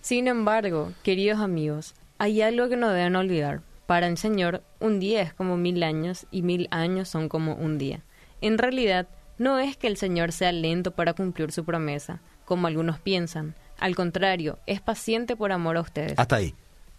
Sin 0.00 0.28
embargo, 0.28 0.92
queridos 1.02 1.40
amigos, 1.40 1.94
hay 2.18 2.42
algo 2.42 2.68
que 2.68 2.76
no 2.76 2.90
deben 2.90 3.16
olvidar 3.16 3.62
para 3.86 4.08
el 4.08 4.18
Señor, 4.18 4.62
un 4.80 4.98
día 4.98 5.22
es 5.22 5.32
como 5.32 5.56
mil 5.56 5.82
años 5.82 6.26
y 6.30 6.42
mil 6.42 6.66
años 6.72 7.08
son 7.08 7.28
como 7.28 7.54
un 7.54 7.78
día. 7.78 8.00
En 8.40 8.58
realidad, 8.58 9.06
no 9.38 9.58
es 9.58 9.76
que 9.76 9.86
el 9.86 9.96
Señor 9.96 10.32
sea 10.32 10.50
lento 10.52 10.90
para 10.90 11.14
cumplir 11.14 11.52
su 11.52 11.64
promesa, 11.64 12.20
como 12.44 12.66
algunos 12.66 12.98
piensan. 12.98 13.54
Al 13.78 13.94
contrario, 13.94 14.58
es 14.66 14.80
paciente 14.80 15.36
por 15.36 15.52
amor 15.52 15.76
a 15.76 15.82
ustedes. 15.82 16.14
Hasta 16.16 16.36
ahí. 16.36 16.54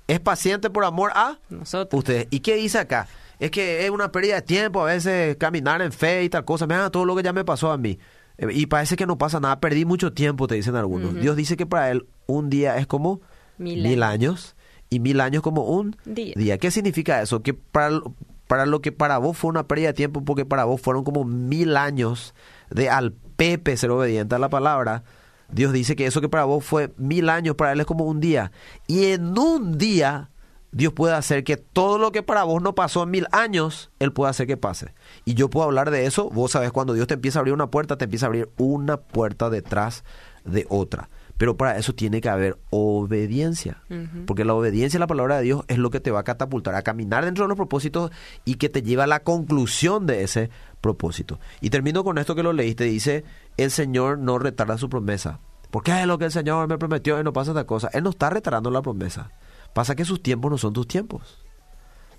Es 0.07 0.21
paciente 0.21 0.69
por 0.69 0.85
amor 0.85 1.11
a 1.15 1.37
nosotros. 1.49 1.99
Ustedes. 1.99 2.27
¿Y 2.29 2.39
qué 2.39 2.55
dice 2.55 2.79
acá? 2.79 3.07
Es 3.39 3.51
que 3.51 3.85
es 3.85 3.89
una 3.89 4.11
pérdida 4.11 4.35
de 4.35 4.41
tiempo 4.43 4.81
a 4.81 4.85
veces 4.85 5.35
caminar 5.35 5.81
en 5.81 5.91
fe 5.91 6.23
y 6.23 6.29
tal 6.29 6.45
cosa. 6.45 6.65
Mira 6.65 6.89
todo 6.89 7.03
lo 7.03 7.15
que 7.15 7.23
ya 7.23 7.33
me 7.33 7.43
pasó 7.43 7.71
a 7.71 7.77
mí. 7.77 7.99
Eh, 8.37 8.47
y 8.51 8.65
parece 8.67 8.95
que 8.95 9.05
no 9.05 9.17
pasa 9.17 9.39
nada. 9.39 9.59
Perdí 9.59 9.85
mucho 9.85 10.13
tiempo, 10.13 10.47
te 10.47 10.55
dicen 10.55 10.75
algunos. 10.75 11.15
Dios 11.15 11.35
dice 11.35 11.57
que 11.57 11.65
para 11.65 11.91
él 11.91 12.05
un 12.25 12.49
día 12.49 12.77
es 12.77 12.87
como 12.87 13.21
mil, 13.57 14.03
años 14.03 14.55
y 14.89 14.99
mil 14.99 15.21
años 15.21 15.41
como 15.41 15.63
un 15.63 15.95
día. 16.05 16.57
¿Qué 16.57 16.71
significa 16.71 17.21
eso? 17.21 17.41
Que 17.41 17.53
para, 17.53 17.99
para 18.47 18.65
lo 18.65 18.81
que 18.81 18.91
para 18.91 19.17
vos 19.17 19.37
fue 19.37 19.49
una 19.49 19.67
pérdida 19.67 19.87
de 19.87 19.93
tiempo, 19.93 20.23
porque 20.23 20.45
para 20.45 20.65
vos 20.65 20.81
fueron 20.81 21.03
como 21.03 21.23
mil 21.23 21.77
años 21.77 22.33
de 22.69 22.89
al 22.89 23.13
pepe 23.13 23.77
ser 23.77 23.91
obediente 23.91 24.35
a 24.35 24.39
la 24.39 24.49
palabra. 24.49 25.03
Dios 25.49 25.71
dice 25.71 25.95
que 25.95 26.05
eso 26.05 26.19
que 26.19 26.29
para 26.29 26.43
vos 26.43 26.65
fue 26.65 26.93
mil 26.97 27.29
años, 27.29 27.55
para 27.55 27.71
él 27.71 27.79
es 27.79 27.85
como 27.85 28.05
un 28.05 28.19
día. 28.19 28.51
Y 28.87 29.05
en 29.05 29.37
un 29.37 29.77
día 29.77 30.29
Dios 30.71 30.93
puede 30.93 31.13
hacer 31.13 31.43
que 31.43 31.57
todo 31.57 31.97
lo 31.97 32.11
que 32.11 32.23
para 32.23 32.43
vos 32.43 32.61
no 32.61 32.75
pasó 32.75 33.03
en 33.03 33.11
mil 33.11 33.27
años, 33.31 33.91
Él 33.99 34.11
puede 34.11 34.29
hacer 34.29 34.47
que 34.47 34.57
pase. 34.57 34.93
Y 35.25 35.33
yo 35.33 35.49
puedo 35.49 35.65
hablar 35.65 35.91
de 35.91 36.05
eso. 36.05 36.29
Vos 36.29 36.51
sabés, 36.51 36.71
cuando 36.71 36.93
Dios 36.93 37.07
te 37.07 37.13
empieza 37.13 37.39
a 37.39 37.41
abrir 37.41 37.53
una 37.53 37.71
puerta, 37.71 37.97
te 37.97 38.05
empieza 38.05 38.25
a 38.25 38.27
abrir 38.27 38.49
una 38.57 38.97
puerta 38.97 39.49
detrás 39.49 40.03
de 40.43 40.65
otra. 40.69 41.09
Pero 41.37 41.55
para 41.55 41.77
eso 41.77 41.93
tiene 41.93 42.19
que 42.19 42.29
haber 42.29 42.57
obediencia. 42.71 43.83
Porque 44.25 44.43
la 44.43 44.55
obediencia 44.55 44.97
a 44.97 45.01
la 45.01 45.07
palabra 45.07 45.37
de 45.37 45.43
Dios 45.43 45.63
es 45.67 45.77
lo 45.77 45.91
que 45.91 45.99
te 45.99 46.09
va 46.09 46.21
a 46.21 46.23
catapultar 46.23 46.73
a 46.73 46.81
caminar 46.81 47.25
dentro 47.25 47.43
de 47.43 47.47
los 47.47 47.57
propósitos 47.57 48.11
y 48.43 48.55
que 48.55 48.69
te 48.69 48.81
lleva 48.81 49.03
a 49.03 49.07
la 49.07 49.19
conclusión 49.19 50.07
de 50.07 50.23
ese 50.23 50.49
propósito. 50.81 51.39
Y 51.61 51.69
termino 51.69 52.03
con 52.03 52.17
esto 52.17 52.33
que 52.33 52.41
lo 52.41 52.53
leíste. 52.53 52.85
Dice, 52.85 53.23
el 53.57 53.69
Señor 53.69 54.17
no 54.17 54.39
retarda 54.39 54.79
su 54.79 54.89
promesa. 54.89 55.39
Porque 55.69 55.99
es 55.99 56.07
lo 56.07 56.17
que 56.17 56.25
el 56.25 56.31
Señor 56.31 56.67
me 56.67 56.79
prometió 56.79 57.19
y 57.19 57.23
no 57.23 57.33
pasa 57.33 57.51
esta 57.51 57.65
cosa. 57.65 57.89
Él 57.93 58.03
no 58.03 58.09
está 58.09 58.31
retardando 58.31 58.71
la 58.71 58.81
promesa. 58.81 59.29
Pasa 59.77 59.95
que 59.95 60.05
sus 60.05 60.23
tiempos 60.23 60.49
no 60.49 60.57
son 60.57 60.73
tus 60.73 60.87
tiempos. 60.87 61.37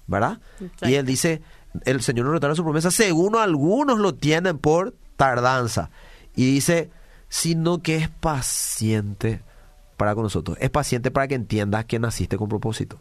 ¿Verdad? 0.07 0.39
Y 0.83 0.95
Él 0.95 1.05
dice, 1.05 1.43
el 1.87 2.03
Señor 2.03 2.27
no 2.27 2.33
retarda 2.33 2.55
su 2.55 2.63
promesa 2.63 2.93
según 2.93 3.35
algunos 3.35 3.99
lo 3.99 4.15
tienen 4.15 4.59
por 4.59 4.95
tardanza. 5.17 5.91
Y 6.37 6.53
dice, 6.53 6.89
sino 7.29 7.83
que 7.83 7.97
es 7.97 8.09
paciente 8.11 9.43
para 9.97 10.15
con 10.15 10.23
nosotros. 10.23 10.57
Es 10.61 10.71
paciente 10.71 11.11
para 11.11 11.27
que 11.27 11.35
entiendas 11.35 11.85
que 11.87 11.99
naciste 11.99 12.37
con 12.37 12.49
propósito. 12.49 13.01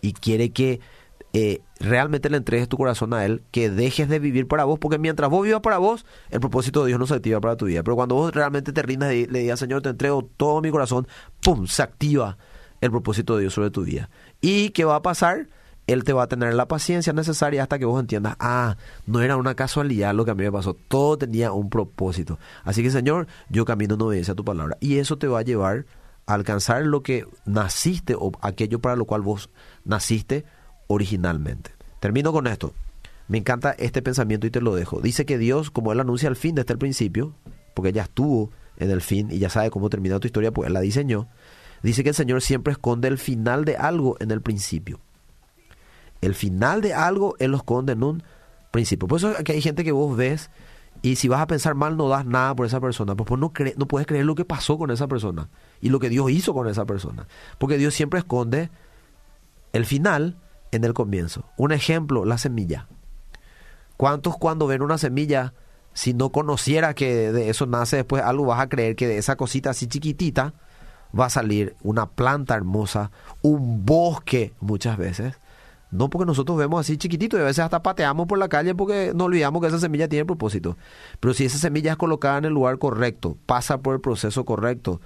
Y 0.00 0.14
quiere 0.14 0.52
que 0.52 0.80
eh, 1.34 1.60
realmente 1.78 2.30
le 2.30 2.38
entregues 2.38 2.70
tu 2.70 2.78
corazón 2.78 3.12
a 3.12 3.26
Él, 3.26 3.42
que 3.50 3.68
dejes 3.68 4.08
de 4.08 4.20
vivir 4.20 4.48
para 4.48 4.64
vos, 4.64 4.78
porque 4.78 4.96
mientras 4.96 5.28
vos 5.28 5.44
vivas 5.44 5.60
para 5.60 5.76
vos, 5.76 6.06
el 6.30 6.40
propósito 6.40 6.80
de 6.80 6.88
Dios 6.88 6.98
no 6.98 7.06
se 7.06 7.16
activa 7.16 7.42
para 7.42 7.58
tu 7.58 7.66
vida. 7.66 7.82
Pero 7.82 7.94
cuando 7.94 8.14
vos 8.14 8.32
realmente 8.32 8.72
te 8.72 8.80
rindas 8.80 9.12
y 9.12 9.26
le 9.26 9.40
digas, 9.40 9.60
Señor, 9.60 9.82
te 9.82 9.90
entrego 9.90 10.26
todo 10.38 10.62
mi 10.62 10.70
corazón, 10.70 11.06
¡pum! 11.42 11.66
Se 11.66 11.82
activa 11.82 12.38
el 12.80 12.90
propósito 12.90 13.36
de 13.36 13.42
Dios 13.42 13.54
sobre 13.54 13.70
tu 13.70 13.84
vida. 13.84 14.10
¿Y 14.40 14.70
qué 14.70 14.84
va 14.84 14.96
a 14.96 15.02
pasar? 15.02 15.48
Él 15.86 16.02
te 16.02 16.12
va 16.12 16.24
a 16.24 16.26
tener 16.26 16.54
la 16.54 16.66
paciencia 16.66 17.12
necesaria 17.12 17.62
hasta 17.62 17.78
que 17.78 17.84
vos 17.84 18.00
entiendas, 18.00 18.34
ah, 18.40 18.76
no 19.06 19.20
era 19.20 19.36
una 19.36 19.54
casualidad 19.54 20.14
lo 20.14 20.24
que 20.24 20.32
a 20.32 20.34
mí 20.34 20.42
me 20.42 20.50
pasó, 20.50 20.74
todo 20.74 21.16
tenía 21.16 21.52
un 21.52 21.70
propósito. 21.70 22.38
Así 22.64 22.82
que 22.82 22.90
Señor, 22.90 23.28
yo 23.48 23.64
camino 23.64 23.94
en 23.94 24.02
obediencia 24.02 24.32
a 24.32 24.36
tu 24.36 24.44
palabra. 24.44 24.76
Y 24.80 24.98
eso 24.98 25.16
te 25.16 25.28
va 25.28 25.38
a 25.38 25.42
llevar 25.42 25.86
a 26.26 26.34
alcanzar 26.34 26.84
lo 26.84 27.02
que 27.02 27.24
naciste 27.44 28.16
o 28.18 28.32
aquello 28.40 28.80
para 28.80 28.96
lo 28.96 29.04
cual 29.04 29.22
vos 29.22 29.48
naciste 29.84 30.44
originalmente. 30.88 31.70
Termino 32.00 32.32
con 32.32 32.48
esto. 32.48 32.72
Me 33.28 33.38
encanta 33.38 33.72
este 33.72 34.02
pensamiento 34.02 34.46
y 34.46 34.50
te 34.50 34.60
lo 34.60 34.74
dejo. 34.74 35.00
Dice 35.00 35.24
que 35.24 35.38
Dios, 35.38 35.70
como 35.70 35.92
Él 35.92 36.00
anuncia 36.00 36.28
el 36.28 36.36
fin 36.36 36.54
desde 36.54 36.72
el 36.72 36.78
principio, 36.78 37.34
porque 37.74 37.92
ya 37.92 38.02
estuvo 38.02 38.50
en 38.76 38.90
el 38.90 39.00
fin 39.00 39.28
y 39.30 39.38
ya 39.38 39.50
sabe 39.50 39.70
cómo 39.70 39.88
termina 39.88 40.20
tu 40.20 40.26
historia, 40.26 40.52
pues 40.52 40.66
Él 40.68 40.74
la 40.74 40.80
diseñó. 40.80 41.28
Dice 41.82 42.02
que 42.02 42.10
el 42.10 42.14
Señor 42.14 42.42
siempre 42.42 42.72
esconde 42.72 43.08
el 43.08 43.18
final 43.18 43.64
de 43.64 43.76
algo 43.76 44.16
en 44.20 44.30
el 44.30 44.42
principio. 44.42 45.00
El 46.20 46.34
final 46.34 46.80
de 46.80 46.94
algo 46.94 47.36
Él 47.38 47.50
lo 47.50 47.58
esconde 47.58 47.92
en 47.92 48.02
un 48.02 48.22
principio. 48.70 49.08
Por 49.08 49.18
eso 49.18 49.32
que 49.44 49.52
hay 49.52 49.62
gente 49.62 49.84
que 49.84 49.92
vos 49.92 50.16
ves 50.16 50.50
y 51.02 51.16
si 51.16 51.28
vas 51.28 51.40
a 51.40 51.46
pensar 51.46 51.74
mal 51.74 51.96
no 51.96 52.08
das 52.08 52.26
nada 52.26 52.54
por 52.54 52.66
esa 52.66 52.80
persona. 52.80 53.14
Pues, 53.14 53.28
pues 53.28 53.40
no, 53.40 53.52
no 53.76 53.86
puedes 53.86 54.06
creer 54.06 54.24
lo 54.24 54.34
que 54.34 54.44
pasó 54.44 54.78
con 54.78 54.90
esa 54.90 55.06
persona 55.06 55.48
y 55.80 55.90
lo 55.90 56.00
que 56.00 56.08
Dios 56.08 56.30
hizo 56.30 56.54
con 56.54 56.68
esa 56.68 56.84
persona. 56.84 57.28
Porque 57.58 57.78
Dios 57.78 57.94
siempre 57.94 58.18
esconde 58.18 58.70
el 59.72 59.84
final 59.84 60.36
en 60.72 60.84
el 60.84 60.94
comienzo. 60.94 61.44
Un 61.56 61.72
ejemplo, 61.72 62.24
la 62.24 62.38
semilla. 62.38 62.88
¿Cuántos 63.96 64.36
cuando 64.36 64.66
ven 64.66 64.82
una 64.82 64.98
semilla, 64.98 65.54
si 65.92 66.12
no 66.12 66.30
conociera 66.30 66.94
que 66.94 67.32
de 67.32 67.48
eso 67.50 67.66
nace 67.66 67.96
después 67.96 68.22
algo, 68.22 68.46
vas 68.46 68.60
a 68.60 68.68
creer 68.68 68.96
que 68.96 69.06
de 69.06 69.18
esa 69.18 69.36
cosita 69.36 69.70
así 69.70 69.86
chiquitita 69.86 70.54
va 71.18 71.26
a 71.26 71.30
salir 71.30 71.74
una 71.82 72.06
planta 72.06 72.54
hermosa, 72.54 73.10
un 73.42 73.84
bosque 73.84 74.52
muchas 74.60 74.98
veces? 74.98 75.34
No 75.90 76.10
porque 76.10 76.26
nosotros 76.26 76.58
vemos 76.58 76.80
así 76.80 76.96
chiquitito 76.96 77.36
y 77.36 77.40
a 77.40 77.44
veces 77.44 77.60
hasta 77.60 77.82
pateamos 77.82 78.26
por 78.26 78.38
la 78.38 78.48
calle 78.48 78.74
porque 78.74 79.12
no 79.14 79.24
olvidamos 79.24 79.62
que 79.62 79.68
esa 79.68 79.78
semilla 79.78 80.08
tiene 80.08 80.24
propósito. 80.24 80.76
Pero 81.20 81.32
si 81.32 81.44
esa 81.44 81.58
semilla 81.58 81.92
es 81.92 81.96
colocada 81.96 82.38
en 82.38 82.46
el 82.46 82.52
lugar 82.52 82.78
correcto, 82.78 83.36
pasa 83.46 83.78
por 83.78 83.94
el 83.94 84.00
proceso 84.00 84.44
correcto, 84.44 85.00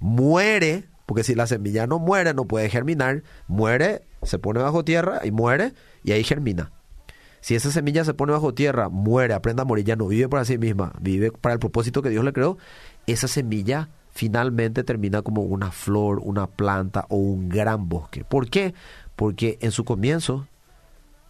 muere, 0.00 0.84
porque 1.06 1.22
si 1.22 1.34
la 1.34 1.46
semilla 1.46 1.86
no 1.86 1.98
muere, 1.98 2.34
no 2.34 2.46
puede 2.46 2.70
germinar, 2.70 3.22
muere 3.48 4.02
se 4.22 4.38
pone 4.38 4.60
bajo 4.60 4.84
tierra 4.84 5.20
y 5.24 5.30
muere 5.30 5.74
y 6.02 6.12
ahí 6.12 6.24
germina. 6.24 6.72
Si 7.40 7.54
esa 7.54 7.70
semilla 7.70 8.04
se 8.04 8.14
pone 8.14 8.32
bajo 8.32 8.54
tierra, 8.54 8.88
muere, 8.88 9.34
aprende 9.34 9.60
a 9.60 9.66
morir, 9.66 9.84
ya 9.84 9.96
no 9.96 10.06
vive 10.06 10.30
para 10.30 10.46
sí 10.46 10.56
misma, 10.56 10.94
vive 11.00 11.30
para 11.30 11.52
el 11.52 11.58
propósito 11.58 12.00
que 12.00 12.08
Dios 12.08 12.24
le 12.24 12.32
creó, 12.32 12.56
esa 13.06 13.28
semilla 13.28 13.90
finalmente 14.14 14.84
termina 14.84 15.22
como 15.22 15.42
una 15.42 15.70
flor, 15.72 16.20
una 16.22 16.46
planta 16.46 17.04
o 17.08 17.16
un 17.16 17.48
gran 17.48 17.88
bosque. 17.88 18.24
¿Por 18.24 18.48
qué? 18.48 18.74
Porque 19.16 19.58
en 19.60 19.72
su 19.72 19.84
comienzo 19.84 20.46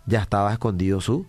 ya 0.07 0.21
estaba 0.21 0.53
escondido 0.53 1.01
su, 1.01 1.27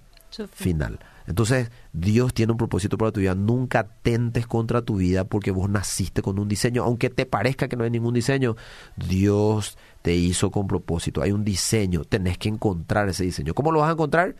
final. 0.52 1.00
Entonces, 1.28 1.72
Dios 1.94 2.34
tiene 2.34 2.52
un 2.52 2.58
propósito 2.58 2.98
para 2.98 3.12
tu 3.12 3.22
vida. 3.22 3.34
Nunca 3.36 3.88
tentes 4.04 4.46
contra 4.46 4.82
tu 4.82 4.98
vida 4.98 5.24
porque 5.24 5.50
vos 5.50 5.70
naciste 5.70 6.22
con 6.22 6.38
un 6.38 6.48
diseño. 6.48 6.84
Aunque 6.84 7.10
te 7.10 7.26
parezca 7.26 7.68
que 7.70 7.78
no 7.78 7.86
hay 7.86 7.90
ningún 7.90 8.14
diseño, 8.14 8.58
Dios 8.98 9.78
te 10.02 10.14
hizo 10.14 10.52
con 10.52 10.68
propósito. 10.68 11.22
Hay 11.22 11.32
un 11.32 11.46
diseño. 11.46 12.04
Tenés 12.04 12.38
que 12.38 12.50
encontrar 12.50 13.08
ese 13.10 13.24
diseño. 13.24 13.54
¿Cómo 13.54 13.72
lo 13.72 13.80
vas 13.80 13.90
a 13.90 13.94
encontrar? 13.94 14.36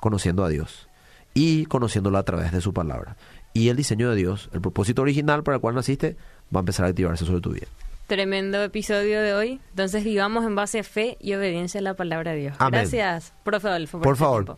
Conociendo 0.00 0.44
a 0.44 0.48
Dios 0.48 0.88
y 1.34 1.66
conociéndolo 1.66 2.18
a 2.18 2.24
través 2.24 2.50
de 2.50 2.60
su 2.60 2.72
palabra. 2.72 3.16
Y 3.52 3.68
el 3.68 3.76
diseño 3.76 4.10
de 4.10 4.16
Dios, 4.16 4.50
el 4.52 4.60
propósito 4.60 5.02
original 5.02 5.42
para 5.42 5.56
el 5.56 5.60
cual 5.60 5.74
naciste, 5.74 6.16
va 6.54 6.60
a 6.60 6.60
empezar 6.60 6.86
a 6.86 6.88
activarse 6.88 7.24
sobre 7.24 7.40
tu 7.40 7.52
vida. 7.52 7.66
Tremendo 8.06 8.62
episodio 8.62 9.20
de 9.20 9.34
hoy. 9.34 9.60
Entonces 9.68 10.02
vivamos 10.02 10.46
en 10.46 10.54
base 10.54 10.78
a 10.78 10.82
fe 10.82 11.18
y 11.20 11.34
obediencia 11.34 11.80
a 11.80 11.82
la 11.82 11.94
palabra 11.94 12.32
de 12.32 12.38
Dios. 12.38 12.56
Gracias, 12.58 13.34
profe 13.44 13.68
Adolfo. 13.68 14.00
Por, 14.00 14.14
este 14.14 14.24
favor. 14.24 14.56